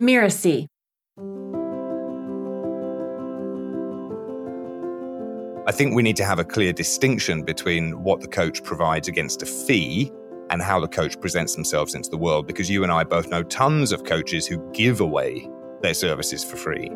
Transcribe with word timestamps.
Miracy. 0.00 0.68
I 5.68 5.72
think 5.72 5.94
we 5.94 6.02
need 6.02 6.16
to 6.16 6.24
have 6.24 6.38
a 6.38 6.44
clear 6.44 6.72
distinction 6.72 7.42
between 7.42 8.02
what 8.04 8.20
the 8.20 8.28
coach 8.28 8.62
provides 8.62 9.08
against 9.08 9.42
a 9.42 9.46
fee 9.46 10.12
and 10.50 10.62
how 10.62 10.78
the 10.78 10.86
coach 10.86 11.20
presents 11.20 11.54
themselves 11.56 11.94
into 11.94 12.08
the 12.08 12.16
world 12.16 12.46
because 12.46 12.70
you 12.70 12.84
and 12.84 12.92
I 12.92 13.02
both 13.02 13.28
know 13.28 13.42
tons 13.42 13.90
of 13.90 14.04
coaches 14.04 14.46
who 14.46 14.58
give 14.72 15.00
away 15.00 15.48
their 15.82 15.94
services 15.94 16.44
for 16.44 16.56
free. 16.56 16.88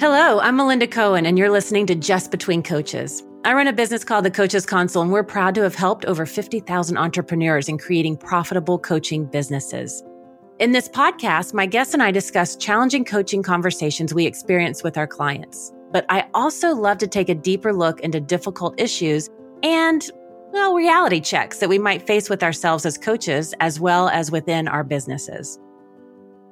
Hello, 0.00 0.40
I'm 0.40 0.56
Melinda 0.56 0.86
Cohan, 0.86 1.24
and 1.24 1.38
you're 1.38 1.50
listening 1.50 1.86
to 1.86 1.94
Just 1.94 2.30
Between 2.30 2.62
Coaches. 2.62 3.22
I 3.44 3.52
run 3.52 3.66
a 3.66 3.74
business 3.74 4.04
called 4.04 4.24
the 4.24 4.30
Coaches 4.30 4.64
Console, 4.64 5.02
and 5.02 5.12
we're 5.12 5.22
proud 5.22 5.54
to 5.56 5.60
have 5.60 5.74
helped 5.74 6.06
over 6.06 6.24
50,000 6.24 6.96
entrepreneurs 6.96 7.68
in 7.68 7.76
creating 7.76 8.16
profitable 8.16 8.78
coaching 8.78 9.26
businesses. 9.26 10.02
In 10.60 10.72
this 10.72 10.88
podcast, 10.88 11.52
my 11.52 11.66
guests 11.66 11.92
and 11.92 12.02
I 12.02 12.10
discuss 12.10 12.56
challenging 12.56 13.04
coaching 13.04 13.42
conversations 13.42 14.14
we 14.14 14.24
experience 14.24 14.82
with 14.82 14.96
our 14.96 15.06
clients. 15.06 15.74
But 15.92 16.06
I 16.08 16.26
also 16.32 16.74
love 16.74 16.96
to 16.98 17.06
take 17.06 17.28
a 17.28 17.34
deeper 17.34 17.74
look 17.74 18.00
into 18.00 18.18
difficult 18.18 18.80
issues 18.80 19.28
and 19.62 20.10
well, 20.52 20.72
reality 20.72 21.20
checks 21.20 21.58
that 21.58 21.68
we 21.68 21.78
might 21.78 22.06
face 22.06 22.30
with 22.30 22.42
ourselves 22.42 22.86
as 22.86 22.96
coaches 22.96 23.52
as 23.60 23.78
well 23.78 24.08
as 24.08 24.30
within 24.30 24.68
our 24.68 24.84
businesses. 24.84 25.58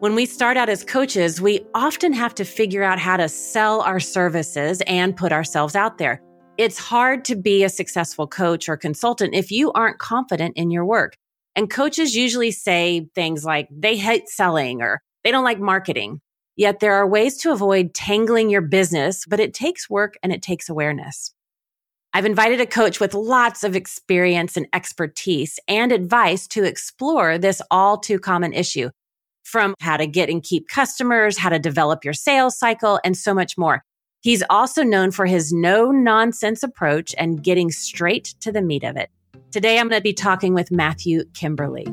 When 0.00 0.14
we 0.14 0.26
start 0.26 0.58
out 0.58 0.68
as 0.68 0.84
coaches, 0.84 1.40
we 1.40 1.64
often 1.72 2.12
have 2.12 2.34
to 2.34 2.44
figure 2.44 2.82
out 2.82 2.98
how 2.98 3.16
to 3.16 3.30
sell 3.30 3.80
our 3.80 4.00
services 4.00 4.82
and 4.86 5.16
put 5.16 5.32
ourselves 5.32 5.74
out 5.74 5.96
there. 5.96 6.20
It's 6.62 6.78
hard 6.78 7.24
to 7.24 7.34
be 7.34 7.64
a 7.64 7.68
successful 7.68 8.28
coach 8.28 8.68
or 8.68 8.76
consultant 8.76 9.34
if 9.34 9.50
you 9.50 9.72
aren't 9.72 9.98
confident 9.98 10.56
in 10.56 10.70
your 10.70 10.84
work. 10.84 11.16
And 11.56 11.68
coaches 11.68 12.14
usually 12.14 12.52
say 12.52 13.08
things 13.16 13.44
like 13.44 13.66
they 13.68 13.96
hate 13.96 14.28
selling 14.28 14.80
or 14.80 15.02
they 15.24 15.32
don't 15.32 15.42
like 15.42 15.58
marketing. 15.58 16.20
Yet 16.54 16.78
there 16.78 16.94
are 16.94 17.04
ways 17.04 17.36
to 17.38 17.50
avoid 17.50 17.94
tangling 17.94 18.48
your 18.48 18.60
business, 18.60 19.24
but 19.26 19.40
it 19.40 19.54
takes 19.54 19.90
work 19.90 20.14
and 20.22 20.32
it 20.32 20.40
takes 20.40 20.68
awareness. 20.68 21.34
I've 22.14 22.26
invited 22.26 22.60
a 22.60 22.66
coach 22.66 23.00
with 23.00 23.12
lots 23.12 23.64
of 23.64 23.74
experience 23.74 24.56
and 24.56 24.68
expertise 24.72 25.58
and 25.66 25.90
advice 25.90 26.46
to 26.46 26.62
explore 26.62 27.38
this 27.38 27.60
all 27.72 27.98
too 27.98 28.20
common 28.20 28.52
issue 28.52 28.90
from 29.42 29.74
how 29.80 29.96
to 29.96 30.06
get 30.06 30.30
and 30.30 30.40
keep 30.40 30.68
customers, 30.68 31.38
how 31.38 31.48
to 31.48 31.58
develop 31.58 32.04
your 32.04 32.14
sales 32.14 32.56
cycle, 32.56 33.00
and 33.02 33.16
so 33.16 33.34
much 33.34 33.58
more. 33.58 33.82
He's 34.22 34.44
also 34.48 34.84
known 34.84 35.10
for 35.10 35.26
his 35.26 35.52
no 35.52 35.90
nonsense 35.90 36.62
approach 36.62 37.12
and 37.18 37.42
getting 37.42 37.72
straight 37.72 38.36
to 38.38 38.52
the 38.52 38.62
meat 38.62 38.84
of 38.84 38.96
it. 38.96 39.10
Today, 39.50 39.80
I'm 39.80 39.88
going 39.88 39.98
to 39.98 40.02
be 40.02 40.12
talking 40.12 40.54
with 40.54 40.70
Matthew 40.70 41.24
Kimberley. 41.34 41.86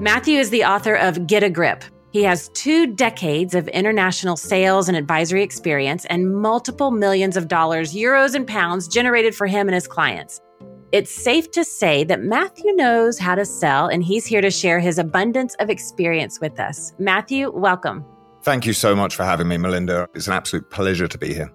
Matthew 0.00 0.40
is 0.40 0.50
the 0.50 0.64
author 0.64 0.96
of 0.96 1.28
Get 1.28 1.44
a 1.44 1.50
Grip. 1.50 1.84
He 2.10 2.24
has 2.24 2.48
two 2.54 2.92
decades 2.96 3.54
of 3.54 3.68
international 3.68 4.36
sales 4.36 4.88
and 4.88 4.96
advisory 4.96 5.44
experience 5.44 6.06
and 6.06 6.34
multiple 6.34 6.90
millions 6.90 7.36
of 7.36 7.46
dollars, 7.46 7.94
euros, 7.94 8.34
and 8.34 8.48
pounds 8.48 8.88
generated 8.88 9.36
for 9.36 9.46
him 9.46 9.68
and 9.68 9.76
his 9.76 9.86
clients. 9.86 10.40
It's 10.90 11.10
safe 11.10 11.50
to 11.50 11.64
say 11.64 12.02
that 12.04 12.22
Matthew 12.22 12.72
knows 12.72 13.18
how 13.18 13.34
to 13.34 13.44
sell, 13.44 13.88
and 13.88 14.02
he's 14.02 14.24
here 14.24 14.40
to 14.40 14.50
share 14.50 14.80
his 14.80 14.98
abundance 14.98 15.54
of 15.56 15.68
experience 15.68 16.40
with 16.40 16.58
us. 16.58 16.94
Matthew, 16.98 17.50
welcome. 17.50 18.06
Thank 18.42 18.64
you 18.64 18.72
so 18.72 18.96
much 18.96 19.14
for 19.14 19.22
having 19.22 19.48
me, 19.48 19.58
Melinda. 19.58 20.08
It's 20.14 20.28
an 20.28 20.32
absolute 20.32 20.70
pleasure 20.70 21.06
to 21.06 21.18
be 21.18 21.34
here. 21.34 21.52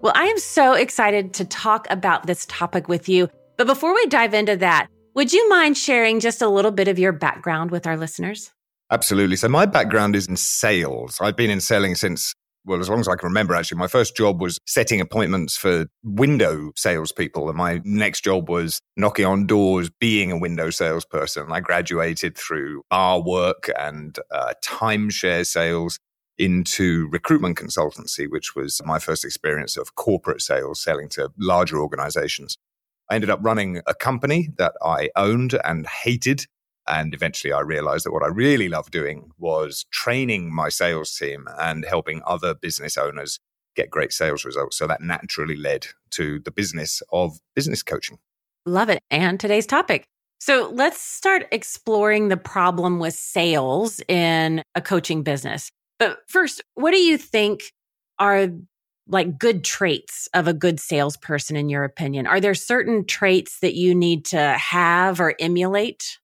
Well, 0.00 0.12
I 0.16 0.24
am 0.24 0.38
so 0.38 0.72
excited 0.72 1.34
to 1.34 1.44
talk 1.44 1.86
about 1.88 2.26
this 2.26 2.46
topic 2.46 2.88
with 2.88 3.08
you. 3.08 3.28
But 3.56 3.68
before 3.68 3.94
we 3.94 4.06
dive 4.06 4.34
into 4.34 4.56
that, 4.56 4.88
would 5.14 5.32
you 5.32 5.48
mind 5.48 5.78
sharing 5.78 6.18
just 6.18 6.42
a 6.42 6.48
little 6.48 6.72
bit 6.72 6.88
of 6.88 6.98
your 6.98 7.12
background 7.12 7.70
with 7.70 7.86
our 7.86 7.96
listeners? 7.96 8.50
Absolutely. 8.90 9.36
So, 9.36 9.48
my 9.48 9.66
background 9.66 10.16
is 10.16 10.26
in 10.26 10.36
sales. 10.36 11.18
I've 11.20 11.36
been 11.36 11.50
in 11.50 11.60
selling 11.60 11.94
since, 11.94 12.34
well, 12.64 12.80
as 12.80 12.88
long 12.88 13.00
as 13.00 13.08
I 13.08 13.16
can 13.16 13.28
remember, 13.28 13.54
actually. 13.54 13.78
My 13.78 13.86
first 13.86 14.16
job 14.16 14.40
was 14.40 14.58
setting 14.66 15.00
appointments 15.00 15.56
for 15.56 15.86
window 16.02 16.72
salespeople. 16.76 17.48
And 17.48 17.58
my 17.58 17.80
next 17.84 18.24
job 18.24 18.48
was 18.48 18.80
knocking 18.96 19.26
on 19.26 19.46
doors, 19.46 19.90
being 20.00 20.32
a 20.32 20.38
window 20.38 20.70
salesperson. 20.70 21.50
I 21.50 21.60
graduated 21.60 22.36
through 22.36 22.82
our 22.90 23.20
work 23.20 23.68
and 23.78 24.18
uh, 24.30 24.54
timeshare 24.64 25.46
sales 25.46 25.98
into 26.38 27.08
recruitment 27.10 27.56
consultancy, 27.56 28.26
which 28.28 28.56
was 28.56 28.80
my 28.84 28.98
first 28.98 29.24
experience 29.24 29.76
of 29.76 29.94
corporate 29.94 30.40
sales, 30.40 30.82
selling 30.82 31.08
to 31.10 31.30
larger 31.38 31.78
organizations. 31.78 32.56
I 33.10 33.16
ended 33.16 33.30
up 33.30 33.40
running 33.42 33.82
a 33.86 33.94
company 33.94 34.48
that 34.56 34.72
I 34.82 35.10
owned 35.14 35.58
and 35.64 35.86
hated. 35.86 36.46
And 36.86 37.14
eventually 37.14 37.52
I 37.52 37.60
realized 37.60 38.04
that 38.04 38.12
what 38.12 38.22
I 38.22 38.28
really 38.28 38.68
loved 38.68 38.92
doing 38.92 39.30
was 39.38 39.86
training 39.90 40.54
my 40.54 40.68
sales 40.68 41.14
team 41.16 41.46
and 41.58 41.84
helping 41.84 42.22
other 42.26 42.54
business 42.54 42.96
owners 42.96 43.38
get 43.74 43.90
great 43.90 44.12
sales 44.12 44.44
results. 44.44 44.76
So 44.76 44.86
that 44.86 45.00
naturally 45.00 45.56
led 45.56 45.86
to 46.10 46.40
the 46.40 46.50
business 46.50 47.02
of 47.12 47.38
business 47.54 47.82
coaching. 47.82 48.18
Love 48.66 48.88
it. 48.88 49.00
And 49.10 49.40
today's 49.40 49.66
topic. 49.66 50.04
So 50.40 50.70
let's 50.74 51.00
start 51.00 51.48
exploring 51.52 52.28
the 52.28 52.36
problem 52.36 52.98
with 52.98 53.14
sales 53.14 54.00
in 54.08 54.62
a 54.74 54.82
coaching 54.82 55.22
business. 55.22 55.70
But 55.98 56.18
first, 56.28 56.62
what 56.74 56.90
do 56.90 56.98
you 56.98 57.16
think 57.16 57.62
are 58.18 58.48
like 59.06 59.38
good 59.38 59.64
traits 59.64 60.28
of 60.34 60.48
a 60.48 60.54
good 60.54 60.80
salesperson 60.80 61.56
in 61.56 61.68
your 61.68 61.84
opinion? 61.84 62.26
Are 62.26 62.40
there 62.40 62.54
certain 62.54 63.04
traits 63.06 63.60
that 63.60 63.74
you 63.74 63.94
need 63.94 64.26
to 64.26 64.38
have 64.38 65.20
or 65.20 65.34
emulate? 65.38 66.18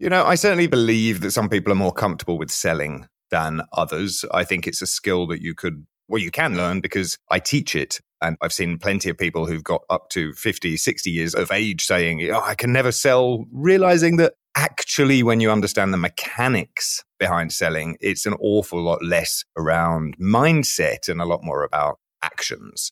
You 0.00 0.08
know, 0.08 0.24
I 0.24 0.34
certainly 0.34 0.66
believe 0.66 1.20
that 1.20 1.32
some 1.32 1.50
people 1.50 1.70
are 1.70 1.76
more 1.76 1.92
comfortable 1.92 2.38
with 2.38 2.50
selling 2.50 3.06
than 3.30 3.60
others. 3.74 4.24
I 4.32 4.44
think 4.44 4.66
it's 4.66 4.80
a 4.80 4.86
skill 4.86 5.26
that 5.26 5.42
you 5.42 5.54
could, 5.54 5.84
well, 6.08 6.22
you 6.22 6.30
can 6.30 6.56
learn 6.56 6.80
because 6.80 7.18
I 7.30 7.38
teach 7.38 7.76
it. 7.76 8.00
And 8.22 8.38
I've 8.40 8.54
seen 8.54 8.78
plenty 8.78 9.10
of 9.10 9.18
people 9.18 9.44
who've 9.44 9.62
got 9.62 9.82
up 9.90 10.08
to 10.12 10.32
50, 10.32 10.78
60 10.78 11.10
years 11.10 11.34
of 11.34 11.52
age 11.52 11.84
saying, 11.84 12.26
oh, 12.30 12.40
I 12.40 12.54
can 12.54 12.72
never 12.72 12.92
sell, 12.92 13.44
realizing 13.52 14.16
that 14.16 14.32
actually, 14.56 15.22
when 15.22 15.40
you 15.40 15.50
understand 15.50 15.92
the 15.92 15.98
mechanics 15.98 17.04
behind 17.18 17.52
selling, 17.52 17.98
it's 18.00 18.24
an 18.24 18.36
awful 18.40 18.82
lot 18.82 19.04
less 19.04 19.44
around 19.58 20.16
mindset 20.18 21.10
and 21.10 21.20
a 21.20 21.26
lot 21.26 21.44
more 21.44 21.62
about 21.62 21.98
actions. 22.22 22.90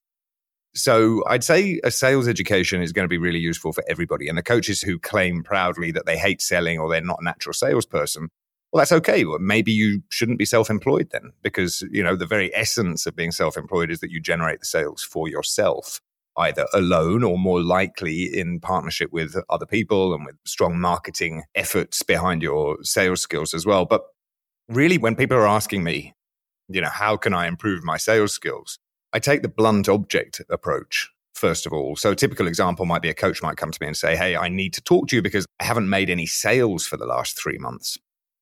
So 0.74 1.24
I'd 1.26 1.44
say 1.44 1.80
a 1.82 1.90
sales 1.90 2.28
education 2.28 2.82
is 2.82 2.92
going 2.92 3.04
to 3.04 3.08
be 3.08 3.18
really 3.18 3.38
useful 3.38 3.72
for 3.72 3.82
everybody. 3.88 4.28
And 4.28 4.38
the 4.38 4.42
coaches 4.42 4.80
who 4.80 4.98
claim 4.98 5.42
proudly 5.42 5.90
that 5.92 6.06
they 6.06 6.16
hate 6.16 6.40
selling 6.40 6.78
or 6.78 6.88
they're 6.88 7.00
not 7.00 7.20
a 7.20 7.24
natural 7.24 7.52
salesperson, 7.52 8.28
well, 8.70 8.80
that's 8.80 8.92
okay. 8.92 9.24
Well, 9.24 9.38
maybe 9.38 9.72
you 9.72 10.02
shouldn't 10.10 10.38
be 10.38 10.44
self-employed 10.44 11.08
then, 11.10 11.32
because 11.42 11.82
you 11.90 12.02
know 12.02 12.16
the 12.16 12.26
very 12.26 12.54
essence 12.54 13.06
of 13.06 13.16
being 13.16 13.32
self-employed 13.32 13.90
is 13.90 14.00
that 14.00 14.10
you 14.10 14.20
generate 14.20 14.60
the 14.60 14.66
sales 14.66 15.02
for 15.02 15.26
yourself 15.26 16.00
either 16.36 16.66
alone 16.74 17.24
or 17.24 17.38
more 17.38 17.62
likely 17.62 18.24
in 18.24 18.60
partnership 18.60 19.10
with 19.10 19.34
other 19.48 19.66
people 19.66 20.14
and 20.14 20.24
with 20.24 20.36
strong 20.44 20.78
marketing 20.78 21.42
efforts 21.54 22.02
behind 22.02 22.42
your 22.42 22.76
sales 22.82 23.22
skills 23.22 23.54
as 23.54 23.66
well. 23.66 23.86
But 23.86 24.02
really, 24.68 24.98
when 24.98 25.16
people 25.16 25.36
are 25.38 25.48
asking 25.48 25.82
me, 25.82 26.12
you 26.68 26.82
know, 26.82 26.90
how 26.90 27.16
can 27.16 27.32
I 27.32 27.48
improve 27.48 27.82
my 27.82 27.96
sales 27.96 28.34
skills? 28.34 28.78
I 29.12 29.19
take 29.19 29.42
the 29.42 29.48
blunt 29.48 29.88
object 29.88 30.41
approach 30.50 31.10
first 31.38 31.66
of 31.66 31.72
all. 31.72 31.96
So 31.96 32.10
a 32.10 32.16
typical 32.16 32.46
example 32.46 32.84
might 32.84 33.02
be 33.02 33.08
a 33.08 33.14
coach 33.14 33.42
might 33.42 33.56
come 33.56 33.70
to 33.70 33.78
me 33.80 33.86
and 33.86 33.96
say, 33.96 34.16
Hey, 34.16 34.36
I 34.36 34.48
need 34.48 34.74
to 34.74 34.82
talk 34.82 35.08
to 35.08 35.16
you 35.16 35.22
because 35.22 35.46
I 35.60 35.64
haven't 35.64 35.88
made 35.88 36.10
any 36.10 36.26
sales 36.26 36.86
for 36.86 36.96
the 36.96 37.06
last 37.06 37.41
three 37.41 37.58
months. 37.58 37.96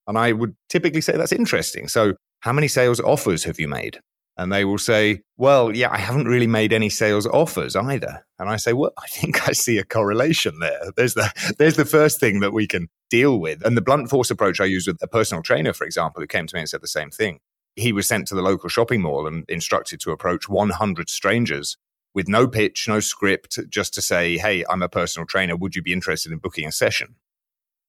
And 0.06 0.18
I 0.18 0.32
would 0.32 0.56
typically 0.68 1.00
say 1.00 1.16
that's 1.16 1.32
interesting. 1.32 1.88
So 1.88 2.14
how 2.40 2.52
many 2.52 2.68
sales 2.68 3.00
offers 3.00 3.44
have 3.44 3.60
you 3.60 3.68
made? 3.68 4.00
And 4.38 4.52
they 4.52 4.66
will 4.66 4.78
say, 4.78 5.22
well, 5.38 5.74
yeah, 5.74 5.90
I 5.90 5.96
haven't 5.96 6.26
really 6.26 6.46
made 6.46 6.72
any 6.72 6.90
sales 6.90 7.26
offers 7.26 7.74
either. 7.74 8.26
And 8.38 8.50
I 8.50 8.56
say, 8.56 8.74
well, 8.74 8.92
I 8.98 9.06
think 9.08 9.48
I 9.48 9.52
see 9.52 9.78
a 9.78 9.84
correlation 9.84 10.58
there. 10.60 10.92
There's 10.94 11.14
the, 11.14 11.32
there's 11.58 11.76
the 11.76 11.86
first 11.86 12.20
thing 12.20 12.40
that 12.40 12.52
we 12.52 12.66
can 12.66 12.88
deal 13.08 13.40
with. 13.40 13.64
And 13.64 13.76
the 13.76 13.82
blunt 13.82 14.10
force 14.10 14.30
approach 14.30 14.60
I 14.60 14.66
use 14.66 14.86
with 14.86 14.98
a 15.02 15.08
personal 15.08 15.42
trainer, 15.42 15.72
for 15.72 15.84
example, 15.84 16.20
who 16.20 16.26
came 16.26 16.46
to 16.46 16.54
me 16.54 16.60
and 16.60 16.68
said 16.68 16.82
the 16.82 16.88
same 16.88 17.10
thing. 17.10 17.40
He 17.76 17.92
was 17.92 18.08
sent 18.08 18.26
to 18.28 18.34
the 18.34 18.42
local 18.42 18.68
shopping 18.68 19.02
mall 19.02 19.26
and 19.26 19.44
instructed 19.48 20.00
to 20.00 20.10
approach 20.10 20.48
100 20.48 21.08
strangers 21.08 21.76
with 22.14 22.28
no 22.28 22.48
pitch, 22.48 22.86
no 22.88 22.98
script, 22.98 23.58
just 23.68 23.92
to 23.94 24.02
say, 24.02 24.38
hey, 24.38 24.64
I'm 24.70 24.82
a 24.82 24.88
personal 24.88 25.26
trainer. 25.26 25.54
Would 25.54 25.76
you 25.76 25.82
be 25.82 25.92
interested 25.92 26.32
in 26.32 26.38
booking 26.38 26.66
a 26.66 26.72
session? 26.72 27.16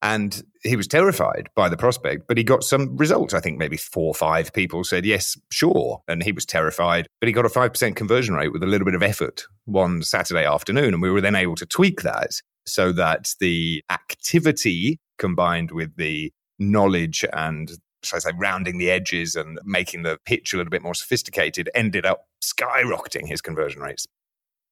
And 0.02 0.44
he 0.64 0.76
was 0.76 0.88
terrified 0.88 1.50
by 1.56 1.70
the 1.70 1.78
prospect, 1.78 2.28
but 2.28 2.38
he 2.38 2.44
got 2.44 2.64
some 2.64 2.96
results. 2.98 3.34
I 3.34 3.40
think 3.40 3.58
maybe 3.58 3.78
four 3.78 4.10
or 4.10 4.14
five 4.14 4.54
people 4.54 4.84
said, 4.84 5.06
yes, 5.06 5.38
sure. 5.50 6.04
And 6.08 6.22
he 6.22 6.32
was 6.32 6.46
terrified, 6.46 7.08
but 7.20 7.28
he 7.28 7.34
got 7.34 7.46
a 7.46 7.50
5% 7.50 7.96
conversion 7.96 8.36
rate 8.36 8.54
with 8.54 8.62
a 8.62 8.68
little 8.68 8.86
bit 8.86 8.94
of 8.94 9.02
effort 9.02 9.46
one 9.66 10.04
Saturday 10.04 10.46
afternoon. 10.46 10.94
And 10.94 11.02
we 11.02 11.10
were 11.10 11.22
then 11.22 11.36
able 11.36 11.56
to 11.56 11.66
tweak 11.66 12.02
that 12.02 12.32
so 12.66 12.92
that 12.92 13.34
the 13.40 13.84
activity 13.90 15.00
combined 15.18 15.72
with 15.72 15.96
the 15.96 16.32
knowledge 16.60 17.26
and 17.34 17.72
should 18.08 18.18
I 18.18 18.20
say, 18.20 18.32
rounding 18.38 18.78
the 18.78 18.90
edges 18.90 19.36
and 19.36 19.60
making 19.64 20.04
the 20.04 20.20
pitch 20.26 20.54
a 20.54 20.58
little 20.58 20.72
bit 20.72 20.82
more 20.82 20.96
sophisticated, 20.96 21.70
ended 21.76 22.06
up 22.06 22.26
skyrocketing 22.42 23.28
his 23.28 23.42
conversion 23.42 23.82
rates. 23.82 24.08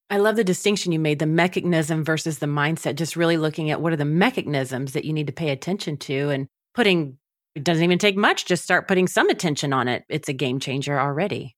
I 0.08 0.18
love 0.18 0.36
the 0.36 0.44
distinction 0.44 0.92
you 0.92 1.00
made 1.00 1.18
the 1.18 1.26
mechanism 1.26 2.04
versus 2.04 2.38
the 2.38 2.46
mindset, 2.46 2.94
just 2.94 3.16
really 3.16 3.36
looking 3.36 3.70
at 3.70 3.80
what 3.80 3.92
are 3.92 3.96
the 3.96 4.04
mechanisms 4.04 4.92
that 4.92 5.04
you 5.04 5.12
need 5.12 5.26
to 5.26 5.32
pay 5.32 5.50
attention 5.50 5.96
to 5.98 6.30
and 6.30 6.46
putting, 6.74 7.18
it 7.54 7.64
doesn't 7.64 7.82
even 7.82 7.98
take 7.98 8.16
much, 8.16 8.46
just 8.46 8.62
start 8.62 8.86
putting 8.86 9.08
some 9.08 9.28
attention 9.30 9.72
on 9.72 9.88
it. 9.88 10.04
It's 10.08 10.28
a 10.28 10.32
game 10.32 10.60
changer 10.60 10.98
already. 10.98 11.56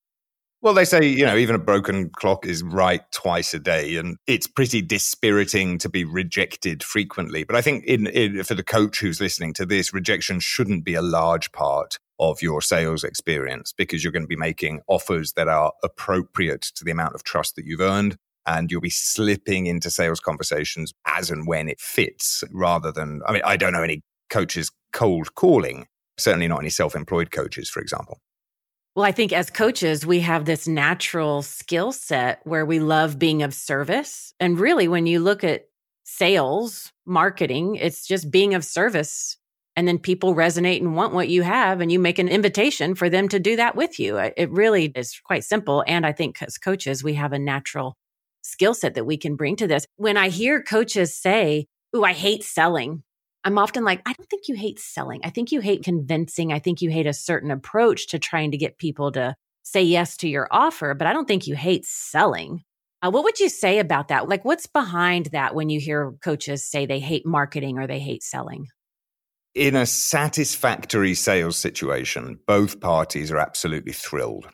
Well, 0.61 0.75
they 0.75 0.85
say, 0.85 1.07
you 1.07 1.25
know, 1.25 1.37
even 1.37 1.55
a 1.55 1.61
broken 1.61 2.11
clock 2.11 2.45
is 2.45 2.65
right 2.65 3.03
twice 3.13 3.55
a 3.55 3.61
day. 3.61 3.95
And 3.97 4.17
it's 4.27 4.49
pretty 4.49 4.83
dispiriting 4.83 5.79
to 5.79 5.89
be 5.89 6.05
rejected 6.05 6.83
frequently. 6.83 7.45
But 7.45 7.55
I 7.55 7.61
think 7.61 7.85
in, 7.85 8.09
in, 8.09 8.43
for 8.43 8.55
the 8.55 8.65
coach 8.65 8.99
who's 8.99 9.21
listening 9.21 9.55
to 9.55 9.67
this, 9.67 9.95
rejection 9.95 10.41
shouldn't 10.41 10.85
be 10.85 10.95
a 10.95 11.03
large 11.03 11.53
part 11.53 11.99
of 12.19 12.43
your 12.43 12.61
sales 12.61 13.05
experience 13.05 13.73
because 13.73 14.03
you're 14.03 14.13
going 14.13 14.25
to 14.25 14.29
be 14.29 14.35
making 14.35 14.81
offers 14.89 15.35
that 15.35 15.47
are 15.47 15.73
appropriate 15.85 16.63
to 16.63 16.85
the 16.85 16.91
amount 16.91 17.15
of 17.15 17.23
trust 17.23 17.55
that 17.55 17.65
you've 17.65 17.81
earned 17.81 18.17
and 18.45 18.73
you'll 18.73 18.81
be 18.81 18.91
slipping 18.91 19.67
into 19.67 19.91
sales 19.91 20.19
conversations 20.19 20.93
as 21.07 21.31
and 21.31 21.47
when 21.47 21.69
it 21.69 21.81
fits 21.81 22.43
rather 22.51 22.91
than, 22.91 23.21
I 23.29 23.33
mean, 23.33 23.43
I 23.45 23.57
don't 23.57 23.73
know 23.73 23.83
any 23.85 24.03
coaches 24.29 24.73
cold 24.93 25.37
calling, 25.37 25.87
certainly 26.17 26.49
not 26.49 26.59
any 26.59 26.71
self 26.71 26.97
employed 26.97 27.31
coaches, 27.31 27.71
for 27.71 27.81
example. 27.81 28.19
Well, 28.99 29.07
I 29.07 29.13
think 29.13 29.33
as 29.33 29.49
coaches, 29.49 30.05
we 30.05 30.19
have 30.23 30.45
this 30.45 30.67
natural 30.67 31.43
skill 31.43 31.93
set 31.93 32.41
where 32.43 32.67
we 32.67 32.81
love 32.81 33.17
being 33.17 33.45
of 33.45 33.55
service. 33.55 34.35
And 34.41 34.59
really, 34.59 34.89
when 34.89 35.07
you 35.07 35.21
look 35.21 35.45
at 35.45 35.69
sales, 36.03 36.91
marketing, 37.07 37.77
it's 37.77 38.09
just 38.09 38.29
being 38.29 38.55
of 38.55 38.65
service. 38.65 39.37
And 39.77 39.87
then 39.87 40.01
people 40.01 40.35
resonate 40.35 40.81
and 40.81 40.97
want 40.97 41.15
what 41.15 41.29
you 41.29 41.43
have, 41.43 41.81
and 41.81 41.93
you 41.93 42.01
make 42.01 42.19
an 42.19 42.27
invitation 42.27 42.97
for 42.97 43.09
them 43.09 43.29
to 43.29 43.39
do 43.39 43.55
that 43.55 43.77
with 43.77 44.01
you. 44.01 44.17
It 44.17 44.51
really 44.51 44.87
is 44.97 45.21
quite 45.23 45.45
simple. 45.45 45.85
And 45.87 46.05
I 46.05 46.11
think 46.11 46.43
as 46.43 46.59
coaches, 46.59 47.05
we 47.05 47.15
have 47.15 47.33
a 47.33 47.39
natural 47.39 47.97
skill 48.43 48.75
set 48.75 48.95
that 48.95 49.07
we 49.07 49.17
can 49.17 49.37
bring 49.37 49.55
to 49.59 49.69
this. 49.69 49.87
When 49.95 50.17
I 50.17 50.29
hear 50.29 50.61
coaches 50.61 51.15
say, 51.15 51.69
Ooh, 51.95 52.03
I 52.03 52.15
hate 52.15 52.43
selling, 52.43 53.05
I'm 53.45 53.59
often 53.59 53.85
like, 53.85 54.03
I 54.07 54.13
don't 54.13 54.29
think 54.29 54.49
you 54.49 54.55
hate 54.55 54.79
selling. 54.79 55.21
I 55.25 55.31
think 55.31 55.53
you 55.53 55.61
hate 55.61 55.85
convincing. 55.85 56.53
I 56.53 56.59
think 56.59 56.83
you 56.83 56.91
hate 56.91 57.07
a 57.07 57.13
certain 57.13 57.51
approach 57.51 58.09
to 58.09 58.19
trying 58.19 58.51
to 58.51 58.57
get 58.57 58.79
people 58.79 59.13
to 59.13 59.35
say 59.63 59.83
yes 59.83 60.17
to 60.19 60.29
your 60.29 60.49
offer, 60.51 60.95
but 60.95 61.07
I 61.07 61.13
don't 61.13 61.29
think 61.29 61.47
you 61.47 61.55
hate 61.55 61.85
selling. 61.85 62.63
Uh, 63.01 63.11
what 63.11 63.23
would 63.23 63.39
you 63.39 63.49
say 63.49 63.79
about 63.79 64.09
that? 64.09 64.29
Like, 64.29 64.45
what's 64.45 64.67
behind 64.67 65.27
that 65.27 65.55
when 65.55 65.69
you 65.69 65.79
hear 65.79 66.13
coaches 66.23 66.65
say 66.65 66.85
they 66.85 66.99
hate 66.99 67.25
marketing 67.25 67.79
or 67.79 67.87
they 67.87 68.01
hate 68.01 68.23
selling? 68.23 68.67
In 69.55 69.77
a 69.77 69.87
satisfactory 69.87 71.15
sales 71.15 71.57
situation, 71.57 72.39
both 72.47 72.81
parties 72.81 73.31
are 73.31 73.39
absolutely 73.39 73.93
thrilled. 73.93 74.49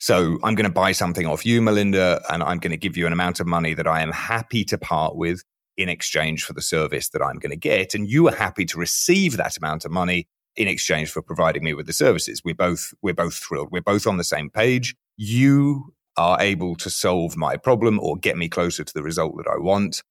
So 0.00 0.38
I'm 0.44 0.54
going 0.54 0.64
to 0.64 0.72
buy 0.72 0.92
something 0.92 1.26
off 1.26 1.44
you, 1.44 1.60
Melinda, 1.60 2.20
and 2.30 2.42
I'm 2.42 2.58
going 2.58 2.70
to 2.70 2.76
give 2.76 2.96
you 2.96 3.06
an 3.06 3.12
amount 3.12 3.40
of 3.40 3.46
money 3.46 3.74
that 3.74 3.86
I 3.86 4.00
am 4.00 4.12
happy 4.12 4.64
to 4.66 4.78
part 4.78 5.16
with 5.16 5.42
in 5.78 5.88
exchange 5.88 6.44
for 6.44 6.52
the 6.52 6.60
service 6.60 7.08
that 7.10 7.22
I'm 7.22 7.38
going 7.38 7.52
to 7.52 7.56
get. 7.56 7.94
And 7.94 8.10
you 8.10 8.28
are 8.28 8.34
happy 8.34 8.66
to 8.66 8.78
receive 8.78 9.36
that 9.36 9.56
amount 9.56 9.84
of 9.84 9.92
money 9.92 10.28
in 10.56 10.66
exchange 10.66 11.10
for 11.10 11.22
providing 11.22 11.62
me 11.62 11.72
with 11.72 11.86
the 11.86 11.92
services. 11.92 12.42
We're 12.44 12.54
both, 12.54 12.92
we're 13.00 13.14
both 13.14 13.34
thrilled. 13.34 13.68
We're 13.70 13.80
both 13.80 14.06
on 14.06 14.16
the 14.16 14.24
same 14.24 14.50
page. 14.50 14.96
You 15.16 15.94
are 16.16 16.36
able 16.40 16.74
to 16.76 16.90
solve 16.90 17.36
my 17.36 17.56
problem 17.56 18.00
or 18.00 18.16
get 18.16 18.36
me 18.36 18.48
closer 18.48 18.82
to 18.82 18.92
the 18.92 19.04
result 19.04 19.36
that 19.36 19.48
I 19.48 19.56
want. 19.56 20.02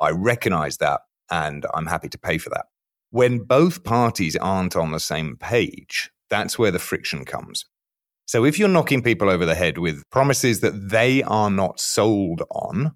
I 0.00 0.10
recognize 0.10 0.76
that 0.76 1.00
and 1.30 1.66
I'm 1.74 1.86
happy 1.86 2.08
to 2.10 2.18
pay 2.18 2.38
for 2.38 2.50
that. 2.50 2.66
When 3.10 3.40
both 3.40 3.82
parties 3.82 4.36
aren't 4.36 4.76
on 4.76 4.92
the 4.92 5.00
same 5.00 5.36
page, 5.36 6.10
that's 6.30 6.58
where 6.58 6.70
the 6.70 6.78
friction 6.78 7.24
comes. 7.24 7.64
So 8.26 8.44
if 8.44 8.58
you're 8.58 8.68
knocking 8.68 9.02
people 9.02 9.28
over 9.28 9.44
the 9.44 9.56
head 9.56 9.78
with 9.78 10.02
promises 10.10 10.60
that 10.60 10.90
they 10.90 11.24
are 11.24 11.50
not 11.50 11.80
sold 11.80 12.42
on 12.50 12.92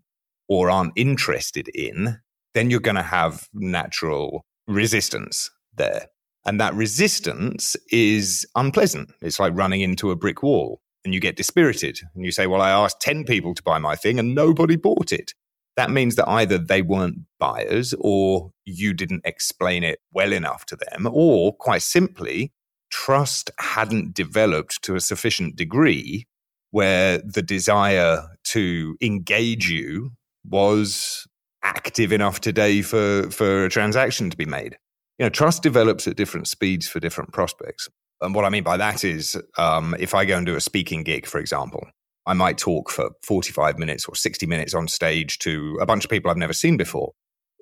or 0.49 0.71
aren't 0.71 0.93
interested 0.97 1.69
in, 1.69 2.19
then 2.55 2.71
you're 2.71 2.81
going 2.81 2.97
to 2.97 3.03
have 3.03 3.49
natural 3.53 4.45
resistance 4.67 5.51
there. 5.77 6.07
And 6.45 6.61
that 6.61 6.75
resistance 6.75 7.77
is 7.91 8.47
unpleasant. 8.55 9.13
It's 9.21 9.39
like 9.39 9.55
running 9.55 9.81
into 9.81 10.11
a 10.11 10.17
brick 10.17 10.43
wall 10.43 10.81
and 11.05 11.15
you 11.15 11.21
get 11.21 11.37
dispirited 11.37 12.01
and 12.15 12.25
you 12.25 12.33
say, 12.33 12.47
Well, 12.47 12.61
I 12.61 12.71
asked 12.71 13.01
10 13.01 13.25
people 13.25 13.55
to 13.55 13.63
buy 13.63 13.79
my 13.79 13.95
thing 13.97 14.19
and 14.19 14.35
nobody 14.35 14.77
bought 14.77 15.13
it. 15.13 15.35
That 15.77 15.91
means 15.91 16.17
that 16.17 16.29
either 16.29 16.59
they 16.59 16.83
weren't 16.83 17.21
buyers 17.39 17.95
or 17.99 18.51
you 18.65 18.93
didn't 18.93 19.23
explain 19.25 19.85
it 19.85 20.01
well 20.13 20.33
enough 20.33 20.67
to 20.67 20.77
them, 20.77 21.09
or 21.11 21.55
quite 21.55 21.83
simply, 21.83 22.53
trust 22.91 23.51
hadn't 23.59 24.15
developed 24.15 24.83
to 24.83 24.95
a 24.95 25.01
sufficient 25.01 25.57
degree 25.57 26.27
where 26.73 27.19
the 27.25 27.43
desire 27.43 28.23
to 28.45 28.97
engage 29.01 29.71
you 29.71 30.13
was 30.49 31.27
active 31.63 32.13
enough 32.13 32.41
today 32.41 32.83
for, 32.83 33.31
for 33.31 33.65
a 33.65 33.71
transaction 33.71 34.31
to 34.31 34.37
be 34.37 34.47
made. 34.47 34.77
You 35.19 35.27
know, 35.27 35.31
trust 35.31 35.63
develops 35.63 36.09
at 36.09 36.17
different 36.17 36.49
speeds 36.49 36.89
for 36.89 37.01
different 37.01 37.33
prospects. 37.33 37.89
And 38.21 38.35
what 38.35 38.45
I 38.45 38.51
mean 38.51 38.65
by 38.65 38.77
that 38.77 39.05
is 39.05 39.41
um, 39.59 39.95
if 39.99 40.15
I 40.15 40.25
go 40.25 40.37
and 40.37 40.47
do 40.47 40.57
a 40.57 40.61
speaking 40.61 41.03
gig, 41.03 41.27
for 41.27 41.39
example, 41.39 41.87
I 42.27 42.35
might 42.35 42.59
talk 42.59 42.91
for 42.91 43.11
45 43.25 43.79
minutes 43.79 44.07
or 44.07 44.15
60 44.15 44.47
minutes 44.47 44.75
on 44.75 44.89
stage 44.89 45.39
to 45.41 45.79
a 45.81 45.87
bunch 45.87 46.05
of 46.05 46.11
people 46.11 46.31
I've 46.31 46.37
never 46.37 46.53
seen 46.53 46.77
before 46.77 47.13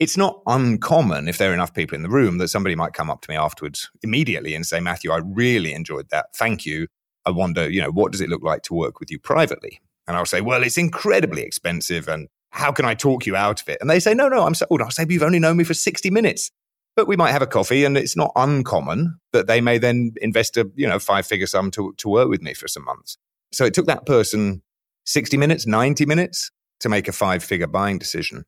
it's 0.00 0.16
not 0.16 0.42
uncommon 0.46 1.28
if 1.28 1.36
there 1.36 1.50
are 1.50 1.54
enough 1.54 1.74
people 1.74 1.94
in 1.94 2.02
the 2.02 2.08
room 2.08 2.38
that 2.38 2.48
somebody 2.48 2.74
might 2.74 2.94
come 2.94 3.10
up 3.10 3.20
to 3.20 3.30
me 3.30 3.36
afterwards 3.36 3.90
immediately 4.02 4.54
and 4.54 4.66
say, 4.66 4.80
Matthew, 4.80 5.12
I 5.12 5.18
really 5.18 5.74
enjoyed 5.74 6.08
that. 6.10 6.34
Thank 6.34 6.64
you. 6.64 6.88
I 7.26 7.30
wonder, 7.30 7.70
you 7.70 7.82
know, 7.82 7.90
what 7.90 8.10
does 8.10 8.22
it 8.22 8.30
look 8.30 8.42
like 8.42 8.62
to 8.62 8.74
work 8.74 8.98
with 8.98 9.10
you 9.10 9.18
privately? 9.18 9.78
And 10.08 10.16
I'll 10.16 10.24
say, 10.24 10.40
well, 10.40 10.62
it's 10.62 10.78
incredibly 10.78 11.42
expensive. 11.42 12.08
And 12.08 12.28
how 12.50 12.72
can 12.72 12.84
I 12.84 12.94
talk 12.94 13.26
you 13.26 13.36
out 13.36 13.60
of 13.60 13.68
it? 13.68 13.78
And 13.80 13.88
they 13.88 14.00
say, 14.00 14.14
no, 14.14 14.28
no, 14.28 14.44
I'm 14.44 14.54
sold. 14.54 14.82
I'll 14.82 14.90
say, 14.90 15.06
you've 15.08 15.22
only 15.22 15.38
known 15.38 15.56
me 15.56 15.64
for 15.64 15.74
60 15.74 16.10
minutes. 16.10 16.50
But 16.96 17.06
we 17.06 17.16
might 17.16 17.30
have 17.30 17.42
a 17.42 17.46
coffee 17.46 17.84
and 17.84 17.96
it's 17.96 18.16
not 18.16 18.32
uncommon 18.34 19.18
that 19.32 19.46
they 19.46 19.60
may 19.60 19.78
then 19.78 20.12
invest 20.20 20.56
a, 20.56 20.68
you 20.74 20.88
know, 20.88 20.98
five 20.98 21.24
figure 21.26 21.46
sum 21.46 21.70
to, 21.72 21.94
to 21.98 22.08
work 22.08 22.28
with 22.28 22.42
me 22.42 22.52
for 22.52 22.66
some 22.68 22.84
months. 22.84 23.16
So 23.52 23.64
it 23.64 23.74
took 23.74 23.86
that 23.86 24.06
person 24.06 24.62
60 25.06 25.36
minutes, 25.36 25.66
90 25.66 26.04
minutes 26.04 26.50
to 26.80 26.88
make 26.88 27.06
a 27.06 27.12
five 27.12 27.44
figure 27.44 27.68
buying 27.68 27.98
decision. 27.98 28.44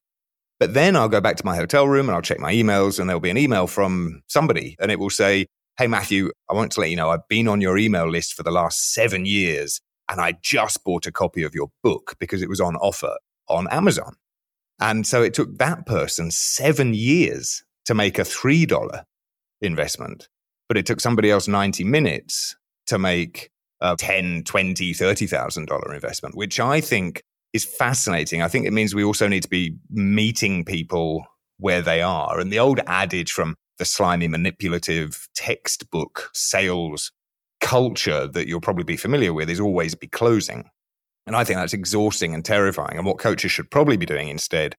But 0.59 0.75
then 0.75 0.97
I'll 0.97 1.09
go 1.09 1.21
back 1.21 1.37
to 1.37 1.47
my 1.47 1.57
hotel 1.57 1.87
room 1.89 2.09
and 2.09 2.17
I'll 2.17 2.23
check 2.23 2.41
my 2.41 2.53
emails 2.53 2.99
and 2.99 3.09
there'll 3.09 3.21
be 3.21 3.31
an 3.31 3.39
email 3.39 3.67
from 3.67 4.23
somebody 4.27 4.77
and 4.81 4.91
it 4.91 4.99
will 4.99 5.11
say, 5.11 5.47
Hey, 5.79 5.87
Matthew, 5.87 6.31
I 6.51 6.55
want 6.55 6.73
to 6.73 6.81
let 6.81 6.91
you 6.91 6.97
know 6.97 7.11
I've 7.11 7.27
been 7.29 7.49
on 7.49 7.61
your 7.61 7.79
email 7.79 8.09
list 8.09 8.35
for 8.35 8.43
the 8.43 8.51
last 8.51 8.93
seven 8.93 9.25
years 9.25 9.81
and 10.09 10.21
I 10.21 10.35
just 10.43 10.85
bought 10.85 11.07
a 11.07 11.13
copy 11.13 11.43
of 11.43 11.55
your 11.55 11.69
book 11.83 12.17
because 12.21 12.43
it 12.43 12.49
was 12.49 12.61
on 12.61 12.77
offer 12.77 13.17
on 13.49 13.69
Amazon. 13.71 14.15
And 14.81 15.07
so 15.07 15.23
it 15.23 15.35
took 15.35 15.59
that 15.59 15.87
person 15.87 16.31
seven 16.31 16.95
years 16.95 17.63
to 17.85 17.95
make 17.95 18.19
a 18.19 18.23
$3 18.23 19.05
investment, 19.61 20.29
but 20.69 20.77
it 20.77 20.87
took 20.87 21.01
somebody 21.01 21.31
else 21.31 21.49
90 21.49 21.85
minutes 21.85 22.57
to 22.87 22.99
make 22.99 23.51
a 23.81 23.97
10, 23.97 24.45
20, 24.45 24.93
$30,000 24.93 25.95
investment, 25.95 26.37
which 26.37 26.59
I 26.61 26.81
think 26.81 27.23
is 27.53 27.65
fascinating. 27.65 28.43
I 28.43 28.49
think 28.49 28.67
it 28.67 28.73
means 28.73 28.95
we 28.95 29.05
also 29.05 29.29
need 29.29 29.43
to 29.43 29.49
be 29.49 29.77
meeting 29.91 30.65
people 30.65 31.27
where 31.59 31.83
they 31.83 32.03
are. 32.03 32.41
And 32.41 32.53
the 32.53 32.59
old 32.59 32.81
adage 32.87 33.33
from 33.33 33.57
the 33.79 33.85
slimy, 33.85 34.29
manipulative 34.29 35.29
textbook 35.35 36.31
sales 36.33 37.13
culture 37.61 38.27
that 38.27 38.49
you'll 38.49 38.61
probably 38.61 38.85
be 38.85 38.97
familiar 38.97 39.33
with 39.33 39.49
is 39.49 39.61
always 39.61 39.95
be 39.95 40.09
closing. 40.09 40.69
And 41.27 41.37
I 41.37 41.45
think 41.45 41.59
that's 41.59 41.73
exhausting 41.73 42.35
and 42.35 42.45
terrifying. 42.45 42.97
And 42.97 43.07
what 43.07 43.19
coaches 43.19 43.53
should 43.53 43.71
probably 43.71 43.97
be 43.97 44.07
doing 44.07 44.29
instead 44.29 44.75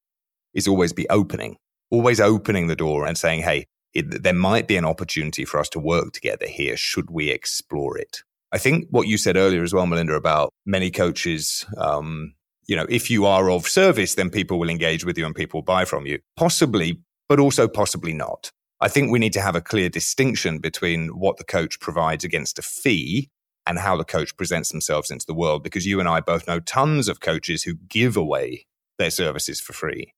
is 0.54 0.68
always 0.68 0.94
be 0.94 1.08
opening, 1.10 1.58
always 1.90 2.20
opening 2.20 2.68
the 2.68 2.76
door 2.76 3.06
and 3.06 3.18
saying, 3.18 3.42
hey, 3.42 3.66
it, 3.94 4.24
there 4.24 4.34
might 4.34 4.68
be 4.68 4.76
an 4.76 4.86
opportunity 4.86 5.46
for 5.46 5.60
us 5.60 5.70
to 5.70 5.80
work 5.80 6.12
together 6.12 6.48
here. 6.48 6.76
Should 6.76 7.12
we 7.12 7.30
explore 7.30 7.98
it? 7.98 8.24
I 8.52 8.58
think 8.58 8.88
what 8.90 9.08
you 9.08 9.18
said 9.18 9.38
earlier 9.38 9.64
as 9.64 9.74
well, 9.74 9.86
Melinda, 9.86 10.14
about 10.14 10.52
many 10.66 10.92
coaches 10.92 11.66
um, 11.78 12.34
you 12.68 12.76
know, 12.76 12.86
if 12.90 13.10
you 13.10 13.26
are 13.26 13.50
of 13.50 13.68
service, 13.68 14.16
then 14.16 14.30
people 14.30 14.60
will 14.60 14.70
engage 14.70 15.06
with 15.06 15.18
you 15.18 15.26
and 15.26 15.36
people 15.36 15.62
buy 15.62 15.86
from 15.86 16.06
you. 16.06 16.20
Possibly, 16.38 17.00
but 17.28 17.40
also 17.40 17.68
possibly 17.68 18.14
not. 18.14 18.52
I 18.80 18.88
think 18.88 19.12
we 19.12 19.20
need 19.20 19.34
to 19.34 19.42
have 19.42 19.56
a 19.56 19.62
clear 19.62 19.90
distinction 19.90 20.60
between 20.60 21.10
what 21.10 21.38
the 21.38 21.44
coach 21.44 21.80
provides 21.80 22.24
against 22.24 22.60
a 22.60 22.62
fee 22.62 23.30
and 23.66 23.80
how 23.80 23.96
the 23.96 24.04
coach 24.04 24.36
presents 24.36 24.72
themselves 24.72 25.10
into 25.10 25.26
the 25.26 25.34
world, 25.34 25.64
because 25.64 25.86
you 25.86 26.00
and 26.00 26.10
I 26.10 26.20
both 26.20 26.48
know 26.48 26.60
tons 26.60 27.08
of 27.08 27.20
coaches 27.20 27.64
who 27.64 27.76
give 27.88 28.18
away 28.18 28.66
their 29.00 29.12
services 29.12 29.60
for 29.62 29.74
free 29.74 30.14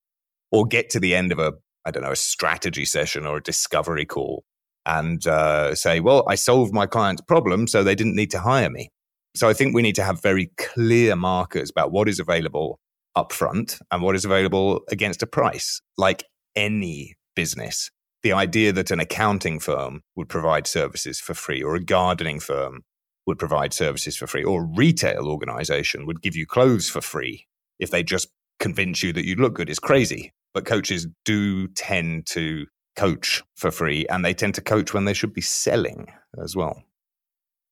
or 0.51 0.65
get 0.65 0.89
to 0.91 0.99
the 0.99 1.15
end 1.15 1.31
of 1.31 1.39
a, 1.39 1.53
I 1.85 1.91
don't 1.91 2.03
know, 2.03 2.11
a 2.11 2.15
strategy 2.15 2.85
session 2.85 3.25
or 3.25 3.37
a 3.37 3.43
discovery 3.43 4.05
call 4.05 4.43
and 4.85 5.25
uh, 5.25 5.75
say, 5.75 5.99
well, 5.99 6.23
I 6.27 6.35
solved 6.35 6.73
my 6.73 6.85
client's 6.85 7.21
problem, 7.21 7.67
so 7.67 7.83
they 7.83 7.95
didn't 7.95 8.15
need 8.15 8.31
to 8.31 8.39
hire 8.39 8.69
me. 8.69 8.89
So 9.35 9.49
I 9.49 9.53
think 9.53 9.75
we 9.75 9.81
need 9.81 9.95
to 9.95 10.03
have 10.03 10.21
very 10.21 10.51
clear 10.57 11.15
markers 11.15 11.69
about 11.69 11.91
what 11.91 12.07
is 12.07 12.19
available 12.19 12.79
upfront 13.17 13.79
and 13.91 14.01
what 14.01 14.15
is 14.15 14.25
available 14.25 14.81
against 14.89 15.23
a 15.23 15.27
price, 15.27 15.81
like 15.97 16.23
any 16.55 17.15
business. 17.35 17.89
the 18.25 18.33
idea 18.33 18.73
that 18.73 18.89
an 18.89 18.99
accounting 18.99 19.59
firm 19.59 20.01
would 20.15 20.27
provide 20.27 20.65
services 20.65 21.19
for 21.19 21.35
free 21.35 21.61
or 21.61 21.75
a 21.75 21.79
gardening 21.79 22.39
firm 22.39 22.81
would 23.25 23.39
provide 23.39 23.73
services 23.73 24.15
for 24.15 24.27
free 24.27 24.43
or 24.43 24.61
a 24.61 24.69
retail 24.75 25.27
organization 25.27 26.05
would 26.05 26.21
give 26.21 26.35
you 26.35 26.45
clothes 26.45 26.89
for 26.89 27.01
free 27.01 27.45
if 27.79 27.91
they 27.91 28.03
just 28.03 28.29
convince 28.59 29.03
you 29.03 29.11
that 29.13 29.25
you 29.25 29.35
look 29.35 29.55
good 29.55 29.69
is 29.69 29.79
crazy. 29.79 30.33
But 30.53 30.65
coaches 30.65 31.07
do 31.25 31.67
tend 31.69 32.27
to 32.27 32.65
coach 32.95 33.43
for 33.55 33.71
free 33.71 34.05
and 34.07 34.23
they 34.23 34.33
tend 34.33 34.55
to 34.55 34.61
coach 34.61 34.93
when 34.93 35.05
they 35.05 35.13
should 35.13 35.33
be 35.33 35.41
selling 35.41 36.07
as 36.41 36.55
well. 36.55 36.83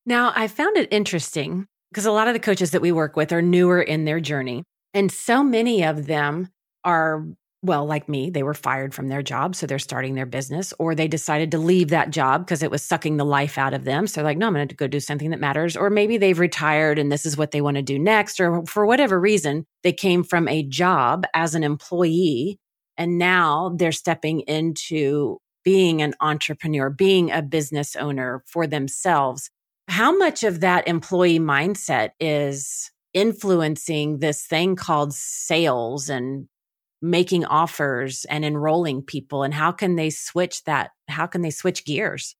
Now, 0.06 0.32
I 0.36 0.48
found 0.48 0.76
it 0.76 0.92
interesting 0.92 1.66
because 1.90 2.04
a 2.04 2.12
lot 2.12 2.28
of 2.28 2.34
the 2.34 2.40
coaches 2.40 2.72
that 2.72 2.82
we 2.82 2.92
work 2.92 3.16
with 3.16 3.32
are 3.32 3.40
newer 3.40 3.80
in 3.80 4.04
their 4.04 4.20
journey. 4.20 4.64
And 4.92 5.10
so 5.10 5.42
many 5.42 5.82
of 5.82 6.06
them 6.06 6.50
are, 6.84 7.24
well, 7.64 7.86
like 7.86 8.08
me, 8.08 8.28
they 8.28 8.42
were 8.42 8.54
fired 8.54 8.94
from 8.94 9.08
their 9.08 9.22
job. 9.22 9.56
So 9.56 9.66
they're 9.66 9.78
starting 9.78 10.14
their 10.14 10.26
business, 10.26 10.74
or 10.78 10.94
they 10.94 11.08
decided 11.08 11.50
to 11.52 11.58
leave 11.58 11.88
that 11.88 12.10
job 12.10 12.44
because 12.44 12.62
it 12.62 12.70
was 12.70 12.82
sucking 12.82 13.16
the 13.16 13.24
life 13.24 13.56
out 13.56 13.72
of 13.72 13.84
them. 13.84 14.06
So 14.06 14.22
like, 14.22 14.36
no, 14.36 14.46
I'm 14.46 14.52
going 14.52 14.68
to 14.68 14.74
go 14.74 14.86
do 14.86 15.00
something 15.00 15.30
that 15.30 15.40
matters. 15.40 15.76
Or 15.76 15.88
maybe 15.88 16.18
they've 16.18 16.38
retired 16.38 16.98
and 16.98 17.10
this 17.10 17.24
is 17.24 17.38
what 17.38 17.52
they 17.52 17.62
want 17.62 17.76
to 17.76 17.82
do 17.82 17.98
next. 17.98 18.38
Or 18.38 18.64
for 18.66 18.84
whatever 18.84 19.18
reason, 19.18 19.66
they 19.82 19.92
came 19.92 20.22
from 20.22 20.46
a 20.46 20.62
job 20.62 21.24
as 21.34 21.54
an 21.54 21.64
employee 21.64 22.58
and 22.96 23.18
now 23.18 23.74
they're 23.76 23.92
stepping 23.92 24.40
into 24.40 25.38
being 25.64 26.02
an 26.02 26.14
entrepreneur, 26.20 26.90
being 26.90 27.32
a 27.32 27.40
business 27.40 27.96
owner 27.96 28.44
for 28.46 28.66
themselves. 28.66 29.50
How 29.88 30.16
much 30.16 30.44
of 30.44 30.60
that 30.60 30.86
employee 30.86 31.40
mindset 31.40 32.10
is 32.20 32.90
influencing 33.14 34.18
this 34.18 34.44
thing 34.44 34.76
called 34.76 35.14
sales 35.14 36.10
and 36.10 36.48
making 37.04 37.44
offers 37.44 38.24
and 38.26 38.44
enrolling 38.44 39.02
people? 39.02 39.42
And 39.42 39.54
how 39.54 39.72
can 39.72 39.96
they 39.96 40.10
switch 40.10 40.64
that? 40.64 40.90
How 41.08 41.26
can 41.26 41.42
they 41.42 41.50
switch 41.50 41.84
gears? 41.84 42.34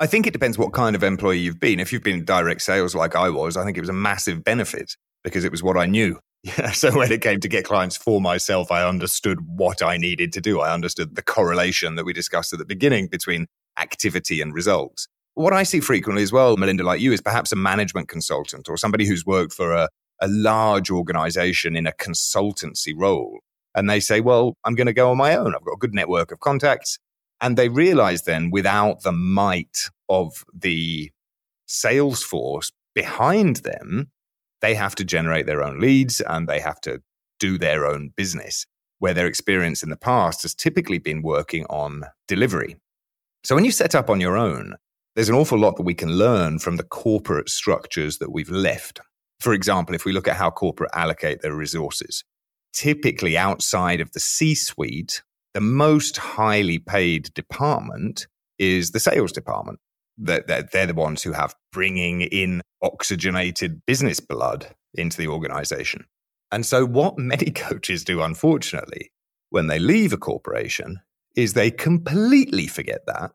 I 0.00 0.06
think 0.06 0.26
it 0.26 0.32
depends 0.32 0.56
what 0.56 0.72
kind 0.72 0.96
of 0.96 1.04
employee 1.04 1.38
you've 1.38 1.60
been. 1.60 1.78
If 1.78 1.92
you've 1.92 2.02
been 2.02 2.24
direct 2.24 2.62
sales 2.62 2.94
like 2.94 3.14
I 3.14 3.28
was, 3.28 3.56
I 3.56 3.64
think 3.64 3.76
it 3.76 3.82
was 3.82 3.90
a 3.90 3.94
massive 3.94 4.42
benefit 4.42 4.96
because 5.22 5.44
it 5.44 5.50
was 5.50 5.62
what 5.62 5.76
I 5.76 5.86
knew. 5.86 6.18
So 6.72 6.96
when 6.96 7.12
it 7.12 7.20
came 7.20 7.38
to 7.40 7.48
get 7.48 7.66
clients 7.66 7.98
for 7.98 8.18
myself, 8.18 8.72
I 8.72 8.88
understood 8.88 9.40
what 9.46 9.82
I 9.82 9.98
needed 9.98 10.32
to 10.32 10.40
do. 10.40 10.60
I 10.60 10.72
understood 10.72 11.14
the 11.14 11.22
correlation 11.22 11.96
that 11.96 12.06
we 12.06 12.14
discussed 12.14 12.54
at 12.54 12.58
the 12.58 12.64
beginning 12.64 13.08
between 13.08 13.46
activity 13.78 14.40
and 14.40 14.54
results. 14.54 15.06
What 15.34 15.52
I 15.52 15.64
see 15.64 15.80
frequently 15.80 16.22
as 16.22 16.32
well, 16.32 16.56
Melinda, 16.56 16.82
like 16.82 17.00
you, 17.00 17.12
is 17.12 17.20
perhaps 17.20 17.52
a 17.52 17.56
management 17.56 18.08
consultant 18.08 18.70
or 18.70 18.78
somebody 18.78 19.06
who's 19.06 19.26
worked 19.26 19.52
for 19.52 19.72
a, 19.72 19.90
a 20.20 20.28
large 20.28 20.90
organization 20.90 21.76
in 21.76 21.86
a 21.86 21.92
consultancy 21.92 22.94
role. 22.96 23.40
And 23.74 23.88
they 23.88 24.00
say, 24.00 24.20
well, 24.20 24.56
I'm 24.64 24.74
going 24.74 24.86
to 24.86 24.92
go 24.92 25.10
on 25.10 25.16
my 25.16 25.36
own. 25.36 25.54
I've 25.54 25.64
got 25.64 25.74
a 25.74 25.78
good 25.78 25.94
network 25.94 26.32
of 26.32 26.40
contacts. 26.40 26.98
And 27.40 27.56
they 27.56 27.68
realize 27.68 28.22
then 28.22 28.50
without 28.50 29.02
the 29.02 29.12
might 29.12 29.88
of 30.08 30.44
the 30.52 31.10
sales 31.66 32.22
force 32.22 32.72
behind 32.94 33.56
them, 33.56 34.10
they 34.60 34.74
have 34.74 34.94
to 34.96 35.04
generate 35.04 35.46
their 35.46 35.62
own 35.62 35.80
leads 35.80 36.20
and 36.20 36.48
they 36.48 36.60
have 36.60 36.80
to 36.82 37.00
do 37.38 37.56
their 37.56 37.86
own 37.86 38.12
business, 38.14 38.66
where 38.98 39.14
their 39.14 39.26
experience 39.26 39.82
in 39.82 39.88
the 39.88 39.96
past 39.96 40.42
has 40.42 40.54
typically 40.54 40.98
been 40.98 41.22
working 41.22 41.64
on 41.70 42.04
delivery. 42.28 42.76
So 43.44 43.54
when 43.54 43.64
you 43.64 43.70
set 43.70 43.94
up 43.94 44.10
on 44.10 44.20
your 44.20 44.36
own, 44.36 44.74
there's 45.14 45.30
an 45.30 45.34
awful 45.34 45.58
lot 45.58 45.76
that 45.76 45.84
we 45.84 45.94
can 45.94 46.18
learn 46.18 46.58
from 46.58 46.76
the 46.76 46.82
corporate 46.82 47.48
structures 47.48 48.18
that 48.18 48.30
we've 48.30 48.50
left. 48.50 49.00
For 49.40 49.54
example, 49.54 49.94
if 49.94 50.04
we 50.04 50.12
look 50.12 50.28
at 50.28 50.36
how 50.36 50.50
corporate 50.50 50.90
allocate 50.92 51.40
their 51.40 51.54
resources, 51.54 52.22
typically 52.72 53.36
outside 53.36 54.00
of 54.00 54.12
the 54.12 54.20
C 54.20 54.54
suite, 54.54 55.22
the 55.54 55.60
most 55.60 56.16
highly 56.16 56.78
paid 56.78 57.32
department 57.34 58.26
is 58.58 58.90
the 58.90 59.00
sales 59.00 59.32
department 59.32 59.80
they're, 60.20 60.68
they're 60.72 60.86
the 60.86 60.94
ones 60.94 61.22
who 61.22 61.32
have 61.32 61.54
bringing 61.72 62.22
in 62.22 62.62
oxygenated 62.82 63.84
business 63.86 64.20
blood 64.20 64.74
into 64.94 65.16
the 65.16 65.28
organization. 65.28 66.04
And 66.52 66.66
so, 66.66 66.84
what 66.84 67.18
many 67.18 67.50
coaches 67.50 68.04
do, 68.04 68.22
unfortunately, 68.22 69.10
when 69.50 69.66
they 69.66 69.78
leave 69.78 70.12
a 70.12 70.18
corporation, 70.18 71.00
is 71.36 71.54
they 71.54 71.70
completely 71.70 72.66
forget 72.66 73.06
that 73.06 73.32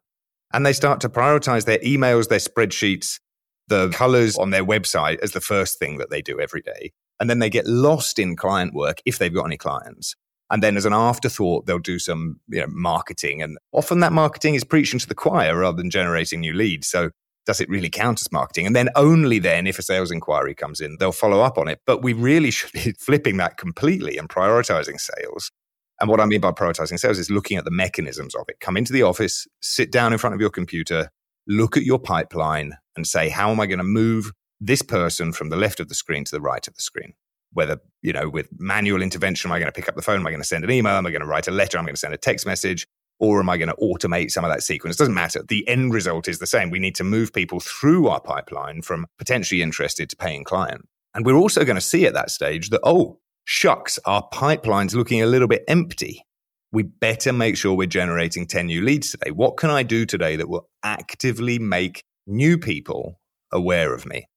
and 0.53 0.65
they 0.65 0.73
start 0.73 0.99
to 1.01 1.09
prioritize 1.09 1.65
their 1.65 1.79
emails, 1.79 2.29
their 2.29 2.39
spreadsheets, 2.39 3.19
the 3.67 3.89
colors 3.89 4.37
on 4.37 4.51
their 4.51 4.63
website 4.63 5.19
as 5.19 5.31
the 5.31 5.41
first 5.41 5.79
thing 5.79 5.97
that 5.97 6.09
they 6.09 6.21
do 6.21 6.39
every 6.39 6.61
day. 6.61 6.91
And 7.19 7.29
then 7.29 7.39
they 7.39 7.49
get 7.49 7.65
lost 7.65 8.19
in 8.19 8.35
client 8.35 8.73
work 8.73 8.97
if 9.05 9.17
they've 9.17 9.33
got 9.33 9.45
any 9.45 9.57
clients. 9.57 10.15
And 10.51 10.61
then 10.61 10.77
as 10.77 10.85
an 10.85 10.93
afterthought, 10.93 11.65
they'll 11.65 11.79
do 11.79 11.97
some 11.97 12.39
you 12.49 12.61
know, 12.61 12.67
marketing. 12.69 13.41
And 13.41 13.57
often 13.71 13.99
that 14.01 14.13
marketing 14.13 14.55
is 14.55 14.63
preaching 14.63 14.99
to 14.99 15.07
the 15.07 15.15
choir 15.15 15.57
rather 15.57 15.77
than 15.77 15.89
generating 15.89 16.41
new 16.41 16.53
leads. 16.53 16.87
So 16.87 17.09
does 17.45 17.61
it 17.61 17.69
really 17.69 17.89
count 17.89 18.21
as 18.21 18.31
marketing? 18.31 18.65
And 18.65 18.75
then 18.75 18.89
only 18.95 19.39
then, 19.39 19.67
if 19.67 19.79
a 19.79 19.83
sales 19.83 20.11
inquiry 20.11 20.55
comes 20.55 20.81
in, 20.81 20.97
they'll 20.99 21.11
follow 21.11 21.41
up 21.41 21.57
on 21.57 21.67
it. 21.67 21.79
But 21.85 22.03
we 22.03 22.13
really 22.13 22.51
should 22.51 22.71
be 22.71 22.93
flipping 22.99 23.37
that 23.37 23.57
completely 23.57 24.17
and 24.17 24.29
prioritizing 24.29 24.99
sales. 24.99 25.51
And 25.99 26.09
what 26.09 26.19
I 26.19 26.25
mean 26.25 26.41
by 26.41 26.51
prioritizing 26.51 26.99
sales 26.99 27.17
is 27.17 27.29
looking 27.29 27.57
at 27.57 27.65
the 27.65 27.71
mechanisms 27.71 28.35
of 28.35 28.43
it. 28.49 28.59
Come 28.59 28.75
into 28.75 28.91
the 28.91 29.03
office, 29.03 29.47
sit 29.61 29.91
down 29.91 30.11
in 30.11 30.19
front 30.19 30.33
of 30.33 30.41
your 30.41 30.49
computer, 30.49 31.09
look 31.47 31.77
at 31.77 31.83
your 31.83 31.99
pipeline 31.99 32.73
and 32.95 33.07
say, 33.07 33.29
how 33.29 33.49
am 33.49 33.59
I 33.59 33.65
going 33.65 33.77
to 33.77 33.83
move 33.85 34.31
this 34.59 34.81
person 34.81 35.31
from 35.31 35.49
the 35.49 35.55
left 35.55 35.79
of 35.79 35.89
the 35.89 35.95
screen 35.95 36.23
to 36.25 36.31
the 36.31 36.41
right 36.41 36.67
of 36.67 36.75
the 36.75 36.81
screen? 36.81 37.13
whether, 37.55 37.79
you 38.01 38.13
know, 38.13 38.29
with 38.29 38.49
manual 38.59 39.01
intervention, 39.01 39.49
am 39.49 39.55
I 39.55 39.59
going 39.59 39.71
to 39.71 39.75
pick 39.75 39.87
up 39.87 39.95
the 39.95 40.01
phone? 40.01 40.19
Am 40.19 40.27
I 40.27 40.29
going 40.29 40.41
to 40.41 40.47
send 40.47 40.63
an 40.63 40.71
email? 40.71 40.93
Am 40.93 41.05
I 41.05 41.09
going 41.09 41.21
to 41.21 41.27
write 41.27 41.47
a 41.47 41.51
letter? 41.51 41.77
Am 41.77 41.85
I 41.85 41.87
going 41.87 41.95
to 41.95 41.99
send 41.99 42.13
a 42.13 42.17
text 42.17 42.45
message? 42.45 42.85
Or 43.17 43.39
am 43.39 43.49
I 43.49 43.55
going 43.57 43.69
to 43.69 43.75
automate 43.75 44.29
some 44.31 44.43
of 44.43 44.51
that 44.51 44.61
sequence? 44.61 44.97
It 44.97 44.99
doesn't 44.99 45.13
matter. 45.13 45.41
The 45.41 45.65
end 45.67 45.93
result 45.93 46.27
is 46.27 46.39
the 46.39 46.47
same. 46.47 46.69
We 46.69 46.79
need 46.79 46.95
to 46.95 47.05
move 47.05 47.31
people 47.31 47.61
through 47.61 48.09
our 48.09 48.19
pipeline 48.19 48.81
from 48.81 49.07
potentially 49.17 49.61
interested 49.61 50.09
to 50.09 50.17
paying 50.17 50.43
client. 50.43 50.87
And 51.13 51.25
we're 51.25 51.37
also 51.37 51.63
going 51.63 51.77
to 51.77 51.81
see 51.81 52.05
at 52.05 52.13
that 52.13 52.29
stage 52.29 52.71
that, 52.71 52.81
oh, 52.83 53.19
shucks, 53.45 53.97
our 54.05 54.27
pipeline's 54.33 54.95
looking 54.95 55.21
a 55.21 55.27
little 55.27 55.47
bit 55.47 55.63
empty. 55.69 56.25
We 56.73 56.83
better 56.83 57.31
make 57.31 57.55
sure 57.55 57.73
we're 57.73 57.87
generating 57.87 58.47
10 58.47 58.65
new 58.65 58.81
leads 58.81 59.11
today. 59.11 59.31
What 59.31 59.55
can 59.55 59.69
I 59.69 59.83
do 59.83 60.05
today 60.05 60.35
that 60.35 60.49
will 60.49 60.67
actively 60.83 61.57
make 61.57 62.03
new 62.27 62.57
people 62.57 63.21
aware 63.49 63.93
of 63.93 64.05
me? 64.05 64.27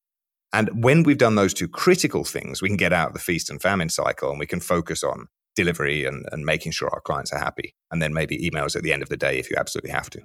And 0.52 0.82
when 0.82 1.02
we've 1.02 1.18
done 1.18 1.34
those 1.34 1.52
two 1.52 1.68
critical 1.68 2.24
things, 2.24 2.62
we 2.62 2.68
can 2.68 2.76
get 2.76 2.92
out 2.92 3.08
of 3.08 3.14
the 3.14 3.20
feast 3.20 3.50
and 3.50 3.60
famine 3.60 3.90
cycle 3.90 4.30
and 4.30 4.38
we 4.38 4.46
can 4.46 4.60
focus 4.60 5.02
on 5.04 5.28
delivery 5.56 6.04
and, 6.04 6.24
and 6.32 6.44
making 6.44 6.72
sure 6.72 6.88
our 6.92 7.00
clients 7.00 7.32
are 7.32 7.38
happy. 7.38 7.74
And 7.90 8.00
then 8.00 8.14
maybe 8.14 8.38
emails 8.38 8.76
at 8.76 8.82
the 8.82 8.92
end 8.92 9.02
of 9.02 9.08
the 9.08 9.16
day 9.16 9.38
if 9.38 9.50
you 9.50 9.56
absolutely 9.58 9.90
have 9.90 10.08
to. 10.10 10.20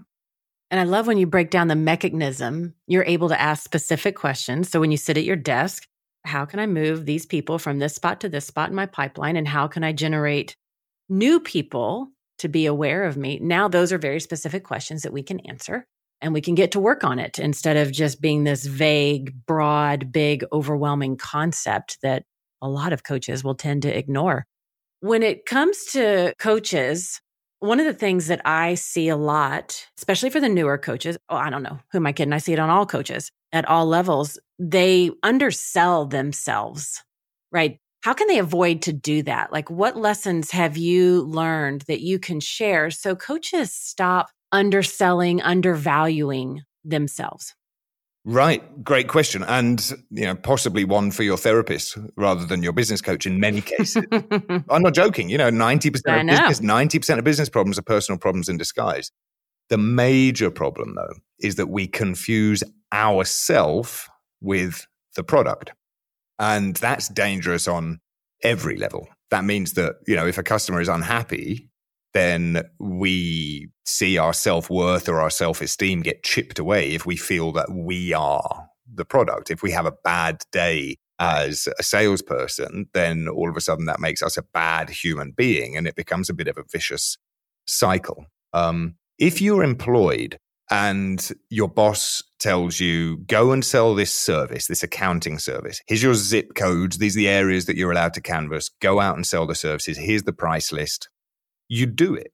And 0.71 0.79
I 0.79 0.85
love 0.85 1.07
when 1.07 1.17
you 1.17 1.27
break 1.27 1.49
down 1.49 1.67
the 1.67 1.75
mechanism, 1.75 2.73
you're 2.87 3.03
able 3.03 3.29
to 3.29 3.39
ask 3.39 3.63
specific 3.63 4.15
questions. 4.15 4.69
So 4.69 4.79
when 4.79 4.91
you 4.91 4.97
sit 4.97 5.17
at 5.17 5.23
your 5.23 5.35
desk, 5.35 5.87
how 6.25 6.45
can 6.45 6.59
I 6.59 6.67
move 6.67 7.05
these 7.05 7.25
people 7.25 7.59
from 7.59 7.79
this 7.79 7.95
spot 7.95 8.21
to 8.21 8.29
this 8.29 8.47
spot 8.47 8.69
in 8.69 8.75
my 8.75 8.85
pipeline? 8.85 9.35
And 9.35 9.47
how 9.47 9.67
can 9.67 9.83
I 9.83 9.91
generate 9.91 10.55
new 11.09 11.39
people 11.39 12.07
to 12.39 12.47
be 12.47 12.65
aware 12.65 13.03
of 13.03 13.17
me? 13.17 13.39
Now, 13.41 13.67
those 13.67 13.91
are 13.91 13.97
very 13.97 14.19
specific 14.19 14.63
questions 14.63 15.03
that 15.03 15.13
we 15.13 15.21
can 15.21 15.41
answer 15.41 15.85
and 16.23 16.33
we 16.33 16.41
can 16.41 16.55
get 16.55 16.71
to 16.71 16.79
work 16.79 17.03
on 17.03 17.19
it 17.19 17.37
instead 17.37 17.75
of 17.75 17.91
just 17.91 18.21
being 18.21 18.45
this 18.45 18.65
vague, 18.65 19.33
broad, 19.45 20.11
big, 20.11 20.45
overwhelming 20.53 21.17
concept 21.17 21.97
that 22.01 22.23
a 22.61 22.69
lot 22.69 22.93
of 22.93 23.03
coaches 23.03 23.43
will 23.43 23.55
tend 23.55 23.81
to 23.81 23.95
ignore. 23.95 24.45
When 25.01 25.21
it 25.21 25.45
comes 25.45 25.83
to 25.91 26.33
coaches, 26.39 27.19
one 27.59 27.81
of 27.81 27.85
the 27.85 27.93
things 27.93 28.27
that 28.27 28.41
I 28.45 28.75
see 28.75 29.09
a 29.09 29.17
lot, 29.17 29.85
especially 29.97 30.29
for 30.29 30.39
the 30.39 30.47
newer 30.47 30.77
coaches, 30.77 31.17
oh, 31.27 31.35
I 31.35 31.49
don't 31.49 31.61
know, 31.61 31.77
who 31.91 31.97
am 31.97 32.07
I 32.07 32.13
kidding? 32.13 32.33
I 32.33 32.37
see 32.37 32.53
it 32.53 32.59
on 32.59 32.69
all 32.69 32.85
coaches 32.85 33.29
at 33.51 33.67
all 33.67 33.85
levels. 33.85 34.39
They 34.57 35.11
undersell 35.23 36.05
themselves, 36.05 37.03
right? 37.51 37.79
How 38.01 38.13
can 38.13 38.27
they 38.27 38.39
avoid 38.39 38.81
to 38.83 38.93
do 38.93 39.23
that? 39.23 39.51
Like, 39.51 39.69
what 39.69 39.97
lessons 39.97 40.51
have 40.51 40.77
you 40.77 41.23
learned 41.23 41.81
that 41.87 42.01
you 42.01 42.17
can 42.17 42.39
share 42.39 42.91
so 42.91 43.15
coaches 43.15 43.73
stop 43.73 44.29
underselling, 44.53 45.41
undervaluing 45.41 46.61
themselves? 46.85 47.53
Right. 48.25 48.83
Great 48.83 49.09
question. 49.09 49.43
And, 49.43 49.85
you 50.09 50.25
know, 50.25 50.35
possibly 50.35 50.85
one 50.85 51.11
for 51.11 51.23
your 51.23 51.35
therapist 51.35 51.97
rather 52.15 52.45
than 52.45 52.63
your 52.63 52.71
business 52.71 53.01
coach 53.01 53.25
in 53.25 53.41
many 53.41 53.59
cases. 53.59 54.05
I'm 54.11 54.81
not 54.81 54.93
joking. 54.93 55.29
You 55.29 55.37
know, 55.37 55.49
90% 55.49 56.19
of 56.19 56.25
know. 56.25 56.47
business, 56.47 56.61
90% 56.61 57.17
of 57.17 57.25
business 57.25 57.49
problems 57.49 57.77
are 57.77 57.83
personal 57.83 58.17
problems 58.17 58.47
in 58.47 58.55
disguise. 58.55 59.11
The 59.69 59.77
major 59.77 60.49
problem 60.49 60.95
though 60.95 61.15
is 61.39 61.55
that 61.55 61.67
we 61.67 61.85
confuse 61.85 62.63
ourself 62.93 64.07
with 64.39 64.87
the 65.15 65.23
product. 65.23 65.73
And 66.39 66.75
that's 66.77 67.09
dangerous 67.09 67.67
on 67.67 67.99
every 68.41 68.77
level. 68.77 69.07
That 69.31 69.43
means 69.43 69.73
that, 69.73 69.95
you 70.07 70.15
know, 70.15 70.27
if 70.27 70.37
a 70.37 70.43
customer 70.43 70.79
is 70.79 70.87
unhappy, 70.87 71.69
then 72.13 72.63
we 72.79 73.69
see 73.85 74.17
our 74.17 74.33
self 74.33 74.69
worth 74.69 75.09
or 75.09 75.19
our 75.19 75.29
self 75.29 75.61
esteem 75.61 76.01
get 76.01 76.23
chipped 76.23 76.59
away 76.59 76.91
if 76.91 77.05
we 77.05 77.15
feel 77.15 77.51
that 77.53 77.71
we 77.71 78.13
are 78.13 78.67
the 78.91 79.05
product. 79.05 79.51
If 79.51 79.63
we 79.63 79.71
have 79.71 79.85
a 79.85 79.93
bad 80.03 80.43
day 80.51 80.97
as 81.19 81.67
a 81.79 81.83
salesperson, 81.83 82.87
then 82.93 83.27
all 83.27 83.49
of 83.49 83.57
a 83.57 83.61
sudden 83.61 83.85
that 83.85 83.99
makes 83.99 84.21
us 84.21 84.37
a 84.37 84.43
bad 84.53 84.89
human 84.89 85.31
being 85.31 85.77
and 85.77 85.87
it 85.87 85.95
becomes 85.95 86.29
a 86.29 86.33
bit 86.33 86.47
of 86.47 86.57
a 86.57 86.63
vicious 86.71 87.17
cycle. 87.65 88.25
Um, 88.53 88.95
If 89.17 89.41
you're 89.41 89.63
employed 89.63 90.37
and 90.69 91.31
your 91.49 91.67
boss 91.67 92.23
tells 92.39 92.79
you, 92.79 93.17
go 93.27 93.51
and 93.51 93.63
sell 93.63 93.95
this 93.95 94.13
service, 94.13 94.67
this 94.67 94.83
accounting 94.83 95.39
service. 95.39 95.81
Here's 95.87 96.03
your 96.03 96.15
zip 96.15 96.55
codes. 96.55 96.97
These 96.97 97.15
are 97.15 97.19
the 97.19 97.29
areas 97.29 97.65
that 97.65 97.77
you're 97.77 97.91
allowed 97.91 98.13
to 98.15 98.21
canvas. 98.21 98.69
Go 98.81 98.99
out 98.99 99.15
and 99.15 99.25
sell 99.25 99.45
the 99.45 99.55
services. 99.55 99.97
Here's 99.97 100.23
the 100.23 100.33
price 100.33 100.71
list. 100.71 101.09
You 101.69 101.85
do 101.85 102.15
it. 102.15 102.31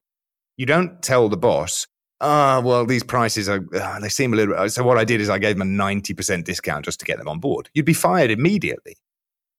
You 0.56 0.66
don't 0.66 1.02
tell 1.02 1.28
the 1.28 1.36
boss, 1.36 1.86
ah, 2.20 2.58
oh, 2.58 2.60
well, 2.60 2.86
these 2.86 3.02
prices 3.02 3.48
are, 3.48 3.64
uh, 3.74 3.98
they 4.00 4.08
seem 4.08 4.32
a 4.32 4.36
little. 4.36 4.68
So 4.68 4.84
what 4.84 4.98
I 4.98 5.04
did 5.04 5.20
is 5.20 5.30
I 5.30 5.38
gave 5.38 5.58
them 5.58 5.68
a 5.68 5.82
90% 5.82 6.44
discount 6.44 6.84
just 6.84 7.00
to 7.00 7.06
get 7.06 7.18
them 7.18 7.28
on 7.28 7.40
board. 7.40 7.70
You'd 7.74 7.86
be 7.86 7.94
fired 7.94 8.30
immediately 8.30 8.96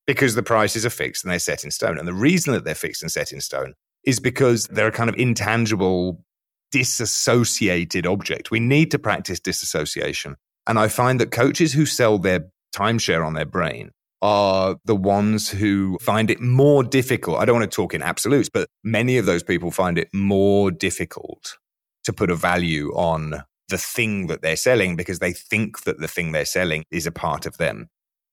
because 0.05 0.35
the 0.35 0.43
prices 0.43 0.85
are 0.85 0.91
fixed 0.91 1.23
and 1.23 1.31
they're 1.31 1.39
set 1.39 1.63
in 1.63 1.71
stone. 1.71 1.97
And 1.97 2.07
the 2.07 2.13
reason 2.13 2.53
that 2.53 2.63
they're 2.63 2.75
fixed 2.75 3.01
and 3.01 3.11
set 3.11 3.31
in 3.31 3.41
stone 3.41 3.73
is 4.03 4.19
because 4.19 4.67
they're 4.67 4.87
a 4.87 4.91
kind 4.91 5.09
of 5.09 5.15
intangible 5.15 6.23
disassociated 6.71 8.05
object. 8.05 8.51
We 8.51 8.59
need 8.59 8.91
to 8.91 8.99
practice 8.99 9.39
disassociation. 9.39 10.35
And 10.67 10.79
I 10.79 10.87
find 10.87 11.19
that 11.19 11.31
coaches 11.31 11.73
who 11.73 11.85
sell 11.85 12.17
their 12.17 12.45
timeshare 12.73 13.25
on 13.25 13.33
their 13.33 13.45
brain 13.45 13.91
are 14.21 14.77
the 14.85 14.95
ones 14.95 15.49
who 15.49 15.97
find 16.01 16.29
it 16.29 16.39
more 16.39 16.83
difficult. 16.83 17.39
I 17.39 17.45
don't 17.45 17.59
want 17.59 17.71
to 17.71 17.75
talk 17.75 17.93
in 17.93 18.01
absolutes, 18.01 18.49
but 18.49 18.69
many 18.83 19.17
of 19.17 19.25
those 19.25 19.43
people 19.43 19.71
find 19.71 19.97
it 19.97 20.09
more 20.13 20.69
difficult 20.71 21.57
to 22.03 22.13
put 22.13 22.29
a 22.29 22.35
value 22.35 22.89
on 22.93 23.43
the 23.69 23.77
thing 23.77 24.27
that 24.27 24.41
they're 24.41 24.55
selling 24.55 24.95
because 24.95 25.19
they 25.19 25.33
think 25.33 25.83
that 25.83 25.99
the 25.99 26.07
thing 26.07 26.31
they're 26.31 26.45
selling 26.45 26.83
is 26.91 27.07
a 27.07 27.11
part 27.11 27.45
of 27.45 27.57
them. 27.57 27.87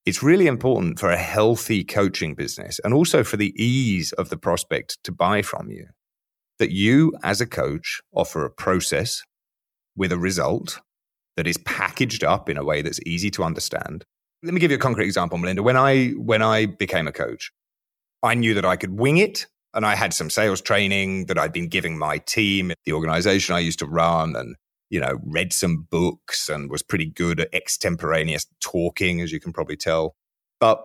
It's 0.05 0.23
really 0.23 0.47
important 0.47 0.99
for 0.99 1.11
a 1.11 1.17
healthy 1.17 1.85
coaching 1.85 2.35
business 2.35 2.81
and 2.83 2.93
also 2.93 3.23
for 3.23 3.37
the 3.37 3.55
ease 3.63 4.13
of 4.13 4.31
the 4.31 4.37
prospect 4.37 4.99
to 5.05 5.13
buy 5.13 5.43
from 5.43 5.71
you 5.71 5.87
that 6.59 6.73
you, 6.73 7.13
as 7.23 7.41
a 7.41 7.47
coach, 7.47 8.01
offer 8.13 8.45
a 8.45 8.51
process 8.51 9.23
with 9.97 10.13
a 10.13 10.19
result 10.19 10.81
that 11.37 11.47
is 11.47 11.59
packaged 11.59 12.25
up 12.25 12.49
in 12.49 12.57
a 12.57 12.65
way 12.65 12.83
that's 12.83 13.01
easy 13.07 13.31
to 13.31 13.45
understand. 13.45 14.05
Let 14.43 14.55
me 14.55 14.61
give 14.61 14.71
you 14.71 14.77
a 14.77 14.81
concrete 14.81 15.07
example, 15.07 15.39
Melinda. 15.39 15.63
When 15.63 15.77
I 15.77 16.11
when 16.11 16.43
I 16.43 16.67
became 16.67 17.09
a 17.09 17.13
coach, 17.13 17.51
I 18.23 18.35
knew 18.35 18.55
that 18.55 18.65
I 18.65 18.77
could 18.77 18.99
wing 18.99 19.19
it, 19.19 19.47
and 19.75 19.85
I 19.85 19.95
had 19.95 20.15
some 20.15 20.31
sales 20.31 20.61
training 20.61 21.27
that 21.27 21.39
I'd 21.39 21.53
been 21.53 21.69
giving 21.69 21.99
my 21.99 22.19
team, 22.19 22.71
at 22.71 22.79
the 22.85 22.93
organization 22.93 23.55
I 23.55 23.61
used 23.61 23.81
to 23.81 23.87
run, 23.87 24.37
and 24.37 24.57
you 24.91 25.01
know, 25.01 25.19
read 25.25 25.53
some 25.53 25.87
books 25.91 26.49
and 26.49 26.71
was 26.71 26.83
pretty 26.83 27.07
good 27.07 27.41
at 27.41 27.53
extemporaneous 27.53 28.47
talking, 28.61 29.21
as 29.21 29.33
you 29.33 29.41
can 29.41 29.53
probably 29.53 29.77
tell. 29.77 30.15
But 30.61 30.85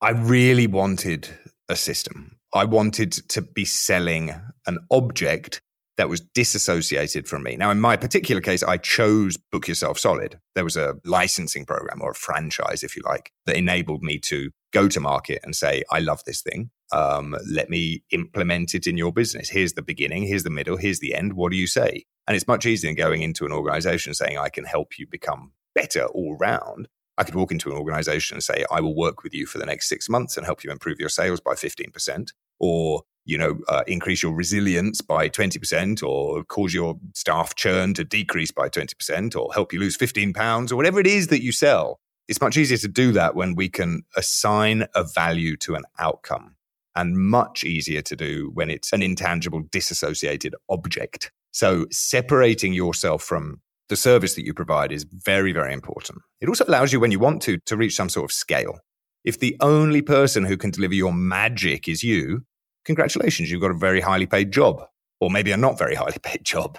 I 0.00 0.10
really 0.10 0.66
wanted 0.66 1.28
a 1.68 1.76
system. 1.76 2.38
I 2.54 2.64
wanted 2.64 3.12
to 3.30 3.42
be 3.42 3.64
selling 3.64 4.34
an 4.66 4.78
object 4.90 5.60
that 5.96 6.08
was 6.08 6.20
disassociated 6.20 7.28
from 7.28 7.42
me. 7.42 7.56
Now, 7.56 7.70
in 7.70 7.80
my 7.80 7.96
particular 7.96 8.40
case, 8.40 8.62
I 8.62 8.78
chose 8.78 9.36
Book 9.36 9.68
Yourself 9.68 9.98
Solid. 9.98 10.40
There 10.54 10.64
was 10.64 10.76
a 10.76 10.96
licensing 11.04 11.64
program 11.64 12.02
or 12.02 12.10
a 12.10 12.14
franchise, 12.14 12.82
if 12.82 12.96
you 12.96 13.02
like, 13.04 13.32
that 13.46 13.56
enabled 13.56 14.02
me 14.02 14.18
to 14.20 14.50
go 14.72 14.88
to 14.88 15.00
market 15.00 15.40
and 15.44 15.54
say, 15.54 15.84
I 15.90 16.00
love 16.00 16.24
this 16.24 16.42
thing. 16.42 16.70
Um, 16.92 17.36
let 17.48 17.70
me 17.70 18.02
implement 18.10 18.74
it 18.74 18.86
in 18.86 18.98
your 18.98 19.12
business. 19.12 19.48
Here's 19.48 19.74
the 19.74 19.82
beginning, 19.82 20.24
here's 20.24 20.42
the 20.42 20.50
middle, 20.50 20.76
here's 20.76 20.98
the 20.98 21.14
end. 21.14 21.34
What 21.34 21.52
do 21.52 21.56
you 21.56 21.66
say? 21.66 22.04
And 22.26 22.36
it's 22.36 22.48
much 22.48 22.66
easier 22.66 22.88
than 22.88 22.96
going 22.96 23.22
into 23.22 23.44
an 23.44 23.52
organization 23.52 24.14
saying, 24.14 24.38
I 24.38 24.48
can 24.48 24.64
help 24.64 24.98
you 24.98 25.06
become 25.06 25.52
better 25.74 26.06
all 26.06 26.36
round. 26.38 26.88
I 27.16 27.24
could 27.24 27.34
walk 27.34 27.52
into 27.52 27.70
an 27.70 27.76
organization 27.76 28.36
and 28.36 28.42
say, 28.42 28.64
I 28.70 28.80
will 28.80 28.96
work 28.96 29.22
with 29.22 29.34
you 29.34 29.46
for 29.46 29.58
the 29.58 29.66
next 29.66 29.88
six 29.88 30.08
months 30.08 30.36
and 30.36 30.44
help 30.44 30.64
you 30.64 30.70
improve 30.70 30.98
your 30.98 31.08
sales 31.08 31.40
by 31.40 31.54
15%, 31.54 32.30
or, 32.58 33.02
you 33.24 33.38
know, 33.38 33.58
uh, 33.68 33.82
increase 33.86 34.22
your 34.22 34.34
resilience 34.34 35.00
by 35.00 35.28
20%, 35.28 36.02
or 36.02 36.44
cause 36.44 36.74
your 36.74 36.96
staff 37.14 37.54
churn 37.54 37.94
to 37.94 38.04
decrease 38.04 38.50
by 38.50 38.68
20%, 38.68 39.36
or 39.36 39.52
help 39.52 39.72
you 39.72 39.80
lose 39.80 39.96
15 39.96 40.32
pounds, 40.32 40.70
or 40.70 40.76
whatever 40.76 41.00
it 41.00 41.06
is 41.06 41.28
that 41.28 41.42
you 41.42 41.52
sell. 41.52 42.00
It's 42.28 42.40
much 42.40 42.56
easier 42.56 42.78
to 42.78 42.88
do 42.88 43.12
that 43.12 43.34
when 43.34 43.54
we 43.54 43.68
can 43.68 44.02
assign 44.16 44.86
a 44.94 45.04
value 45.04 45.56
to 45.58 45.74
an 45.74 45.84
outcome, 45.98 46.56
and 46.94 47.16
much 47.16 47.64
easier 47.64 48.02
to 48.02 48.16
do 48.16 48.50
when 48.54 48.70
it's 48.70 48.92
an 48.92 49.02
intangible, 49.02 49.62
disassociated 49.70 50.54
object. 50.68 51.30
So 51.52 51.86
separating 51.90 52.72
yourself 52.72 53.22
from 53.22 53.60
the 53.88 53.96
service 53.96 54.34
that 54.34 54.44
you 54.44 54.54
provide 54.54 54.92
is 54.92 55.04
very, 55.04 55.52
very 55.52 55.72
important. 55.72 56.20
It 56.40 56.48
also 56.48 56.64
allows 56.66 56.92
you, 56.92 57.00
when 57.00 57.10
you 57.10 57.18
want 57.18 57.42
to, 57.42 57.58
to 57.58 57.76
reach 57.76 57.94
some 57.94 58.08
sort 58.08 58.30
of 58.30 58.32
scale. 58.32 58.78
If 59.24 59.40
the 59.40 59.56
only 59.60 60.02
person 60.02 60.44
who 60.44 60.56
can 60.56 60.70
deliver 60.70 60.94
your 60.94 61.12
magic 61.12 61.88
is 61.88 62.02
you, 62.02 62.44
congratulations, 62.84 63.50
you've 63.50 63.60
got 63.60 63.70
a 63.70 63.74
very 63.74 64.00
highly 64.00 64.26
paid 64.26 64.52
job, 64.52 64.84
or 65.20 65.30
maybe 65.30 65.52
a 65.52 65.56
not 65.56 65.78
very 65.78 65.94
highly 65.94 66.18
paid 66.22 66.44
job, 66.44 66.78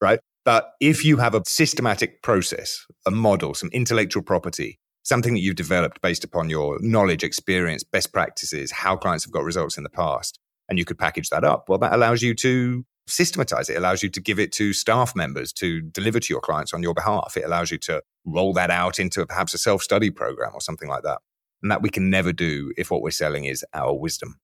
right? 0.00 0.20
But 0.44 0.72
if 0.80 1.04
you 1.04 1.18
have 1.18 1.34
a 1.34 1.42
systematic 1.46 2.22
process, 2.22 2.86
a 3.06 3.10
model, 3.10 3.54
some 3.54 3.68
intellectual 3.72 4.22
property, 4.22 4.78
something 5.02 5.34
that 5.34 5.40
you've 5.40 5.56
developed 5.56 6.00
based 6.00 6.24
upon 6.24 6.50
your 6.50 6.78
knowledge, 6.80 7.22
experience, 7.22 7.82
best 7.82 8.12
practices, 8.12 8.70
how 8.70 8.96
clients 8.96 9.24
have 9.24 9.32
got 9.32 9.44
results 9.44 9.76
in 9.76 9.82
the 9.82 9.90
past, 9.90 10.38
and 10.68 10.78
you 10.78 10.84
could 10.84 10.98
package 10.98 11.30
that 11.30 11.44
up, 11.44 11.68
well, 11.68 11.78
that 11.78 11.92
allows 11.92 12.22
you 12.22 12.34
to 12.34 12.84
systematize 13.08 13.68
it. 13.68 13.76
allows 13.76 14.02
you 14.02 14.10
to 14.10 14.20
give 14.20 14.38
it 14.38 14.52
to 14.52 14.72
staff 14.72 15.16
members 15.16 15.52
to 15.54 15.80
deliver 15.80 16.20
to 16.20 16.32
your 16.32 16.40
clients 16.40 16.74
on 16.74 16.82
your 16.82 16.94
behalf. 16.94 17.36
It 17.36 17.44
allows 17.44 17.70
you 17.70 17.78
to 17.78 18.02
roll 18.24 18.52
that 18.52 18.70
out 18.70 18.98
into 18.98 19.24
perhaps 19.26 19.54
a 19.54 19.58
self 19.58 19.82
study 19.82 20.10
program 20.10 20.52
or 20.54 20.60
something 20.60 20.88
like 20.88 21.02
that. 21.02 21.18
And 21.62 21.70
that 21.70 21.82
we 21.82 21.90
can 21.90 22.10
never 22.10 22.32
do 22.32 22.72
if 22.76 22.90
what 22.90 23.02
we're 23.02 23.10
selling 23.10 23.44
is 23.44 23.64
our 23.74 23.94
wisdom. 23.94 24.38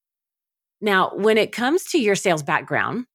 Now, 0.85 1.12
when 1.14 1.38
it 1.38 1.51
comes 1.51 1.85
to 1.92 1.99
your 1.99 2.14
sales 2.14 2.42
background, 2.42 3.07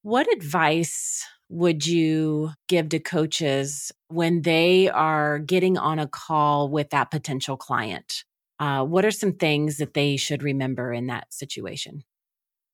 what 0.00 0.32
advice 0.32 1.22
would 1.50 1.86
you 1.86 2.52
give 2.68 2.88
to 2.88 2.98
coaches 3.00 3.92
when 4.08 4.40
they 4.40 4.88
are 4.88 5.38
getting 5.38 5.76
on 5.76 5.98
a 5.98 6.08
call 6.08 6.70
with 6.70 6.88
that 6.88 7.10
potential 7.10 7.58
client? 7.58 8.24
Uh, 8.58 8.82
what 8.84 9.04
are 9.04 9.10
some 9.10 9.34
things 9.34 9.76
that 9.76 9.92
they 9.92 10.16
should 10.16 10.42
remember 10.42 10.90
in 10.90 11.08
that 11.08 11.34
situation? 11.34 12.02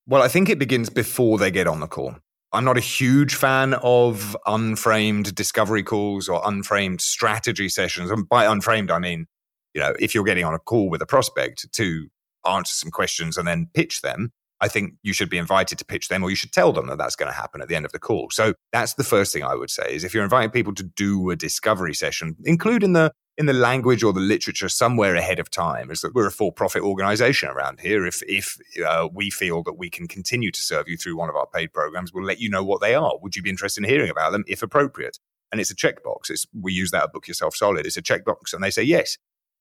Well, 0.07 0.21
I 0.21 0.29
think 0.29 0.47
it 0.47 0.57
begins 0.57 0.89
before 0.89 1.37
they 1.37 1.51
get 1.51 1.67
on 1.67 1.81
the 1.81 1.87
call. 1.87 2.15
I'm 2.53 2.63
not 2.63 2.77
a 2.77 2.81
huge 2.81 3.35
fan 3.35 3.73
of 3.73 4.37
unframed 4.45 5.35
discovery 5.35 5.83
calls 5.83 6.29
or 6.29 6.41
unframed 6.45 7.01
strategy 7.01 7.67
sessions. 7.67 8.09
And 8.09 8.29
by 8.29 8.45
unframed, 8.45 8.89
I 8.89 8.99
mean, 8.99 9.25
you 9.73 9.81
know, 9.81 9.95
if 9.99 10.15
you're 10.15 10.23
getting 10.23 10.45
on 10.45 10.53
a 10.53 10.59
call 10.59 10.89
with 10.89 11.01
a 11.01 11.05
prospect 11.05 11.69
to 11.73 12.07
answer 12.47 12.73
some 12.73 12.91
questions 12.91 13.37
and 13.37 13.47
then 13.47 13.69
pitch 13.73 14.01
them, 14.01 14.31
I 14.61 14.67
think 14.67 14.95
you 15.03 15.13
should 15.13 15.29
be 15.29 15.37
invited 15.37 15.77
to 15.77 15.85
pitch 15.85 16.09
them 16.09 16.23
or 16.23 16.29
you 16.29 16.35
should 16.35 16.51
tell 16.51 16.73
them 16.73 16.87
that 16.87 16.97
that's 16.97 17.15
going 17.15 17.31
to 17.31 17.35
happen 17.35 17.61
at 17.61 17.69
the 17.69 17.75
end 17.75 17.85
of 17.85 17.91
the 17.91 17.99
call. 17.99 18.29
So 18.31 18.53
that's 18.73 18.95
the 18.95 19.03
first 19.03 19.31
thing 19.31 19.43
I 19.43 19.55
would 19.55 19.69
say 19.69 19.95
is 19.95 20.03
if 20.03 20.13
you're 20.13 20.23
inviting 20.23 20.51
people 20.51 20.73
to 20.75 20.83
do 20.83 21.29
a 21.29 21.35
discovery 21.35 21.93
session, 21.93 22.35
include 22.43 22.83
in 22.83 22.93
the 22.93 23.11
in 23.37 23.45
the 23.45 23.53
language 23.53 24.03
or 24.03 24.11
the 24.11 24.19
literature 24.19 24.67
somewhere 24.67 25.15
ahead 25.15 25.39
of 25.39 25.49
time 25.49 25.89
is 25.89 26.01
that 26.01 26.13
we're 26.13 26.27
a 26.27 26.31
for-profit 26.31 26.81
organization 26.81 27.47
around 27.47 27.79
here. 27.79 28.05
If 28.05 28.21
if 28.27 28.57
uh, 28.85 29.07
we 29.13 29.29
feel 29.29 29.63
that 29.63 29.77
we 29.77 29.89
can 29.89 30.09
continue 30.09 30.51
to 30.51 30.61
serve 30.61 30.89
you 30.89 30.97
through 30.97 31.15
one 31.15 31.29
of 31.29 31.37
our 31.37 31.47
paid 31.47 31.71
programs, 31.71 32.13
we'll 32.13 32.25
let 32.25 32.41
you 32.41 32.49
know 32.49 32.65
what 32.65 32.81
they 32.81 32.95
are. 32.95 33.13
Would 33.21 33.37
you 33.37 33.41
be 33.41 33.49
interested 33.49 33.83
in 33.83 33.89
hearing 33.89 34.09
about 34.09 34.33
them 34.33 34.43
if 34.45 34.61
appropriate? 34.61 35.19
And 35.53 35.61
it's 35.61 35.71
a 35.71 35.75
checkbox. 35.75 36.29
It's 36.29 36.45
we 36.53 36.73
use 36.73 36.91
that 36.91 37.05
at 37.05 37.13
Book 37.13 37.29
Yourself 37.29 37.55
Solid. 37.55 37.85
It's 37.85 37.97
a 37.97 38.01
checkbox, 38.01 38.53
and 38.53 38.61
they 38.61 38.71
say 38.71 38.83
yes. 38.83 39.17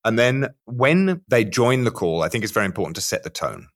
And 0.08 0.18
then 0.18 0.48
when 0.64 1.20
they 1.28 1.44
join 1.44 1.84
the 1.84 1.90
call, 1.90 2.22
I 2.22 2.30
think 2.30 2.42
it's 2.42 2.52
very 2.54 2.64
important 2.64 2.96
to 2.96 3.02
set 3.02 3.24
the 3.24 3.28
tone. 3.30 3.68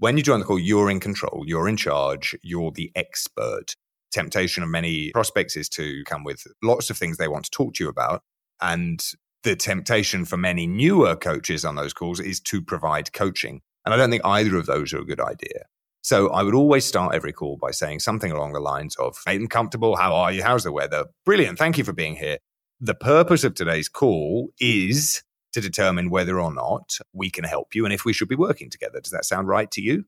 When 0.00 0.16
you 0.16 0.24
join 0.24 0.40
the 0.40 0.44
call, 0.44 0.58
you're 0.58 0.90
in 0.90 0.98
control, 0.98 1.44
you're 1.46 1.68
in 1.68 1.76
charge, 1.76 2.34
you're 2.42 2.72
the 2.72 2.90
expert. 2.96 3.76
Temptation 4.10 4.64
of 4.64 4.70
many 4.70 5.12
prospects 5.12 5.54
is 5.54 5.68
to 5.68 6.02
come 6.04 6.24
with 6.24 6.42
lots 6.64 6.90
of 6.90 6.98
things 6.98 7.16
they 7.16 7.28
want 7.28 7.44
to 7.44 7.50
talk 7.52 7.74
to 7.74 7.84
you 7.84 7.88
about. 7.88 8.22
And 8.60 9.00
the 9.44 9.54
temptation 9.54 10.24
for 10.24 10.36
many 10.36 10.66
newer 10.66 11.14
coaches 11.14 11.64
on 11.64 11.76
those 11.76 11.92
calls 11.92 12.18
is 12.18 12.40
to 12.40 12.60
provide 12.60 13.12
coaching. 13.12 13.60
And 13.84 13.94
I 13.94 13.96
don't 13.96 14.10
think 14.10 14.26
either 14.26 14.56
of 14.56 14.66
those 14.66 14.92
are 14.92 14.98
a 14.98 15.06
good 15.06 15.20
idea. 15.20 15.66
So 16.02 16.30
I 16.30 16.42
would 16.42 16.56
always 16.56 16.86
start 16.86 17.14
every 17.14 17.32
call 17.32 17.56
by 17.56 17.70
saying 17.70 18.00
something 18.00 18.32
along 18.32 18.52
the 18.52 18.58
lines 18.58 18.96
of, 18.96 19.16
make 19.28 19.38
them 19.38 19.46
comfortable. 19.46 19.94
How 19.94 20.12
are 20.12 20.32
you? 20.32 20.42
How's 20.42 20.64
the 20.64 20.72
weather? 20.72 21.04
Brilliant. 21.24 21.56
Thank 21.56 21.78
you 21.78 21.84
for 21.84 21.92
being 21.92 22.16
here. 22.16 22.38
The 22.80 22.96
purpose 22.96 23.44
of 23.44 23.54
today's 23.54 23.88
call 23.88 24.48
is 24.58 25.22
to 25.60 25.68
determine 25.68 26.10
whether 26.10 26.40
or 26.40 26.52
not 26.52 26.98
we 27.12 27.30
can 27.30 27.44
help 27.44 27.74
you 27.74 27.84
and 27.84 27.92
if 27.92 28.04
we 28.04 28.12
should 28.12 28.28
be 28.28 28.36
working 28.36 28.70
together. 28.70 29.00
Does 29.00 29.12
that 29.12 29.24
sound 29.24 29.48
right 29.48 29.70
to 29.72 29.82
you? 29.82 30.04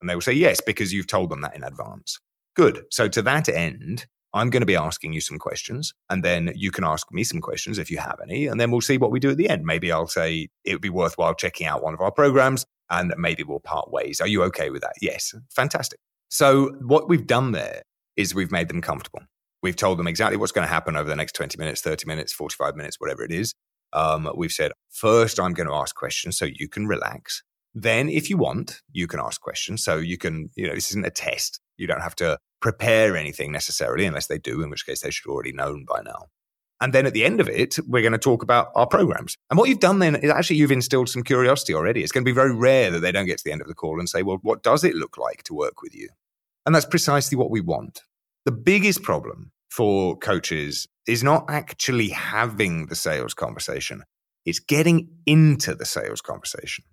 And 0.00 0.10
they 0.10 0.14
will 0.14 0.20
say 0.20 0.32
yes, 0.32 0.60
because 0.60 0.92
you've 0.92 1.06
told 1.06 1.30
them 1.30 1.40
that 1.42 1.56
in 1.56 1.62
advance. 1.62 2.18
Good. 2.54 2.84
So 2.90 3.08
to 3.08 3.22
that 3.22 3.48
end, 3.48 4.06
I'm 4.34 4.50
going 4.50 4.62
to 4.62 4.66
be 4.66 4.76
asking 4.76 5.12
you 5.12 5.20
some 5.20 5.38
questions, 5.38 5.92
and 6.10 6.24
then 6.24 6.52
you 6.56 6.70
can 6.70 6.84
ask 6.84 7.12
me 7.12 7.22
some 7.22 7.40
questions 7.40 7.78
if 7.78 7.90
you 7.90 7.98
have 7.98 8.18
any, 8.22 8.46
and 8.46 8.60
then 8.60 8.70
we'll 8.70 8.80
see 8.80 8.98
what 8.98 9.10
we 9.10 9.20
do 9.20 9.30
at 9.30 9.36
the 9.36 9.48
end. 9.48 9.64
Maybe 9.64 9.92
I'll 9.92 10.06
say 10.06 10.48
it 10.64 10.72
would 10.72 10.82
be 10.82 10.90
worthwhile 10.90 11.34
checking 11.34 11.66
out 11.66 11.82
one 11.82 11.94
of 11.94 12.00
our 12.00 12.10
programs, 12.10 12.64
and 12.90 13.14
maybe 13.16 13.42
we'll 13.42 13.60
part 13.60 13.92
ways. 13.92 14.20
Are 14.20 14.26
you 14.26 14.42
okay 14.44 14.70
with 14.70 14.82
that? 14.82 14.94
Yes. 15.00 15.34
Fantastic. 15.54 16.00
So, 16.30 16.72
what 16.80 17.08
we've 17.08 17.26
done 17.26 17.52
there 17.52 17.82
is 18.16 18.34
we've 18.34 18.52
made 18.52 18.68
them 18.68 18.80
comfortable. 18.80 19.22
We've 19.62 19.76
told 19.76 19.98
them 19.98 20.08
exactly 20.08 20.36
what's 20.36 20.52
going 20.52 20.66
to 20.66 20.72
happen 20.72 20.96
over 20.96 21.08
the 21.08 21.16
next 21.16 21.34
20 21.34 21.56
minutes, 21.58 21.82
30 21.82 22.06
minutes, 22.06 22.32
45 22.32 22.74
minutes, 22.74 22.98
whatever 22.98 23.22
it 23.22 23.30
is. 23.30 23.54
Um, 23.92 24.30
we've 24.34 24.52
said, 24.52 24.72
first, 24.90 25.38
I'm 25.38 25.54
going 25.54 25.68
to 25.68 25.74
ask 25.74 25.94
questions 25.94 26.36
so 26.36 26.46
you 26.46 26.68
can 26.68 26.86
relax. 26.86 27.42
Then, 27.74 28.08
if 28.08 28.28
you 28.28 28.36
want, 28.36 28.82
you 28.92 29.06
can 29.06 29.20
ask 29.20 29.40
questions. 29.40 29.82
So 29.82 29.96
you 29.96 30.18
can, 30.18 30.50
you 30.56 30.66
know, 30.66 30.74
this 30.74 30.90
isn't 30.90 31.06
a 31.06 31.10
test. 31.10 31.60
You 31.76 31.86
don't 31.86 32.02
have 32.02 32.16
to 32.16 32.38
prepare 32.60 33.16
anything 33.16 33.50
necessarily, 33.50 34.04
unless 34.04 34.26
they 34.26 34.38
do, 34.38 34.62
in 34.62 34.70
which 34.70 34.86
case 34.86 35.00
they 35.00 35.10
should 35.10 35.30
already 35.30 35.52
known 35.52 35.84
by 35.88 36.02
now. 36.02 36.26
And 36.80 36.92
then 36.92 37.06
at 37.06 37.12
the 37.12 37.24
end 37.24 37.40
of 37.40 37.48
it, 37.48 37.78
we're 37.86 38.02
going 38.02 38.12
to 38.12 38.18
talk 38.18 38.42
about 38.42 38.72
our 38.74 38.88
programs. 38.88 39.36
And 39.50 39.58
what 39.58 39.68
you've 39.68 39.78
done 39.78 40.00
then 40.00 40.16
is 40.16 40.30
actually 40.30 40.56
you've 40.56 40.72
instilled 40.72 41.08
some 41.08 41.22
curiosity 41.22 41.74
already. 41.74 42.02
It's 42.02 42.10
going 42.10 42.24
to 42.24 42.28
be 42.28 42.34
very 42.34 42.52
rare 42.52 42.90
that 42.90 42.98
they 43.00 43.12
don't 43.12 43.26
get 43.26 43.38
to 43.38 43.44
the 43.44 43.52
end 43.52 43.62
of 43.62 43.68
the 43.68 43.74
call 43.74 44.00
and 44.00 44.08
say, 44.08 44.22
well, 44.22 44.40
what 44.42 44.64
does 44.64 44.82
it 44.82 44.96
look 44.96 45.16
like 45.16 45.44
to 45.44 45.54
work 45.54 45.80
with 45.80 45.94
you? 45.94 46.08
And 46.66 46.74
that's 46.74 46.86
precisely 46.86 47.38
what 47.38 47.50
we 47.50 47.60
want. 47.60 48.02
The 48.44 48.52
biggest 48.52 49.02
problem 49.02 49.52
for 49.72 50.18
coaches 50.18 50.86
is 51.08 51.24
not 51.24 51.46
actually 51.48 52.10
having 52.10 52.86
the 52.86 52.94
sales 52.94 53.32
conversation, 53.32 54.02
it's 54.44 54.58
getting 54.58 55.08
into 55.24 55.74
the 55.74 55.86
sales 55.86 56.20
conversation. 56.20 56.84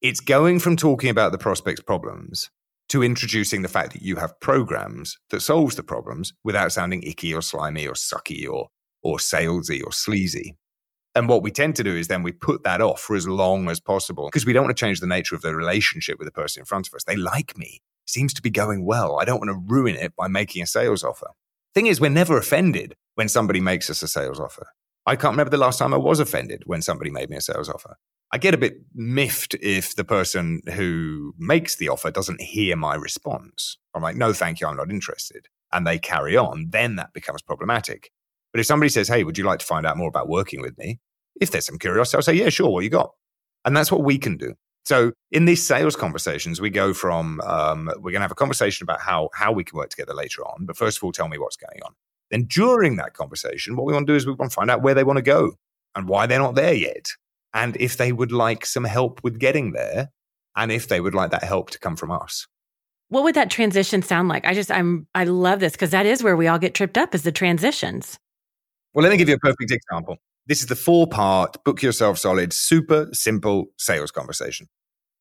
It's 0.00 0.20
going 0.20 0.60
from 0.60 0.76
talking 0.76 1.10
about 1.10 1.32
the 1.32 1.38
prospect's 1.38 1.82
problems 1.82 2.50
to 2.90 3.02
introducing 3.02 3.62
the 3.62 3.68
fact 3.68 3.92
that 3.92 4.02
you 4.02 4.16
have 4.16 4.38
programs 4.38 5.18
that 5.30 5.40
solves 5.40 5.74
the 5.74 5.82
problems 5.82 6.32
without 6.44 6.70
sounding 6.70 7.02
icky 7.02 7.34
or 7.34 7.42
slimy 7.42 7.88
or 7.88 7.94
sucky 7.94 8.48
or 8.48 8.68
or 9.02 9.18
salesy 9.18 9.82
or 9.84 9.92
sleazy. 9.92 10.56
And 11.16 11.28
what 11.28 11.42
we 11.42 11.50
tend 11.50 11.74
to 11.76 11.84
do 11.84 11.96
is 11.96 12.06
then 12.06 12.22
we 12.22 12.30
put 12.30 12.62
that 12.62 12.80
off 12.80 13.00
for 13.00 13.16
as 13.16 13.26
long 13.26 13.68
as 13.68 13.80
possible 13.80 14.26
because 14.26 14.46
we 14.46 14.52
don't 14.52 14.64
want 14.64 14.76
to 14.76 14.80
change 14.80 15.00
the 15.00 15.06
nature 15.08 15.34
of 15.34 15.42
the 15.42 15.56
relationship 15.56 16.18
with 16.18 16.26
the 16.26 16.32
person 16.32 16.60
in 16.60 16.66
front 16.66 16.86
of 16.86 16.94
us. 16.94 17.02
They 17.02 17.16
like 17.16 17.58
me. 17.58 17.80
Seems 18.06 18.32
to 18.34 18.42
be 18.42 18.50
going 18.50 18.84
well. 18.84 19.18
I 19.18 19.24
don't 19.24 19.40
want 19.40 19.50
to 19.50 19.74
ruin 19.74 19.96
it 19.96 20.14
by 20.14 20.28
making 20.28 20.62
a 20.62 20.66
sales 20.66 21.02
offer. 21.02 21.28
Thing 21.76 21.88
is, 21.88 22.00
we're 22.00 22.08
never 22.08 22.38
offended 22.38 22.94
when 23.16 23.28
somebody 23.28 23.60
makes 23.60 23.90
us 23.90 24.00
a 24.00 24.08
sales 24.08 24.40
offer. 24.40 24.68
I 25.04 25.14
can't 25.14 25.34
remember 25.34 25.50
the 25.50 25.58
last 25.58 25.78
time 25.78 25.92
I 25.92 25.98
was 25.98 26.20
offended 26.20 26.62
when 26.64 26.80
somebody 26.80 27.10
made 27.10 27.28
me 27.28 27.36
a 27.36 27.40
sales 27.42 27.68
offer. 27.68 27.98
I 28.32 28.38
get 28.38 28.54
a 28.54 28.56
bit 28.56 28.78
miffed 28.94 29.56
if 29.60 29.94
the 29.94 30.02
person 30.02 30.62
who 30.72 31.34
makes 31.36 31.76
the 31.76 31.90
offer 31.90 32.10
doesn't 32.10 32.40
hear 32.40 32.76
my 32.76 32.94
response. 32.94 33.76
I'm 33.94 34.00
like, 34.00 34.16
no, 34.16 34.32
thank 34.32 34.58
you, 34.58 34.66
I'm 34.66 34.78
not 34.78 34.90
interested. 34.90 35.48
And 35.70 35.86
they 35.86 35.98
carry 35.98 36.34
on, 36.34 36.68
then 36.70 36.96
that 36.96 37.12
becomes 37.12 37.42
problematic. 37.42 38.10
But 38.54 38.60
if 38.60 38.66
somebody 38.66 38.88
says, 38.88 39.08
hey, 39.08 39.22
would 39.22 39.36
you 39.36 39.44
like 39.44 39.58
to 39.58 39.66
find 39.66 39.84
out 39.84 39.98
more 39.98 40.08
about 40.08 40.30
working 40.30 40.62
with 40.62 40.78
me? 40.78 41.00
If 41.38 41.50
there's 41.50 41.66
some 41.66 41.78
curiosity, 41.78 42.16
I'll 42.16 42.22
say, 42.22 42.32
yeah, 42.36 42.48
sure, 42.48 42.70
what 42.70 42.84
you 42.84 42.90
got? 42.90 43.10
And 43.66 43.76
that's 43.76 43.92
what 43.92 44.02
we 44.02 44.16
can 44.16 44.38
do. 44.38 44.54
So 44.86 45.12
in 45.32 45.46
these 45.46 45.66
sales 45.66 45.96
conversations, 45.96 46.60
we 46.60 46.70
go 46.70 46.94
from 46.94 47.40
um, 47.40 47.90
we're 47.96 48.12
going 48.12 48.14
to 48.14 48.20
have 48.20 48.30
a 48.30 48.36
conversation 48.36 48.84
about 48.84 49.00
how 49.00 49.30
how 49.34 49.50
we 49.50 49.64
can 49.64 49.76
work 49.76 49.90
together 49.90 50.14
later 50.14 50.46
on. 50.46 50.64
But 50.64 50.76
first 50.76 50.98
of 50.98 51.04
all, 51.04 51.10
tell 51.10 51.26
me 51.26 51.38
what's 51.38 51.56
going 51.56 51.82
on. 51.84 51.92
Then 52.30 52.44
during 52.44 52.94
that 52.96 53.12
conversation, 53.14 53.74
what 53.74 53.84
we 53.84 53.92
want 53.92 54.06
to 54.06 54.12
do 54.12 54.16
is 54.16 54.26
we 54.26 54.32
want 54.32 54.52
to 54.52 54.54
find 54.54 54.70
out 54.70 54.82
where 54.82 54.94
they 54.94 55.02
want 55.02 55.16
to 55.16 55.22
go 55.22 55.54
and 55.96 56.08
why 56.08 56.26
they're 56.26 56.38
not 56.38 56.54
there 56.54 56.72
yet, 56.72 57.10
and 57.52 57.76
if 57.78 57.96
they 57.96 58.12
would 58.12 58.30
like 58.30 58.64
some 58.64 58.84
help 58.84 59.20
with 59.24 59.40
getting 59.40 59.72
there, 59.72 60.10
and 60.54 60.70
if 60.70 60.86
they 60.86 61.00
would 61.00 61.14
like 61.14 61.32
that 61.32 61.42
help 61.42 61.70
to 61.70 61.80
come 61.80 61.96
from 61.96 62.12
us. 62.12 62.46
What 63.08 63.24
would 63.24 63.34
that 63.34 63.50
transition 63.50 64.02
sound 64.02 64.28
like? 64.28 64.46
I 64.46 64.54
just 64.54 64.70
I'm 64.70 65.08
I 65.16 65.24
love 65.24 65.58
this 65.58 65.72
because 65.72 65.90
that 65.90 66.06
is 66.06 66.22
where 66.22 66.36
we 66.36 66.46
all 66.46 66.60
get 66.60 66.74
tripped 66.74 66.96
up 66.96 67.12
is 67.12 67.22
the 67.22 67.32
transitions. 67.32 68.20
Well, 68.94 69.02
let 69.02 69.10
me 69.10 69.16
give 69.16 69.28
you 69.28 69.34
a 69.34 69.38
perfect 69.40 69.72
example. 69.72 70.18
This 70.46 70.60
is 70.60 70.66
the 70.66 70.76
four 70.76 71.08
part, 71.08 71.62
book 71.64 71.82
yourself 71.82 72.18
solid, 72.18 72.52
super 72.52 73.08
simple 73.12 73.66
sales 73.78 74.12
conversation. 74.12 74.68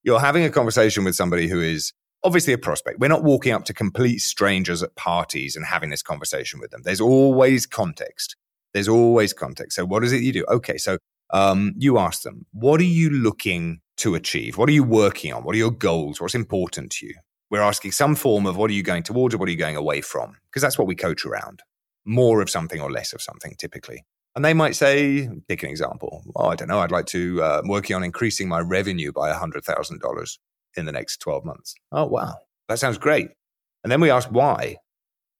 You're 0.05 0.19
having 0.19 0.43
a 0.43 0.51
conversation 0.51 1.03
with 1.03 1.15
somebody 1.15 1.47
who 1.47 1.59
is 1.59 1.91
obviously 2.23 2.53
a 2.53 2.59
prospect. 2.59 2.99
We're 2.99 3.07
not 3.07 3.23
walking 3.23 3.53
up 3.53 3.65
to 3.65 3.73
complete 3.73 4.19
strangers 4.19 4.83
at 4.83 4.95
parties 4.95 5.55
and 5.55 5.65
having 5.65 5.89
this 5.89 6.03
conversation 6.03 6.59
with 6.59 6.69
them. 6.69 6.83
There's 6.83 7.01
always 7.01 7.65
context. 7.65 8.35
There's 8.75 8.87
always 8.87 9.33
context. 9.33 9.75
So, 9.75 9.83
what 9.83 10.03
is 10.03 10.13
it 10.13 10.21
you 10.21 10.31
do? 10.31 10.45
Okay, 10.47 10.77
so 10.77 10.99
um, 11.33 11.73
you 11.79 11.97
ask 11.97 12.21
them, 12.21 12.45
what 12.51 12.79
are 12.79 12.83
you 12.83 13.09
looking 13.09 13.79
to 13.97 14.13
achieve? 14.13 14.59
What 14.59 14.69
are 14.69 14.73
you 14.73 14.83
working 14.83 15.33
on? 15.33 15.43
What 15.43 15.55
are 15.55 15.57
your 15.57 15.71
goals? 15.71 16.21
What's 16.21 16.35
important 16.35 16.91
to 16.93 17.07
you? 17.07 17.15
We're 17.49 17.61
asking 17.61 17.93
some 17.93 18.13
form 18.13 18.45
of 18.45 18.57
what 18.57 18.69
are 18.69 18.73
you 18.73 18.83
going 18.83 19.01
towards 19.01 19.33
or 19.33 19.39
what 19.39 19.49
are 19.49 19.51
you 19.51 19.57
going 19.57 19.75
away 19.75 20.01
from? 20.01 20.37
Because 20.51 20.61
that's 20.61 20.77
what 20.77 20.87
we 20.87 20.93
coach 20.95 21.25
around 21.25 21.63
more 22.05 22.41
of 22.41 22.49
something 22.51 22.79
or 22.79 22.91
less 22.91 23.11
of 23.11 23.23
something 23.23 23.55
typically. 23.57 24.05
And 24.35 24.43
they 24.43 24.53
might 24.53 24.75
say, 24.75 25.29
pick 25.47 25.63
an 25.63 25.69
example. 25.69 26.23
Oh, 26.35 26.47
I 26.47 26.55
don't 26.55 26.67
know. 26.67 26.79
I'd 26.79 26.91
like 26.91 27.05
to 27.07 27.41
uh, 27.41 27.61
working 27.65 27.95
on 27.95 28.03
increasing 28.03 28.49
my 28.49 28.59
revenue 28.59 29.11
by 29.11 29.31
$100,000 29.31 30.37
in 30.75 30.85
the 30.85 30.91
next 30.91 31.17
12 31.17 31.45
months. 31.45 31.73
Oh, 31.91 32.05
wow. 32.05 32.35
That 32.67 32.79
sounds 32.79 32.97
great. 32.97 33.29
And 33.83 33.91
then 33.91 34.01
we 34.01 34.09
ask 34.09 34.27
why. 34.29 34.77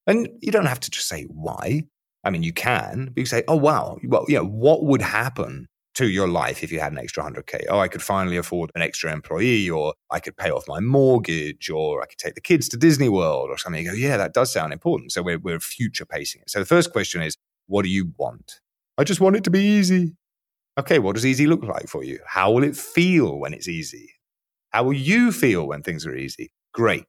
And 0.08 0.30
you 0.42 0.52
don't 0.52 0.68
have 0.68 0.80
to 0.82 0.90
just 0.90 1.08
say 1.08 1.24
why. 1.24 1.84
I 2.24 2.30
mean, 2.30 2.44
you 2.44 2.54
can, 2.54 3.12
but 3.14 3.18
you 3.18 3.26
say, 3.26 3.44
oh, 3.48 3.58
wow. 3.58 3.98
Well, 4.04 4.26
you 4.28 4.36
know, 4.36 4.46
what 4.46 4.84
would 4.84 5.02
happen 5.02 5.68
to 5.96 6.10
your 6.10 6.28
life 6.28 6.62
if 6.62 6.72
you 6.72 6.80
had 6.80 6.92
an 6.92 6.98
extra 6.98 7.24
100K. 7.24 7.66
Oh, 7.70 7.80
I 7.80 7.88
could 7.88 8.04
finally 8.04 8.38
afford 8.38 8.70
an 8.76 8.82
extra 8.82 9.12
employee, 9.12 9.70
or 9.70 9.94
I 10.12 10.20
could 10.20 10.36
pay 10.36 10.52
off 10.52 10.68
my 10.68 10.82
mortgage, 10.82 11.70
or 11.70 12.02
I 12.02 12.06
could 12.06 12.18
take 12.18 12.36
the 12.36 12.42
kids 12.42 12.68
to 12.70 12.78
Disney 12.78 13.10
World, 13.10 13.50
or 13.50 13.58
something. 13.58 13.84
You 13.84 13.92
go, 13.92 13.96
yeah, 13.96 14.18
that 14.18 14.34
does 14.34 14.52
sound 14.52 14.74
important. 14.74 15.14
So 15.14 15.24
we're, 15.24 15.40
we're 15.40 15.60
future 15.60 16.06
pacing 16.06 16.42
it. 16.42 16.50
So 16.50 16.60
the 16.60 16.66
first 16.66 16.92
question 16.92 17.22
is, 17.22 17.38
what 17.68 17.84
do 17.84 17.90
you 17.90 18.14
want? 18.18 18.60
I 18.98 19.04
just 19.04 19.20
want 19.20 19.36
it 19.36 19.44
to 19.46 19.50
be 19.50 19.60
easy. 19.60 20.16
Okay, 20.78 21.00
what 21.00 21.16
does 21.16 21.26
easy 21.26 21.48
look 21.48 21.64
like 21.64 21.88
for 21.88 22.04
you? 22.04 22.20
How 22.26 22.52
will 22.52 22.64
it 22.64 22.76
feel 22.76 23.40
when 23.40 23.54
it's 23.54 23.68
easy? 23.68 24.10
How 24.72 24.84
will 24.84 24.94
you 24.94 25.32
feel 25.32 25.68
when 25.68 25.84
things 25.84 26.06
are 26.06 26.16
easy? 26.16 26.52
Great. 26.74 27.06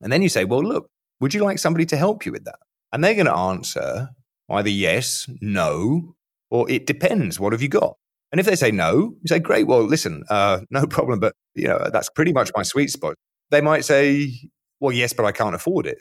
And 0.00 0.12
then 0.12 0.22
you 0.22 0.28
say, 0.28 0.44
well, 0.44 0.62
look, 0.62 0.90
would 1.20 1.34
you 1.34 1.42
like 1.42 1.58
somebody 1.58 1.86
to 1.86 1.96
help 1.96 2.26
you 2.26 2.32
with 2.32 2.44
that? 2.44 2.58
And 2.92 3.02
they're 3.02 3.14
going 3.14 3.26
to 3.26 3.34
answer 3.34 4.10
either 4.50 4.68
yes, 4.68 5.28
no, 5.40 6.14
or 6.50 6.70
it 6.70 6.86
depends. 6.86 7.38
What 7.38 7.52
have 7.52 7.62
you 7.62 7.68
got? 7.68 7.96
And 8.32 8.40
if 8.40 8.46
they 8.46 8.56
say 8.56 8.70
no, 8.70 9.14
you 9.20 9.26
say, 9.26 9.38
great, 9.38 9.66
well, 9.66 9.82
listen, 9.82 10.24
uh, 10.28 10.60
no 10.70 10.86
problem, 10.86 11.20
but 11.20 11.34
you 11.54 11.68
know, 11.68 11.88
that's 11.92 12.10
pretty 12.10 12.32
much 12.32 12.50
my 12.56 12.62
sweet 12.62 12.90
spot. 12.90 13.14
They 13.50 13.60
might 13.60 13.84
say, 13.84 14.32
well, 14.80 14.92
yes, 14.92 15.12
but 15.12 15.24
I 15.24 15.32
can't 15.32 15.54
afford 15.54 15.86
it. 15.86 15.98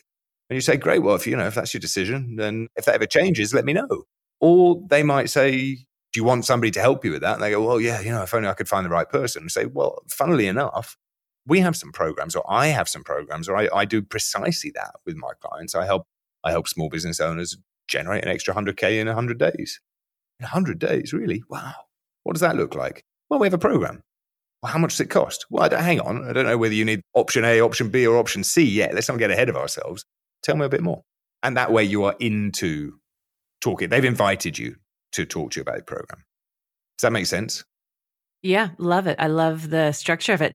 And 0.49 0.55
you 0.55 0.61
say, 0.61 0.77
great, 0.77 1.03
well, 1.03 1.15
if 1.15 1.27
you 1.27 1.35
know, 1.35 1.47
if 1.47 1.55
that's 1.55 1.73
your 1.73 1.81
decision, 1.81 2.37
then 2.37 2.67
if 2.75 2.85
that 2.85 2.95
ever 2.95 3.05
changes, 3.05 3.53
let 3.53 3.65
me 3.65 3.73
know. 3.73 4.03
Or 4.39 4.81
they 4.89 5.03
might 5.03 5.29
say, 5.29 5.85
do 6.13 6.19
you 6.19 6.23
want 6.23 6.45
somebody 6.45 6.71
to 6.71 6.79
help 6.79 7.03
you 7.03 7.11
with 7.11 7.21
that? 7.21 7.35
And 7.35 7.43
they 7.43 7.51
go, 7.51 7.65
well, 7.65 7.79
yeah, 7.79 7.99
you 7.99 8.11
know, 8.11 8.23
if 8.23 8.33
only 8.33 8.47
I 8.47 8.53
could 8.53 8.69
find 8.69 8.85
the 8.85 8.89
right 8.89 9.09
person. 9.09 9.43
And 9.43 9.51
say, 9.51 9.65
well, 9.65 10.03
funnily 10.07 10.47
enough, 10.47 10.97
we 11.45 11.59
have 11.61 11.75
some 11.75 11.91
programs, 11.91 12.35
or 12.35 12.43
I 12.47 12.67
have 12.67 12.89
some 12.89 13.03
programs, 13.03 13.47
or 13.47 13.55
I, 13.55 13.69
I 13.73 13.85
do 13.85 14.01
precisely 14.01 14.71
that 14.75 14.95
with 15.05 15.15
my 15.15 15.31
clients. 15.41 15.75
I 15.75 15.85
help, 15.85 16.05
I 16.43 16.51
help 16.51 16.67
small 16.67 16.89
business 16.89 17.19
owners 17.19 17.57
generate 17.87 18.23
an 18.23 18.29
extra 18.29 18.53
100K 18.53 18.99
in 18.99 19.07
100 19.07 19.37
days. 19.37 19.79
In 20.39 20.43
100 20.43 20.77
days, 20.77 21.13
really? 21.13 21.43
Wow. 21.49 21.73
What 22.23 22.33
does 22.33 22.41
that 22.41 22.57
look 22.57 22.75
like? 22.75 23.05
Well, 23.29 23.39
we 23.39 23.47
have 23.47 23.53
a 23.53 23.57
program. 23.57 24.03
Well, 24.61 24.71
how 24.71 24.79
much 24.79 24.91
does 24.91 25.01
it 25.01 25.09
cost? 25.09 25.45
Well, 25.49 25.69
hang 25.69 25.99
on. 26.01 26.27
I 26.27 26.33
don't 26.33 26.45
know 26.45 26.57
whether 26.57 26.73
you 26.73 26.83
need 26.83 27.01
option 27.13 27.45
A, 27.45 27.61
option 27.61 27.89
B, 27.89 28.05
or 28.05 28.17
option 28.17 28.43
C 28.43 28.63
yet. 28.63 28.93
Let's 28.93 29.07
not 29.07 29.19
get 29.19 29.31
ahead 29.31 29.49
of 29.49 29.55
ourselves. 29.55 30.03
Tell 30.43 30.57
me 30.57 30.65
a 30.65 30.69
bit 30.69 30.81
more. 30.81 31.03
And 31.43 31.55
that 31.57 31.71
way 31.71 31.83
you 31.83 32.03
are 32.05 32.15
into 32.19 32.99
talking. 33.61 33.89
They've 33.89 34.03
invited 34.03 34.57
you 34.57 34.75
to 35.13 35.25
talk 35.25 35.51
to 35.51 35.59
you 35.59 35.61
about 35.61 35.77
the 35.77 35.83
program. 35.83 36.23
Does 36.97 37.03
that 37.03 37.11
make 37.11 37.25
sense? 37.25 37.63
Yeah, 38.41 38.69
love 38.77 39.07
it. 39.07 39.17
I 39.19 39.27
love 39.27 39.69
the 39.69 39.91
structure 39.91 40.33
of 40.33 40.41
it. 40.41 40.53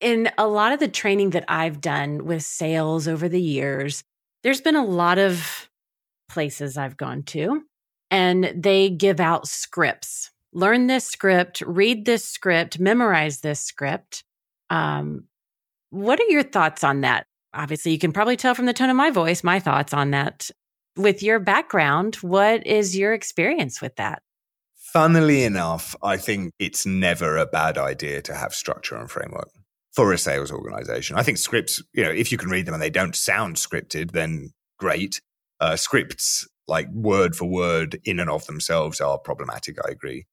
In 0.00 0.30
a 0.36 0.46
lot 0.46 0.72
of 0.72 0.80
the 0.80 0.88
training 0.88 1.30
that 1.30 1.44
I've 1.48 1.80
done 1.80 2.24
with 2.24 2.42
sales 2.42 3.08
over 3.08 3.28
the 3.28 3.40
years, 3.40 4.02
there's 4.42 4.60
been 4.60 4.76
a 4.76 4.84
lot 4.84 5.18
of 5.18 5.68
places 6.28 6.76
I've 6.76 6.96
gone 6.96 7.22
to, 7.24 7.62
and 8.10 8.52
they 8.56 8.90
give 8.90 9.20
out 9.20 9.46
scripts 9.46 10.30
learn 10.54 10.86
this 10.86 11.04
script, 11.04 11.60
read 11.66 12.06
this 12.06 12.24
script, 12.24 12.78
memorize 12.78 13.40
this 13.40 13.60
script. 13.60 14.24
Um, 14.70 15.24
what 15.90 16.20
are 16.20 16.30
your 16.30 16.44
thoughts 16.44 16.82
on 16.82 17.02
that? 17.02 17.26
Obviously, 17.52 17.92
you 17.92 17.98
can 17.98 18.12
probably 18.12 18.36
tell 18.36 18.54
from 18.54 18.66
the 18.66 18.72
tone 18.72 18.90
of 18.90 18.96
my 18.96 19.10
voice 19.10 19.44
my 19.44 19.60
thoughts 19.60 19.92
on 19.92 20.12
that. 20.12 20.50
With 20.96 21.22
your 21.22 21.40
background, 21.40 22.16
what 22.16 22.66
is 22.66 22.96
your 22.96 23.12
experience 23.12 23.80
with 23.80 23.96
that? 23.96 24.22
Funnily 24.92 25.42
enough, 25.42 25.96
I 26.02 26.16
think 26.16 26.52
it's 26.60 26.86
never 26.86 27.36
a 27.36 27.46
bad 27.46 27.78
idea 27.78 28.22
to 28.22 28.34
have 28.34 28.54
structure 28.54 28.96
and 28.96 29.10
framework 29.10 29.48
for 29.92 30.12
a 30.12 30.18
sales 30.18 30.52
organization. 30.52 31.16
I 31.16 31.24
think 31.24 31.38
scripts, 31.38 31.82
you 31.92 32.04
know, 32.04 32.10
if 32.10 32.30
you 32.30 32.38
can 32.38 32.48
read 32.48 32.66
them 32.66 32.74
and 32.74 32.82
they 32.82 32.90
don't 32.90 33.16
sound 33.16 33.56
scripted, 33.56 34.12
then 34.12 34.50
great. 34.78 35.20
Uh, 35.60 35.74
scripts, 35.74 36.46
like 36.68 36.88
word 36.92 37.34
for 37.34 37.46
word, 37.46 38.00
in 38.04 38.20
and 38.20 38.30
of 38.30 38.46
themselves, 38.46 39.00
are 39.00 39.18
problematic. 39.18 39.78
I 39.84 39.90
agree. 39.90 40.26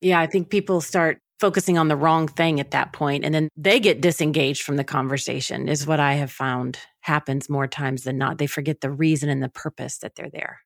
Yeah, 0.00 0.18
I 0.18 0.26
think 0.26 0.48
people 0.48 0.80
start 0.80 1.18
focusing 1.40 1.78
on 1.78 1.88
the 1.88 1.96
wrong 1.96 2.28
thing 2.28 2.60
at 2.60 2.70
that 2.72 2.92
point 2.92 3.24
and 3.24 3.34
then 3.34 3.48
they 3.56 3.80
get 3.80 4.00
disengaged 4.00 4.62
from 4.62 4.76
the 4.76 4.84
conversation 4.84 5.68
is 5.68 5.86
what 5.86 5.98
I 5.98 6.14
have 6.14 6.30
found 6.30 6.78
happens 7.00 7.48
more 7.48 7.66
times 7.66 8.02
than 8.02 8.18
not. 8.18 8.38
They 8.38 8.46
forget 8.46 8.82
the 8.82 8.90
reason 8.90 9.28
and 9.28 9.42
the 9.42 9.48
purpose 9.48 9.98
that 9.98 10.14
they're 10.14 10.30
there. 10.30 10.60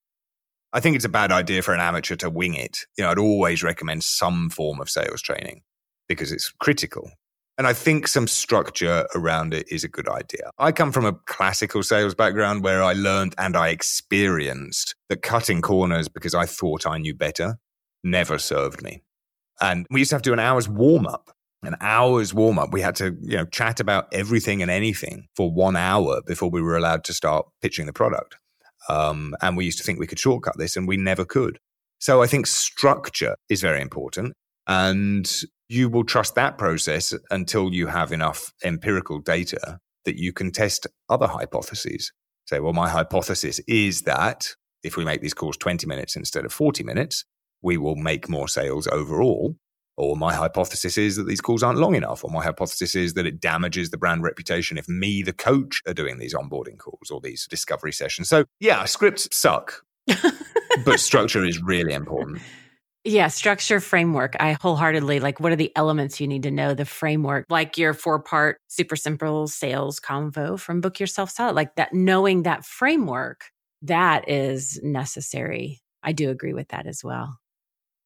I 0.72 0.80
think 0.80 0.96
it's 0.96 1.04
a 1.04 1.10
bad 1.10 1.30
idea 1.30 1.62
for 1.62 1.72
an 1.72 1.80
amateur 1.80 2.16
to 2.16 2.28
wing 2.28 2.54
it. 2.54 2.80
You 2.98 3.04
know, 3.04 3.10
I'd 3.10 3.18
always 3.18 3.62
recommend 3.62 4.02
some 4.02 4.50
form 4.50 4.80
of 4.80 4.90
sales 4.90 5.22
training 5.22 5.62
because 6.08 6.32
it's 6.32 6.50
critical. 6.58 7.08
And 7.56 7.68
I 7.68 7.72
think 7.72 8.08
some 8.08 8.26
structure 8.26 9.06
around 9.14 9.54
it 9.54 9.70
is 9.70 9.84
a 9.84 9.88
good 9.88 10.08
idea. 10.08 10.50
I 10.58 10.72
come 10.72 10.90
from 10.90 11.04
a 11.04 11.12
classical 11.12 11.84
sales 11.84 12.16
background 12.16 12.64
where 12.64 12.82
I 12.82 12.94
learned 12.94 13.36
and 13.38 13.56
I 13.56 13.68
experienced 13.68 14.96
that 15.08 15.22
cutting 15.22 15.62
corners 15.62 16.08
because 16.08 16.34
I 16.34 16.46
thought 16.46 16.84
I 16.84 16.98
knew 16.98 17.14
better 17.14 17.58
never 18.02 18.38
served 18.38 18.82
me. 18.82 19.02
And 19.64 19.86
we 19.90 20.00
used 20.00 20.10
to 20.10 20.16
have 20.16 20.22
to 20.22 20.30
do 20.30 20.34
an 20.34 20.38
hour's 20.40 20.68
warm 20.68 21.06
up. 21.06 21.30
an 21.62 21.76
hour's 21.80 22.34
warm 22.34 22.58
up. 22.58 22.74
We 22.74 22.82
had 22.82 22.94
to, 22.96 23.16
you 23.22 23.38
know, 23.38 23.46
chat 23.46 23.80
about 23.80 24.12
everything 24.12 24.60
and 24.60 24.70
anything 24.70 25.28
for 25.34 25.50
one 25.50 25.76
hour 25.76 26.20
before 26.26 26.50
we 26.50 26.60
were 26.60 26.76
allowed 26.76 27.04
to 27.04 27.14
start 27.14 27.46
pitching 27.62 27.86
the 27.86 27.92
product. 27.94 28.36
Um, 28.90 29.34
and 29.40 29.56
we 29.56 29.64
used 29.64 29.78
to 29.78 29.84
think 29.84 29.98
we 29.98 30.06
could 30.06 30.18
shortcut 30.18 30.58
this, 30.58 30.76
and 30.76 30.86
we 30.86 30.98
never 30.98 31.24
could. 31.24 31.58
So 32.00 32.22
I 32.22 32.26
think 32.26 32.46
structure 32.46 33.36
is 33.48 33.62
very 33.62 33.80
important. 33.80 34.34
And 34.66 35.30
you 35.70 35.88
will 35.88 36.04
trust 36.04 36.34
that 36.34 36.58
process 36.58 37.14
until 37.30 37.72
you 37.72 37.86
have 37.86 38.12
enough 38.12 38.52
empirical 38.62 39.18
data 39.20 39.78
that 40.04 40.18
you 40.18 40.34
can 40.34 40.52
test 40.52 40.86
other 41.08 41.26
hypotheses. 41.26 42.12
Say, 42.46 42.60
well, 42.60 42.74
my 42.74 42.90
hypothesis 42.90 43.58
is 43.66 44.02
that 44.02 44.50
if 44.82 44.98
we 44.98 45.04
make 45.06 45.22
these 45.22 45.32
calls 45.32 45.56
20 45.56 45.86
minutes 45.86 46.14
instead 46.14 46.44
of 46.44 46.52
40 46.52 46.84
minutes, 46.84 47.24
we 47.64 47.78
will 47.78 47.96
make 47.96 48.28
more 48.28 48.46
sales 48.46 48.86
overall. 48.88 49.56
Or 49.96 50.16
my 50.16 50.34
hypothesis 50.34 50.98
is 50.98 51.16
that 51.16 51.26
these 51.26 51.40
calls 51.40 51.62
aren't 51.62 51.78
long 51.78 51.94
enough. 51.94 52.24
Or 52.24 52.30
my 52.30 52.42
hypothesis 52.42 52.94
is 52.94 53.14
that 53.14 53.26
it 53.26 53.40
damages 53.40 53.90
the 53.90 53.96
brand 53.96 54.22
reputation 54.22 54.76
if 54.76 54.88
me, 54.88 55.22
the 55.22 55.32
coach, 55.32 55.80
are 55.86 55.94
doing 55.94 56.18
these 56.18 56.34
onboarding 56.34 56.78
calls 56.78 57.10
or 57.10 57.20
these 57.20 57.46
discovery 57.46 57.92
sessions. 57.92 58.28
So, 58.28 58.44
yeah, 58.60 58.84
scripts 58.84 59.28
suck, 59.32 59.84
but 60.84 61.00
structure 61.00 61.44
is 61.44 61.62
really 61.62 61.94
important. 61.94 62.42
Yeah, 63.04 63.28
structure 63.28 63.80
framework. 63.80 64.34
I 64.40 64.56
wholeheartedly 64.60 65.20
like 65.20 65.38
what 65.38 65.52
are 65.52 65.56
the 65.56 65.72
elements 65.76 66.20
you 66.20 66.26
need 66.26 66.42
to 66.44 66.50
know 66.50 66.74
the 66.74 66.86
framework, 66.86 67.46
like 67.50 67.76
your 67.78 67.92
four 67.92 68.18
part 68.18 68.58
super 68.68 68.96
simple 68.96 69.46
sales 69.46 70.00
convo 70.00 70.58
from 70.58 70.80
Book 70.80 70.98
Yourself 70.98 71.30
Solid, 71.30 71.54
like 71.54 71.76
that, 71.76 71.92
knowing 71.92 72.44
that 72.44 72.64
framework, 72.64 73.44
that 73.82 74.28
is 74.28 74.80
necessary. 74.82 75.82
I 76.02 76.12
do 76.12 76.30
agree 76.30 76.54
with 76.54 76.68
that 76.68 76.86
as 76.86 77.04
well. 77.04 77.38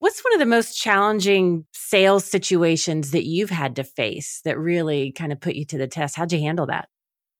What's 0.00 0.22
one 0.24 0.32
of 0.32 0.38
the 0.38 0.46
most 0.46 0.80
challenging 0.80 1.66
sales 1.72 2.24
situations 2.24 3.10
that 3.10 3.24
you've 3.24 3.50
had 3.50 3.74
to 3.76 3.84
face 3.84 4.40
that 4.44 4.56
really 4.56 5.10
kind 5.10 5.32
of 5.32 5.40
put 5.40 5.56
you 5.56 5.64
to 5.66 5.78
the 5.78 5.88
test? 5.88 6.14
How'd 6.14 6.32
you 6.32 6.40
handle 6.40 6.66
that? 6.66 6.88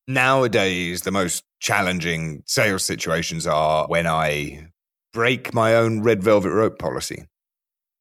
Nowadays, 0.09 1.03
the 1.03 1.13
most 1.13 1.45
challenging 1.61 2.43
sales 2.47 2.85
situations 2.85 3.47
are 3.47 3.87
when 3.87 4.07
I 4.07 4.71
break 5.13 5.55
my 5.55 5.75
own 5.75 6.03
red 6.03 6.23
velvet 6.23 6.51
rope 6.51 6.79
policy. 6.79 7.27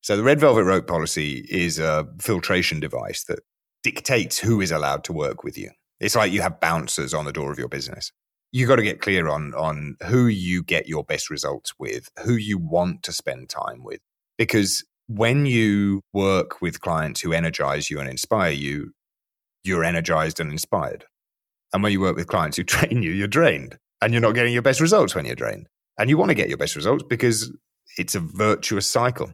So 0.01 0.17
the 0.17 0.23
red 0.23 0.39
velvet 0.39 0.63
rope 0.63 0.87
policy 0.87 1.45
is 1.49 1.77
a 1.77 2.07
filtration 2.19 2.79
device 2.79 3.25
that 3.25 3.39
dictates 3.83 4.39
who 4.39 4.61
is 4.61 4.71
allowed 4.71 5.03
to 5.03 5.13
work 5.13 5.43
with 5.43 5.57
you. 5.57 5.69
It's 5.99 6.15
like 6.15 6.31
you 6.31 6.41
have 6.41 6.59
bouncers 6.59 7.13
on 7.13 7.25
the 7.25 7.33
door 7.33 7.51
of 7.51 7.59
your 7.59 7.67
business. 7.67 8.11
You've 8.51 8.69
got 8.69 8.77
to 8.77 8.83
get 8.83 9.01
clear 9.01 9.27
on 9.27 9.53
on 9.53 9.97
who 10.07 10.27
you 10.27 10.63
get 10.63 10.87
your 10.87 11.03
best 11.03 11.29
results 11.29 11.73
with, 11.77 12.09
who 12.23 12.33
you 12.33 12.57
want 12.57 13.03
to 13.03 13.11
spend 13.11 13.49
time 13.49 13.83
with. 13.83 13.99
Because 14.37 14.83
when 15.07 15.45
you 15.45 16.01
work 16.13 16.61
with 16.61 16.81
clients 16.81 17.21
who 17.21 17.33
energize 17.33 17.89
you 17.89 17.99
and 17.99 18.09
inspire 18.09 18.51
you, 18.51 18.91
you're 19.63 19.83
energized 19.83 20.39
and 20.39 20.51
inspired. 20.51 21.05
And 21.73 21.83
when 21.83 21.91
you 21.91 22.01
work 22.01 22.15
with 22.15 22.27
clients 22.27 22.57
who 22.57 22.63
train 22.65 23.01
you, 23.01 23.11
you're 23.11 23.27
drained 23.27 23.77
and 24.01 24.13
you're 24.13 24.21
not 24.21 24.35
getting 24.35 24.53
your 24.53 24.61
best 24.61 24.81
results 24.81 25.15
when 25.15 25.25
you're 25.25 25.35
drained. 25.35 25.67
And 25.97 26.09
you 26.09 26.17
want 26.17 26.29
to 26.29 26.35
get 26.35 26.49
your 26.49 26.57
best 26.57 26.75
results 26.75 27.03
because 27.07 27.51
it's 27.97 28.15
a 28.15 28.19
virtuous 28.19 28.85
cycle. 28.87 29.31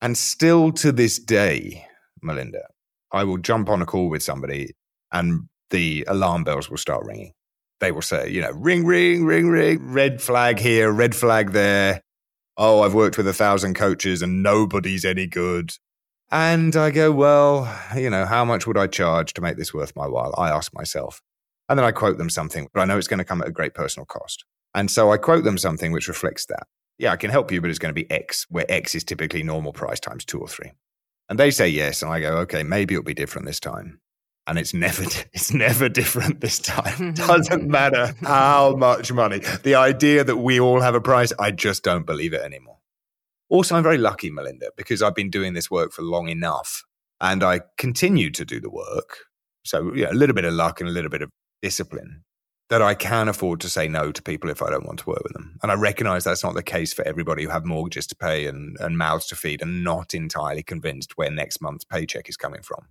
And 0.00 0.18
still 0.18 0.72
to 0.72 0.90
this 0.90 1.18
day, 1.18 1.86
Melinda, 2.20 2.66
I 3.12 3.24
will 3.24 3.38
jump 3.38 3.68
on 3.68 3.82
a 3.82 3.86
call 3.86 4.08
with 4.08 4.22
somebody 4.22 4.74
and 5.12 5.48
the 5.70 6.04
alarm 6.08 6.44
bells 6.44 6.68
will 6.68 6.78
start 6.78 7.04
ringing. 7.06 7.32
They 7.80 7.92
will 7.92 8.02
say, 8.02 8.30
you 8.30 8.40
know, 8.40 8.52
ring, 8.52 8.84
ring, 8.84 9.24
ring, 9.24 9.48
ring, 9.48 9.92
red 9.92 10.20
flag 10.22 10.58
here, 10.58 10.90
red 10.90 11.14
flag 11.14 11.52
there. 11.52 12.00
Oh, 12.56 12.82
I've 12.82 12.94
worked 12.94 13.16
with 13.16 13.28
a 13.28 13.32
thousand 13.32 13.74
coaches 13.74 14.22
and 14.22 14.42
nobody's 14.42 15.04
any 15.04 15.26
good. 15.26 15.72
And 16.30 16.74
I 16.76 16.90
go, 16.90 17.12
well, 17.12 17.72
you 17.96 18.10
know, 18.10 18.24
how 18.24 18.44
much 18.44 18.66
would 18.66 18.78
I 18.78 18.86
charge 18.86 19.34
to 19.34 19.40
make 19.40 19.56
this 19.56 19.74
worth 19.74 19.94
my 19.96 20.06
while? 20.06 20.34
I 20.38 20.50
ask 20.50 20.74
myself. 20.74 21.20
And 21.68 21.78
then 21.78 21.84
I 21.84 21.92
quote 21.92 22.18
them 22.18 22.30
something, 22.30 22.68
but 22.72 22.80
I 22.80 22.84
know 22.84 22.98
it's 22.98 23.08
going 23.08 23.18
to 23.18 23.24
come 23.24 23.42
at 23.42 23.48
a 23.48 23.52
great 23.52 23.74
personal 23.74 24.06
cost. 24.06 24.44
And 24.74 24.90
so 24.90 25.12
I 25.12 25.18
quote 25.18 25.44
them 25.44 25.58
something 25.58 25.92
which 25.92 26.08
reflects 26.08 26.46
that 26.46 26.66
yeah, 27.02 27.12
I 27.12 27.16
can 27.16 27.30
help 27.30 27.50
you, 27.50 27.60
but 27.60 27.68
it's 27.68 27.80
going 27.80 27.94
to 27.94 28.00
be 28.00 28.10
X, 28.10 28.46
where 28.48 28.64
X 28.68 28.94
is 28.94 29.02
typically 29.02 29.42
normal 29.42 29.72
price 29.72 29.98
times 29.98 30.24
two 30.24 30.38
or 30.38 30.46
three. 30.46 30.70
And 31.28 31.36
they 31.36 31.50
say 31.50 31.68
yes. 31.68 32.00
And 32.00 32.12
I 32.12 32.20
go, 32.20 32.36
okay, 32.38 32.62
maybe 32.62 32.94
it'll 32.94 33.02
be 33.02 33.12
different 33.12 33.46
this 33.46 33.58
time. 33.58 34.00
And 34.46 34.58
it's 34.58 34.74
never, 34.74 35.02
it's 35.32 35.52
never 35.52 35.88
different 35.88 36.40
this 36.40 36.58
time. 36.58 37.12
Doesn't 37.14 37.68
matter 37.68 38.14
how 38.22 38.74
much 38.76 39.12
money. 39.12 39.40
The 39.62 39.74
idea 39.74 40.24
that 40.24 40.36
we 40.36 40.60
all 40.60 40.80
have 40.80 40.94
a 40.94 41.00
price, 41.00 41.32
I 41.38 41.50
just 41.50 41.84
don't 41.84 42.06
believe 42.06 42.32
it 42.32 42.42
anymore. 42.42 42.78
Also, 43.48 43.76
I'm 43.76 43.82
very 43.82 43.98
lucky, 43.98 44.30
Melinda, 44.30 44.70
because 44.76 45.02
I've 45.02 45.14
been 45.14 45.30
doing 45.30 45.52
this 45.52 45.70
work 45.70 45.92
for 45.92 46.02
long 46.02 46.28
enough 46.28 46.84
and 47.20 47.44
I 47.44 47.60
continue 47.76 48.30
to 48.30 48.44
do 48.44 48.60
the 48.60 48.70
work. 48.70 49.18
So, 49.64 49.92
yeah, 49.94 50.10
a 50.10 50.14
little 50.14 50.34
bit 50.34 50.44
of 50.44 50.54
luck 50.54 50.80
and 50.80 50.88
a 50.88 50.92
little 50.92 51.10
bit 51.10 51.22
of 51.22 51.30
discipline 51.60 52.24
that 52.72 52.80
I 52.80 52.94
can 52.94 53.28
afford 53.28 53.60
to 53.60 53.68
say 53.68 53.86
no 53.86 54.10
to 54.10 54.22
people 54.22 54.48
if 54.48 54.62
I 54.62 54.70
don't 54.70 54.86
want 54.86 55.00
to 55.00 55.08
work 55.10 55.22
with 55.22 55.34
them. 55.34 55.58
And 55.62 55.70
I 55.70 55.74
recognize 55.74 56.24
that's 56.24 56.42
not 56.42 56.54
the 56.54 56.62
case 56.62 56.94
for 56.94 57.06
everybody 57.06 57.44
who 57.44 57.50
have 57.50 57.66
mortgages 57.66 58.06
to 58.06 58.16
pay 58.16 58.46
and, 58.46 58.78
and 58.80 58.96
mouths 58.96 59.26
to 59.26 59.36
feed 59.36 59.60
and 59.60 59.84
not 59.84 60.14
entirely 60.14 60.62
convinced 60.62 61.18
where 61.18 61.30
next 61.30 61.60
month's 61.60 61.84
paycheck 61.84 62.30
is 62.30 62.38
coming 62.38 62.62
from. 62.62 62.86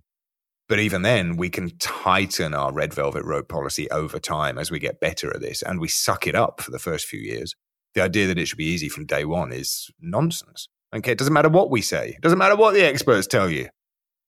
But 0.72 0.80
even 0.80 1.02
then, 1.02 1.36
we 1.36 1.50
can 1.50 1.76
tighten 1.76 2.54
our 2.54 2.72
red 2.72 2.94
velvet 2.94 3.26
rope 3.26 3.46
policy 3.46 3.90
over 3.90 4.18
time 4.18 4.56
as 4.56 4.70
we 4.70 4.78
get 4.78 5.00
better 5.00 5.28
at 5.28 5.42
this 5.42 5.60
and 5.60 5.78
we 5.78 5.86
suck 5.86 6.26
it 6.26 6.34
up 6.34 6.62
for 6.62 6.70
the 6.70 6.78
first 6.78 7.04
few 7.04 7.20
years. 7.20 7.54
The 7.92 8.00
idea 8.00 8.26
that 8.28 8.38
it 8.38 8.46
should 8.46 8.56
be 8.56 8.72
easy 8.72 8.88
from 8.88 9.04
day 9.04 9.26
one 9.26 9.52
is 9.52 9.90
nonsense. 10.00 10.70
Okay, 10.96 11.12
it 11.12 11.18
doesn't 11.18 11.34
matter 11.34 11.50
what 11.50 11.70
we 11.70 11.82
say, 11.82 12.14
it 12.16 12.22
doesn't 12.22 12.38
matter 12.38 12.56
what 12.56 12.72
the 12.72 12.86
experts 12.86 13.26
tell 13.26 13.50
you. 13.50 13.68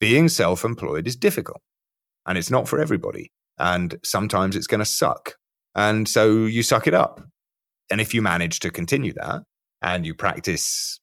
Being 0.00 0.28
self 0.28 0.66
employed 0.66 1.06
is 1.06 1.16
difficult 1.16 1.62
and 2.26 2.36
it's 2.36 2.50
not 2.50 2.68
for 2.68 2.78
everybody. 2.78 3.32
And 3.56 3.98
sometimes 4.04 4.54
it's 4.54 4.66
going 4.66 4.80
to 4.80 4.84
suck. 4.84 5.36
And 5.74 6.06
so 6.06 6.44
you 6.44 6.62
suck 6.62 6.86
it 6.86 6.92
up. 6.92 7.22
And 7.90 8.02
if 8.02 8.12
you 8.12 8.20
manage 8.20 8.60
to 8.60 8.70
continue 8.70 9.14
that 9.14 9.44
and 9.80 10.04
you 10.04 10.12
practice, 10.12 11.00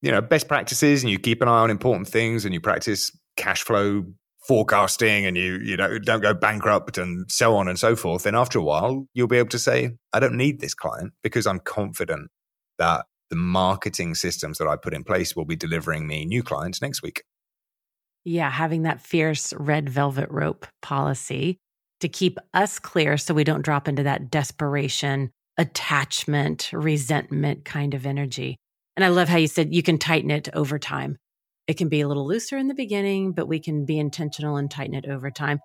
you 0.00 0.10
know, 0.10 0.20
best 0.20 0.48
practices 0.48 1.04
and 1.04 1.10
you 1.12 1.20
keep 1.20 1.40
an 1.40 1.46
eye 1.46 1.60
on 1.60 1.70
important 1.70 2.08
things 2.08 2.44
and 2.44 2.52
you 2.52 2.60
practice 2.60 3.16
cash 3.36 3.62
flow 3.62 4.06
forecasting 4.46 5.24
and 5.24 5.36
you, 5.36 5.58
you 5.58 5.76
know, 5.76 5.98
don't 5.98 6.20
go 6.20 6.34
bankrupt 6.34 6.98
and 6.98 7.30
so 7.30 7.56
on 7.56 7.68
and 7.68 7.78
so 7.78 7.94
forth, 7.94 8.24
then 8.24 8.34
after 8.34 8.58
a 8.58 8.62
while, 8.62 9.06
you'll 9.14 9.28
be 9.28 9.38
able 9.38 9.48
to 9.50 9.58
say, 9.58 9.92
I 10.12 10.20
don't 10.20 10.36
need 10.36 10.60
this 10.60 10.74
client 10.74 11.12
because 11.22 11.46
I'm 11.46 11.60
confident 11.60 12.30
that 12.78 13.06
the 13.30 13.36
marketing 13.36 14.14
systems 14.14 14.58
that 14.58 14.68
I 14.68 14.76
put 14.76 14.94
in 14.94 15.04
place 15.04 15.36
will 15.36 15.44
be 15.44 15.56
delivering 15.56 16.06
me 16.06 16.24
new 16.24 16.42
clients 16.42 16.82
next 16.82 17.02
week. 17.02 17.22
Yeah, 18.24 18.50
having 18.50 18.82
that 18.82 19.00
fierce 19.00 19.52
red 19.54 19.88
velvet 19.88 20.28
rope 20.30 20.66
policy 20.80 21.58
to 22.00 22.08
keep 22.08 22.38
us 22.52 22.78
clear 22.78 23.16
so 23.16 23.32
we 23.32 23.44
don't 23.44 23.62
drop 23.62 23.88
into 23.88 24.02
that 24.02 24.30
desperation, 24.30 25.30
attachment, 25.56 26.70
resentment 26.72 27.64
kind 27.64 27.94
of 27.94 28.06
energy. 28.06 28.56
And 28.96 29.04
I 29.04 29.08
love 29.08 29.28
how 29.28 29.38
you 29.38 29.46
said 29.46 29.74
you 29.74 29.82
can 29.82 29.98
tighten 29.98 30.30
it 30.30 30.48
over 30.52 30.78
time. 30.78 31.16
It 31.66 31.76
can 31.76 31.88
be 31.88 32.00
a 32.00 32.08
little 32.08 32.26
looser 32.26 32.56
in 32.56 32.68
the 32.68 32.74
beginning, 32.74 33.32
but 33.32 33.46
we 33.46 33.60
can 33.60 33.84
be 33.84 33.98
intentional 33.98 34.56
and 34.56 34.70
tighten 34.70 34.94
it 34.94 35.06
over 35.06 35.30
time. 35.30 35.60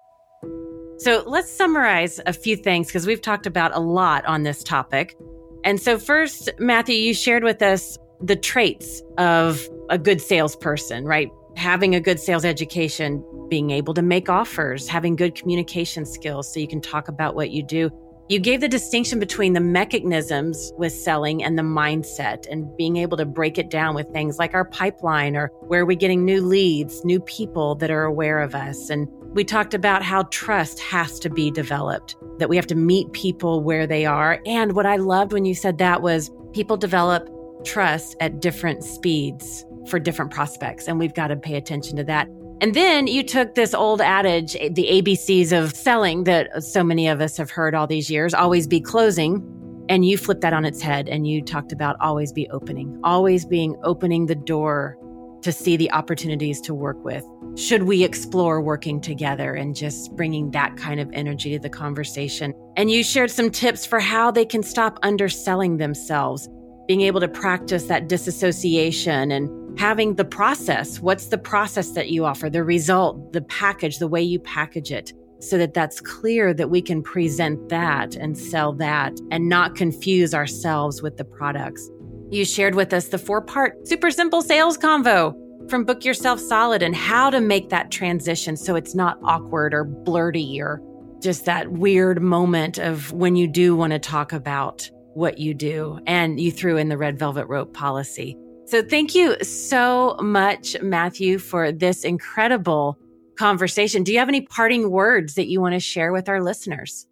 So 0.99 1.23
let's 1.27 1.51
summarize 1.51 2.19
a 2.25 2.33
few 2.33 2.55
things 2.55 2.87
because 2.87 3.05
we've 3.05 3.21
talked 3.21 3.45
about 3.45 3.75
a 3.75 3.79
lot 3.79 4.25
on 4.25 4.43
this 4.43 4.63
topic. 4.63 5.15
And 5.63 5.79
so, 5.79 5.99
first, 5.99 6.49
Matthew, 6.59 6.95
you 6.95 7.13
shared 7.13 7.43
with 7.43 7.61
us 7.61 7.97
the 8.21 8.35
traits 8.35 9.01
of 9.17 9.67
a 9.89 9.97
good 9.97 10.21
salesperson, 10.21 11.05
right? 11.05 11.29
having 11.57 11.95
a 11.95 11.99
good 11.99 12.19
sales 12.19 12.45
education, 12.45 13.23
being 13.49 13.71
able 13.71 13.93
to 13.95 14.03
make 14.03 14.29
offers, 14.29 14.87
having 14.87 15.15
good 15.15 15.33
communication 15.33 16.05
skills 16.05 16.53
so 16.53 16.59
you 16.59 16.67
can 16.67 16.79
talk 16.79 17.07
about 17.07 17.35
what 17.35 17.49
you 17.49 17.63
do. 17.63 17.89
You 18.29 18.39
gave 18.39 18.59
the 18.59 18.67
distinction 18.67 19.19
between 19.19 19.53
the 19.53 19.61
mechanisms 19.61 20.73
with 20.77 20.91
selling 20.91 21.45
and 21.45 21.57
the 21.57 21.63
mindset 21.63 22.45
and 22.51 22.75
being 22.75 22.97
able 22.97 23.15
to 23.15 23.25
break 23.25 23.57
it 23.57 23.69
down 23.69 23.95
with 23.95 24.11
things 24.11 24.37
like 24.37 24.53
our 24.53 24.65
pipeline 24.65 25.37
or 25.37 25.47
where 25.67 25.83
are 25.83 25.85
we 25.85 25.95
getting 25.95 26.25
new 26.25 26.41
leads, 26.41 27.05
new 27.05 27.21
people 27.21 27.75
that 27.75 27.89
are 27.89 28.03
aware 28.03 28.41
of 28.41 28.53
us. 28.53 28.89
And 28.89 29.07
we 29.33 29.45
talked 29.45 29.73
about 29.73 30.03
how 30.03 30.23
trust 30.23 30.77
has 30.81 31.19
to 31.19 31.29
be 31.29 31.49
developed, 31.51 32.17
that 32.39 32.49
we 32.49 32.57
have 32.57 32.67
to 32.67 32.75
meet 32.75 33.09
people 33.13 33.63
where 33.63 33.87
they 33.87 34.05
are. 34.05 34.41
And 34.45 34.73
what 34.73 34.85
I 34.85 34.97
loved 34.97 35.31
when 35.31 35.45
you 35.45 35.55
said 35.55 35.77
that 35.77 36.01
was 36.01 36.29
people 36.51 36.75
develop 36.75 37.29
trust 37.63 38.17
at 38.19 38.41
different 38.41 38.83
speeds 38.83 39.65
for 39.89 39.99
different 39.99 40.31
prospects. 40.31 40.89
And 40.89 40.99
we've 40.99 41.13
got 41.13 41.27
to 41.27 41.37
pay 41.37 41.55
attention 41.55 41.95
to 41.95 42.03
that. 42.03 42.27
And 42.59 42.73
then 42.73 43.05
you 43.05 43.21
took 43.21 43.53
this 43.53 43.75
old 43.75 44.01
adage, 44.01 44.55
eh, 44.59 44.69
the 44.71 44.87
ABCs 44.89 45.51
of 45.51 45.75
selling 45.75 46.23
that 46.23 46.63
so 46.63 46.83
many 46.83 47.07
of 47.07 47.21
us 47.21 47.37
have 47.37 47.51
heard 47.51 47.75
all 47.75 47.85
these 47.85 48.09
years 48.09 48.33
always 48.33 48.65
be 48.65 48.81
closing. 48.81 49.43
And 49.89 50.03
you 50.03 50.17
flipped 50.17 50.41
that 50.41 50.53
on 50.53 50.65
its 50.65 50.81
head 50.81 51.07
and 51.07 51.27
you 51.27 51.41
talked 51.41 51.71
about 51.71 51.95
always 52.01 52.33
be 52.33 52.49
opening, 52.49 52.99
always 53.03 53.45
being 53.45 53.75
opening 53.83 54.25
the 54.25 54.35
door 54.35 54.97
to 55.43 55.51
see 55.51 55.77
the 55.77 55.91
opportunities 55.91 56.59
to 56.61 56.73
work 56.73 56.97
with. 57.05 57.23
Should 57.55 57.83
we 57.83 58.03
explore 58.03 58.59
working 58.59 59.01
together 59.01 59.53
and 59.53 59.75
just 59.75 60.13
bringing 60.15 60.51
that 60.51 60.75
kind 60.77 60.99
of 60.99 61.09
energy 61.13 61.51
to 61.53 61.59
the 61.59 61.69
conversation? 61.69 62.53
And 62.75 62.89
you 62.89 63.03
shared 63.03 63.31
some 63.31 63.51
tips 63.51 63.85
for 63.85 63.99
how 63.99 64.31
they 64.31 64.45
can 64.45 64.63
stop 64.63 64.99
underselling 65.03 65.77
themselves, 65.77 66.49
being 66.87 67.01
able 67.01 67.19
to 67.19 67.27
practice 67.27 67.83
that 67.85 68.09
disassociation 68.09 69.31
and 69.31 69.47
having 69.77 70.15
the 70.15 70.25
process. 70.25 70.99
What's 70.99 71.27
the 71.27 71.37
process 71.37 71.91
that 71.91 72.09
you 72.09 72.25
offer, 72.25 72.49
the 72.49 72.63
result, 72.63 73.33
the 73.33 73.41
package, 73.41 73.99
the 73.99 74.07
way 74.07 74.21
you 74.21 74.39
package 74.39 74.91
it, 74.91 75.13
so 75.39 75.57
that 75.57 75.73
that's 75.73 76.01
clear 76.01 76.53
that 76.53 76.69
we 76.69 76.81
can 76.81 77.03
present 77.03 77.69
that 77.69 78.15
and 78.15 78.37
sell 78.37 78.73
that 78.73 79.13
and 79.31 79.47
not 79.47 79.75
confuse 79.75 80.33
ourselves 80.33 81.01
with 81.01 81.17
the 81.17 81.25
products. 81.25 81.89
You 82.31 82.43
shared 82.43 82.75
with 82.75 82.91
us 82.91 83.09
the 83.09 83.17
four 83.17 83.41
part 83.41 83.87
super 83.87 84.11
simple 84.11 84.41
sales 84.41 84.77
convo 84.77 85.35
from 85.69 85.85
Book 85.85 86.03
Yourself 86.03 86.39
Solid 86.39 86.81
and 86.81 86.95
how 86.95 87.29
to 87.29 87.39
make 87.39 87.69
that 87.69 87.91
transition 87.91 88.57
so 88.57 88.75
it's 88.75 88.95
not 88.95 89.19
awkward 89.23 89.73
or 89.73 89.85
blurty 89.85 90.59
or 90.59 90.81
just 91.21 91.45
that 91.45 91.71
weird 91.71 92.21
moment 92.21 92.77
of 92.77 93.11
when 93.11 93.35
you 93.35 93.47
do 93.47 93.75
want 93.75 93.91
to 93.91 93.99
talk 93.99 94.33
about 94.33 94.89
what 95.13 95.39
you 95.39 95.53
do. 95.53 95.99
And 96.05 96.39
you 96.39 96.51
threw 96.51 96.77
in 96.77 96.89
the 96.89 96.97
red 96.97 97.17
velvet 97.17 97.47
rope 97.47 97.73
policy. 97.73 98.37
So 98.67 98.83
thank 98.83 99.15
you 99.15 99.41
so 99.45 100.17
much, 100.21 100.75
Matthew, 100.81 101.39
for 101.39 101.71
this 101.71 102.03
incredible 102.03 102.97
conversation. 103.37 104.03
Do 104.03 104.11
you 104.11 104.19
have 104.19 104.27
any 104.27 104.41
parting 104.41 104.91
words 104.91 105.35
that 105.35 105.47
you 105.47 105.61
want 105.61 105.75
to 105.75 105.79
share 105.79 106.11
with 106.11 106.27
our 106.27 106.43
listeners? 106.43 107.07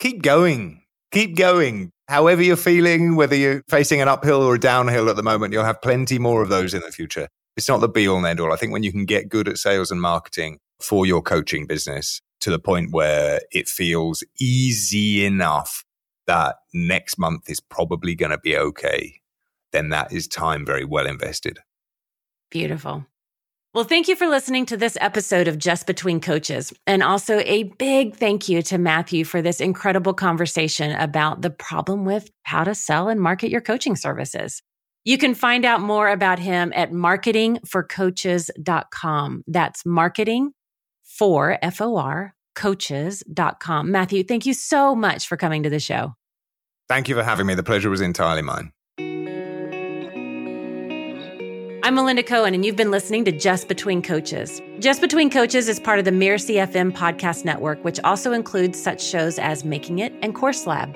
Keep 0.00 0.22
going. 0.22 0.82
Keep 1.12 1.36
going. 1.36 1.92
However 2.08 2.42
you're 2.42 2.56
feeling, 2.56 3.14
whether 3.14 3.36
you're 3.36 3.62
facing 3.68 4.00
an 4.00 4.08
uphill 4.08 4.42
or 4.42 4.56
a 4.56 4.60
downhill 4.60 5.08
at 5.08 5.14
the 5.14 5.22
moment, 5.22 5.52
you'll 5.52 5.62
have 5.62 5.80
plenty 5.80 6.18
more 6.18 6.42
of 6.42 6.48
those 6.48 6.74
in 6.74 6.80
the 6.80 6.90
future. 6.90 7.28
It's 7.56 7.68
not 7.68 7.78
the 7.80 7.88
be 7.88 8.08
all 8.08 8.16
and 8.16 8.26
end 8.26 8.40
all. 8.40 8.52
I 8.52 8.56
think 8.56 8.72
when 8.72 8.82
you 8.82 8.90
can 8.90 9.04
get 9.04 9.28
good 9.28 9.46
at 9.46 9.58
sales 9.58 9.92
and 9.92 10.00
marketing 10.00 10.58
for 10.80 11.06
your 11.06 11.22
coaching 11.22 11.68
business 11.68 12.20
to 12.40 12.50
the 12.50 12.58
point 12.58 12.90
where 12.90 13.40
it 13.52 13.68
feels 13.68 14.24
easy 14.40 15.24
enough 15.24 15.84
that 16.26 16.56
next 16.74 17.16
month 17.16 17.48
is 17.48 17.60
probably 17.60 18.16
going 18.16 18.32
to 18.32 18.38
be 18.38 18.56
okay 18.56 19.20
then 19.72 19.88
that 19.90 20.12
is 20.12 20.26
time 20.28 20.66
very 20.66 20.84
well 20.84 21.06
invested. 21.06 21.58
Beautiful. 22.50 23.06
Well, 23.74 23.84
thank 23.84 24.08
you 24.08 24.16
for 24.16 24.26
listening 24.26 24.64
to 24.66 24.78
this 24.78 24.98
episode 25.00 25.46
of 25.46 25.58
Just 25.58 25.86
Between 25.86 26.20
Coaches. 26.20 26.72
And 26.86 27.02
also 27.02 27.40
a 27.40 27.64
big 27.78 28.16
thank 28.16 28.48
you 28.48 28.62
to 28.62 28.78
Matthew 28.78 29.24
for 29.24 29.42
this 29.42 29.60
incredible 29.60 30.14
conversation 30.14 30.92
about 30.92 31.42
the 31.42 31.50
problem 31.50 32.06
with 32.06 32.30
how 32.44 32.64
to 32.64 32.74
sell 32.74 33.08
and 33.08 33.20
market 33.20 33.50
your 33.50 33.60
coaching 33.60 33.94
services. 33.94 34.62
You 35.04 35.18
can 35.18 35.34
find 35.34 35.64
out 35.64 35.80
more 35.80 36.08
about 36.08 36.38
him 36.38 36.72
at 36.74 36.92
marketingforcoaches.com. 36.92 39.44
That's 39.46 39.86
marketing 39.86 40.52
for 41.04 41.58
F 41.62 41.80
O 41.80 41.96
R 41.96 42.34
coaches.com. 42.58 43.90
Matthew, 43.90 44.24
thank 44.24 44.44
you 44.44 44.52
so 44.52 44.94
much 44.94 45.28
for 45.28 45.36
coming 45.36 45.62
to 45.62 45.70
the 45.70 45.78
show. 45.78 46.14
Thank 46.88 47.08
you 47.08 47.14
for 47.14 47.22
having 47.22 47.46
me. 47.46 47.54
The 47.54 47.62
pleasure 47.62 47.88
was 47.88 48.00
entirely 48.00 48.42
mine. 48.42 48.72
I'm 51.88 51.94
Melinda 51.94 52.22
Cohan, 52.22 52.52
and 52.52 52.66
you've 52.66 52.76
been 52.76 52.90
listening 52.90 53.24
to 53.24 53.32
Just 53.32 53.66
Between 53.66 54.02
Coaches. 54.02 54.60
Just 54.78 55.00
Between 55.00 55.30
Coaches 55.30 55.70
is 55.70 55.80
part 55.80 55.98
of 55.98 56.04
the 56.04 56.10
Mirasee 56.10 56.56
FM 56.56 56.92
podcast 56.92 57.46
network, 57.46 57.82
which 57.82 57.98
also 58.04 58.32
includes 58.32 58.78
such 58.78 59.02
shows 59.02 59.38
as 59.38 59.64
Making 59.64 60.00
It 60.00 60.12
and 60.20 60.34
Course 60.34 60.66
Lab. 60.66 60.92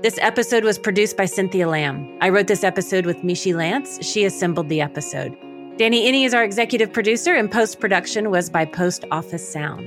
This 0.00 0.18
episode 0.22 0.64
was 0.64 0.78
produced 0.78 1.18
by 1.18 1.26
Cynthia 1.26 1.68
Lamb. 1.68 2.16
I 2.22 2.30
wrote 2.30 2.46
this 2.46 2.64
episode 2.64 3.04
with 3.04 3.18
Mishi 3.18 3.54
Lance. 3.54 4.02
She 4.02 4.24
assembled 4.24 4.70
the 4.70 4.80
episode. 4.80 5.36
Danny 5.76 6.10
Iny 6.10 6.24
is 6.24 6.32
our 6.32 6.44
executive 6.44 6.90
producer, 6.94 7.34
and 7.34 7.52
post 7.52 7.78
production 7.78 8.30
was 8.30 8.48
by 8.48 8.64
Post 8.64 9.04
Office 9.10 9.46
Sound. 9.46 9.86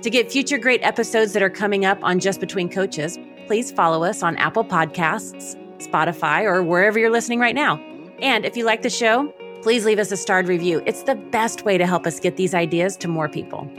To 0.00 0.08
get 0.08 0.32
future 0.32 0.56
great 0.56 0.82
episodes 0.82 1.34
that 1.34 1.42
are 1.42 1.50
coming 1.50 1.84
up 1.84 1.98
on 2.02 2.18
Just 2.18 2.40
Between 2.40 2.70
Coaches, 2.70 3.18
please 3.46 3.70
follow 3.70 4.04
us 4.04 4.22
on 4.22 4.38
Apple 4.38 4.64
Podcasts, 4.64 5.54
Spotify, 5.86 6.44
or 6.44 6.62
wherever 6.62 6.98
you're 6.98 7.10
listening 7.10 7.40
right 7.40 7.54
now. 7.54 7.76
And 8.22 8.46
if 8.46 8.56
you 8.56 8.64
like 8.64 8.80
the 8.80 8.88
show, 8.88 9.34
please 9.62 9.84
leave 9.84 10.00
us 10.00 10.10
a 10.10 10.16
starred 10.16 10.48
review. 10.48 10.82
It's 10.86 11.04
the 11.04 11.14
best 11.14 11.64
way 11.64 11.78
to 11.78 11.86
help 11.86 12.04
us 12.06 12.18
get 12.18 12.36
these 12.36 12.52
ideas 12.52 12.96
to 12.98 13.08
more 13.08 13.28
people. 13.28 13.70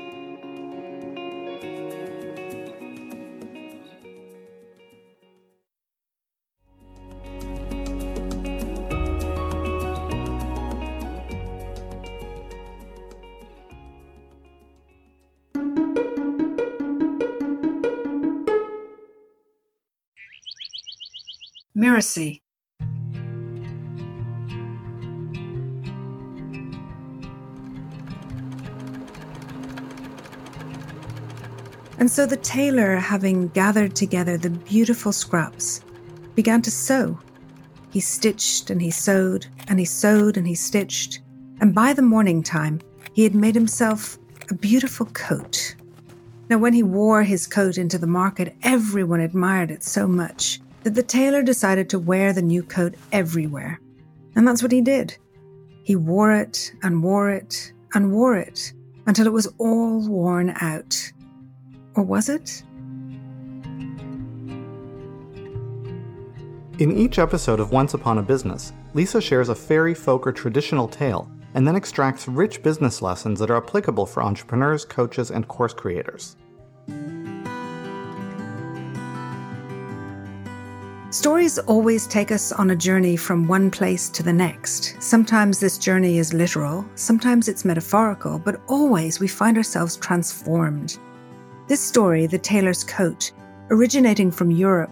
Mirasee 21.76 22.43
And 32.04 32.12
so 32.12 32.26
the 32.26 32.36
tailor, 32.36 32.98
having 32.98 33.48
gathered 33.48 33.96
together 33.96 34.36
the 34.36 34.50
beautiful 34.50 35.14
scraps, 35.14 35.80
began 36.36 36.62
to 36.64 36.70
sew. 36.70 37.18
He 37.92 38.02
stitched 38.02 38.70
and 38.70 38.82
he 38.82 38.92
sewed, 38.92 39.46
and 39.70 39.80
he 39.80 39.86
sewed 39.86 40.36
and 40.36 40.46
he 40.46 40.54
stitched, 40.54 41.22
and 41.62 41.74
by 41.74 41.94
the 41.94 42.02
morning 42.02 42.44
time, 42.44 42.82
he 43.14 43.24
had 43.24 43.34
made 43.34 43.56
himself 43.56 44.18
a 44.50 44.54
beautiful 44.54 45.06
coat. 45.14 45.76
Now, 46.50 46.58
when 46.58 46.74
he 46.74 46.84
wore 46.84 47.24
his 47.24 47.48
coat 47.48 47.78
into 47.78 47.98
the 47.98 48.06
market, 48.06 48.54
everyone 48.64 49.22
admired 49.22 49.72
it 49.72 49.82
so 49.82 50.06
much 50.06 50.60
that 50.84 50.96
the 50.96 51.04
tailor 51.04 51.42
decided 51.42 51.90
to 51.92 52.00
wear 52.00 52.34
the 52.34 52.42
new 52.42 52.64
coat 52.64 52.96
everywhere. 53.14 53.80
And 54.36 54.46
that's 54.46 54.62
what 54.62 54.74
he 54.74 54.82
did. 54.82 55.16
He 55.84 55.96
wore 55.96 56.34
it 56.34 56.74
and 56.84 57.02
wore 57.02 57.30
it 57.30 57.72
and 57.94 58.12
wore 58.12 58.36
it 58.36 58.74
until 59.06 59.26
it 59.26 59.32
was 59.32 59.48
all 59.58 60.06
worn 60.06 60.54
out. 60.60 61.14
Or 61.96 62.04
was 62.04 62.30
it? 62.30 62.64
In 66.80 66.92
each 66.98 67.20
episode 67.20 67.60
of 67.60 67.72
Once 67.72 67.94
Upon 67.94 68.18
a 68.18 68.24
Business, 68.24 68.74
Lisa 68.94 69.22
shares 69.22 69.50
a 69.50 69.56
fairy, 69.56 69.94
folk, 69.94 70.26
or 70.26 70.32
traditional 70.32 70.88
tale 70.88 71.30
and 71.54 71.68
then 71.68 71.76
extracts 71.76 72.28
rich 72.28 72.64
business 72.64 73.02
lessons 73.02 73.40
that 73.40 73.52
are 73.52 73.58
applicable 73.58 74.06
for 74.06 74.24
entrepreneurs, 74.24 74.86
coaches, 74.86 75.32
and 75.32 75.48
course 75.48 75.74
creators. 75.74 76.36
Stories 81.12 81.60
always 81.60 82.08
take 82.08 82.32
us 82.32 82.52
on 82.52 82.72
a 82.72 82.76
journey 82.76 83.16
from 83.16 83.48
one 83.48 83.70
place 83.70 84.10
to 84.10 84.24
the 84.24 84.34
next. 84.34 84.96
Sometimes 85.00 85.60
this 85.60 85.78
journey 85.78 86.18
is 86.18 86.34
literal, 86.34 86.84
sometimes 86.96 87.48
it's 87.48 87.64
metaphorical, 87.64 88.40
but 88.40 88.60
always 88.68 89.20
we 89.20 89.28
find 89.28 89.56
ourselves 89.56 89.96
transformed. 89.98 90.98
This 91.68 91.80
story, 91.80 92.28
The 92.28 92.38
Tailor's 92.38 92.84
Coat, 92.84 93.32
originating 93.70 94.32
from 94.32 94.52
Europe, 94.52 94.92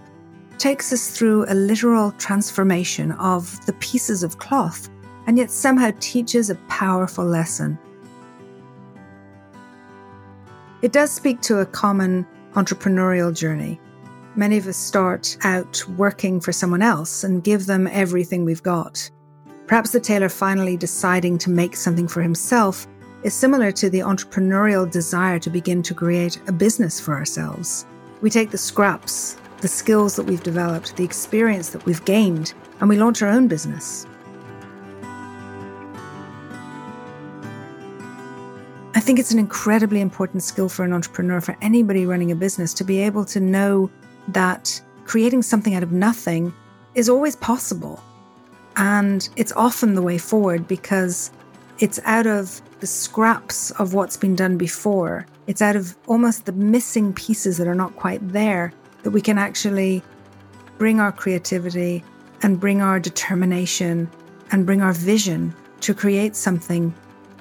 takes 0.58 0.94
us 0.94 1.10
through 1.10 1.46
a 1.50 1.54
literal 1.54 2.14
transformation 2.14 3.12
of 3.14 3.64
the 3.66 3.74
pieces 3.74 4.24
of 4.24 4.38
cloth 4.38 4.90
and 5.28 5.38
yet 5.38 5.52
somehow 5.52 5.92
teaches 6.00 6.50
a 6.50 6.56
powerful 6.70 7.26
lesson. 7.26 7.78
It 10.82 10.94
does 10.94 11.12
speak 11.12 11.42
to 11.42 11.60
a 11.60 11.66
common 11.66 12.26
entrepreneurial 12.54 13.36
journey. 13.36 13.80
Many 14.36 14.58
of 14.58 14.68
us 14.68 14.78
start 14.78 15.38
out 15.44 15.84
working 15.98 16.40
for 16.40 16.54
someone 16.54 16.82
else 16.82 17.24
and 17.26 17.44
give 17.44 17.66
them 17.66 17.86
everything 17.88 18.46
we've 18.46 18.64
got. 18.64 19.10
Perhaps 19.68 19.92
the 19.92 20.00
tailor 20.00 20.30
finally 20.30 20.78
deciding 20.78 21.38
to 21.40 21.50
make 21.50 21.76
something 21.76 22.08
for 22.08 22.22
himself 22.22 22.88
is 23.24 23.34
similar 23.34 23.72
to 23.72 23.90
the 23.90 24.00
entrepreneurial 24.00 24.90
desire 24.90 25.40
to 25.40 25.50
begin 25.50 25.84
to 25.84 25.94
create 25.94 26.40
a 26.48 26.52
business 26.52 27.00
for 27.00 27.14
ourselves. 27.14 27.86
We 28.22 28.30
take 28.30 28.52
the 28.52 28.58
scraps, 28.58 29.38
the 29.62 29.68
skills 29.68 30.16
that 30.16 30.24
we've 30.24 30.44
developed, 30.44 30.96
the 30.96 31.04
experience 31.04 31.70
that 31.70 31.86
we've 31.86 32.04
gained, 32.06 32.54
and 32.80 32.90
we 32.90 32.98
launch 32.98 33.22
our 33.22 33.30
own 33.30 33.48
business. 33.48 34.08
I 38.94 39.00
think 39.00 39.20
it's 39.20 39.32
an 39.32 39.40
incredibly 39.40 40.02
important 40.02 40.44
skill 40.44 40.70
for 40.70 40.84
an 40.84 40.94
entrepreneur, 40.94 41.42
for 41.42 41.56
anybody 41.62 42.06
running 42.06 42.32
a 42.32 42.36
business, 42.36 42.74
to 42.76 42.84
be 42.84 43.00
able 43.00 43.26
to 43.26 43.40
know 43.40 43.90
that 44.28 44.82
creating 45.06 45.44
something 45.44 45.76
out 45.76 45.84
of 45.84 45.92
nothing 45.92 46.54
is 46.96 47.10
always 47.10 47.36
possible. 47.36 48.02
And 48.78 49.28
it's 49.36 49.52
often 49.54 49.96
the 49.96 50.02
way 50.02 50.18
forward 50.18 50.68
because 50.68 51.32
it's 51.80 52.00
out 52.06 52.28
of 52.28 52.62
the 52.80 52.88
scraps 52.88 53.72
of 53.72 53.94
what's 53.94 54.18
been 54.18 54.36
done 54.36 54.58
before. 54.58 55.26
It's 55.48 55.62
out 55.62 55.76
of 55.76 55.96
almost 56.08 56.46
the 56.46 56.52
missing 56.52 57.14
pieces 57.14 57.58
that 57.58 57.68
are 57.68 57.76
not 57.76 57.96
quite 57.96 58.28
there 58.30 58.74
that 59.04 59.12
we 59.12 59.22
can 59.22 59.38
actually 59.38 60.04
bring 60.78 61.00
our 61.00 61.12
creativity 61.12 62.04
and 62.42 62.60
bring 62.60 62.82
our 62.82 63.00
determination 63.00 64.10
and 64.52 64.66
bring 64.66 64.82
our 64.82 64.94
vision 64.94 65.56
to 65.82 65.94
create 65.94 66.36
something 66.36 66.94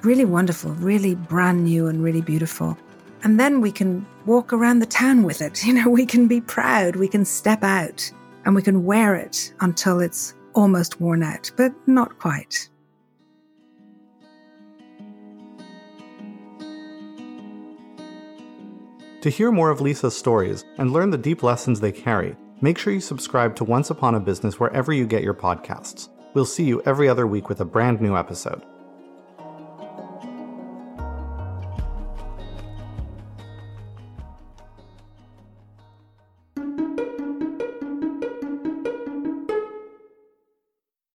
really 0.03 0.25
wonderful, 0.25 0.71
really 0.73 1.15
brand 1.15 1.65
new 1.65 1.87
and 1.87 2.03
really 2.03 2.21
beautiful. 2.21 2.77
And 3.23 3.39
then 3.39 3.61
we 3.61 3.71
can 3.71 4.05
walk 4.25 4.51
around 4.51 4.79
the 4.79 4.85
town 4.85 5.23
with 5.23 5.41
it. 5.41 5.65
You 5.71 5.73
know, 5.73 5.89
we 5.89 6.05
can 6.05 6.27
be 6.27 6.41
proud, 6.41 6.95
we 6.95 7.07
can 7.07 7.25
step 7.25 7.63
out 7.63 8.11
and 8.45 8.55
we 8.55 8.61
can 8.61 8.85
wear 8.85 9.15
it 9.15 9.53
until 9.59 9.99
it's 9.99 10.33
almost 10.53 10.99
worn 10.99 11.23
out, 11.23 11.51
but 11.55 11.73
not 11.87 12.17
quite. 12.19 12.69
To 19.21 19.29
hear 19.29 19.51
more 19.51 19.69
of 19.69 19.81
Lisa's 19.81 20.17
stories 20.17 20.65
and 20.79 20.91
learn 20.91 21.11
the 21.11 21.17
deep 21.17 21.43
lessons 21.43 21.79
they 21.79 21.91
carry, 21.91 22.35
make 22.59 22.79
sure 22.79 22.91
you 22.91 22.99
subscribe 22.99 23.55
to 23.57 23.63
Once 23.63 23.91
Upon 23.91 24.15
a 24.15 24.19
Business 24.19 24.59
wherever 24.59 24.91
you 24.91 25.05
get 25.05 25.21
your 25.21 25.35
podcasts. 25.35 26.09
We'll 26.33 26.43
see 26.43 26.63
you 26.63 26.81
every 26.87 27.07
other 27.07 27.27
week 27.27 27.47
with 27.47 27.61
a 27.61 27.65
brand 27.65 28.01
new 28.01 28.17
episode. 28.17 28.63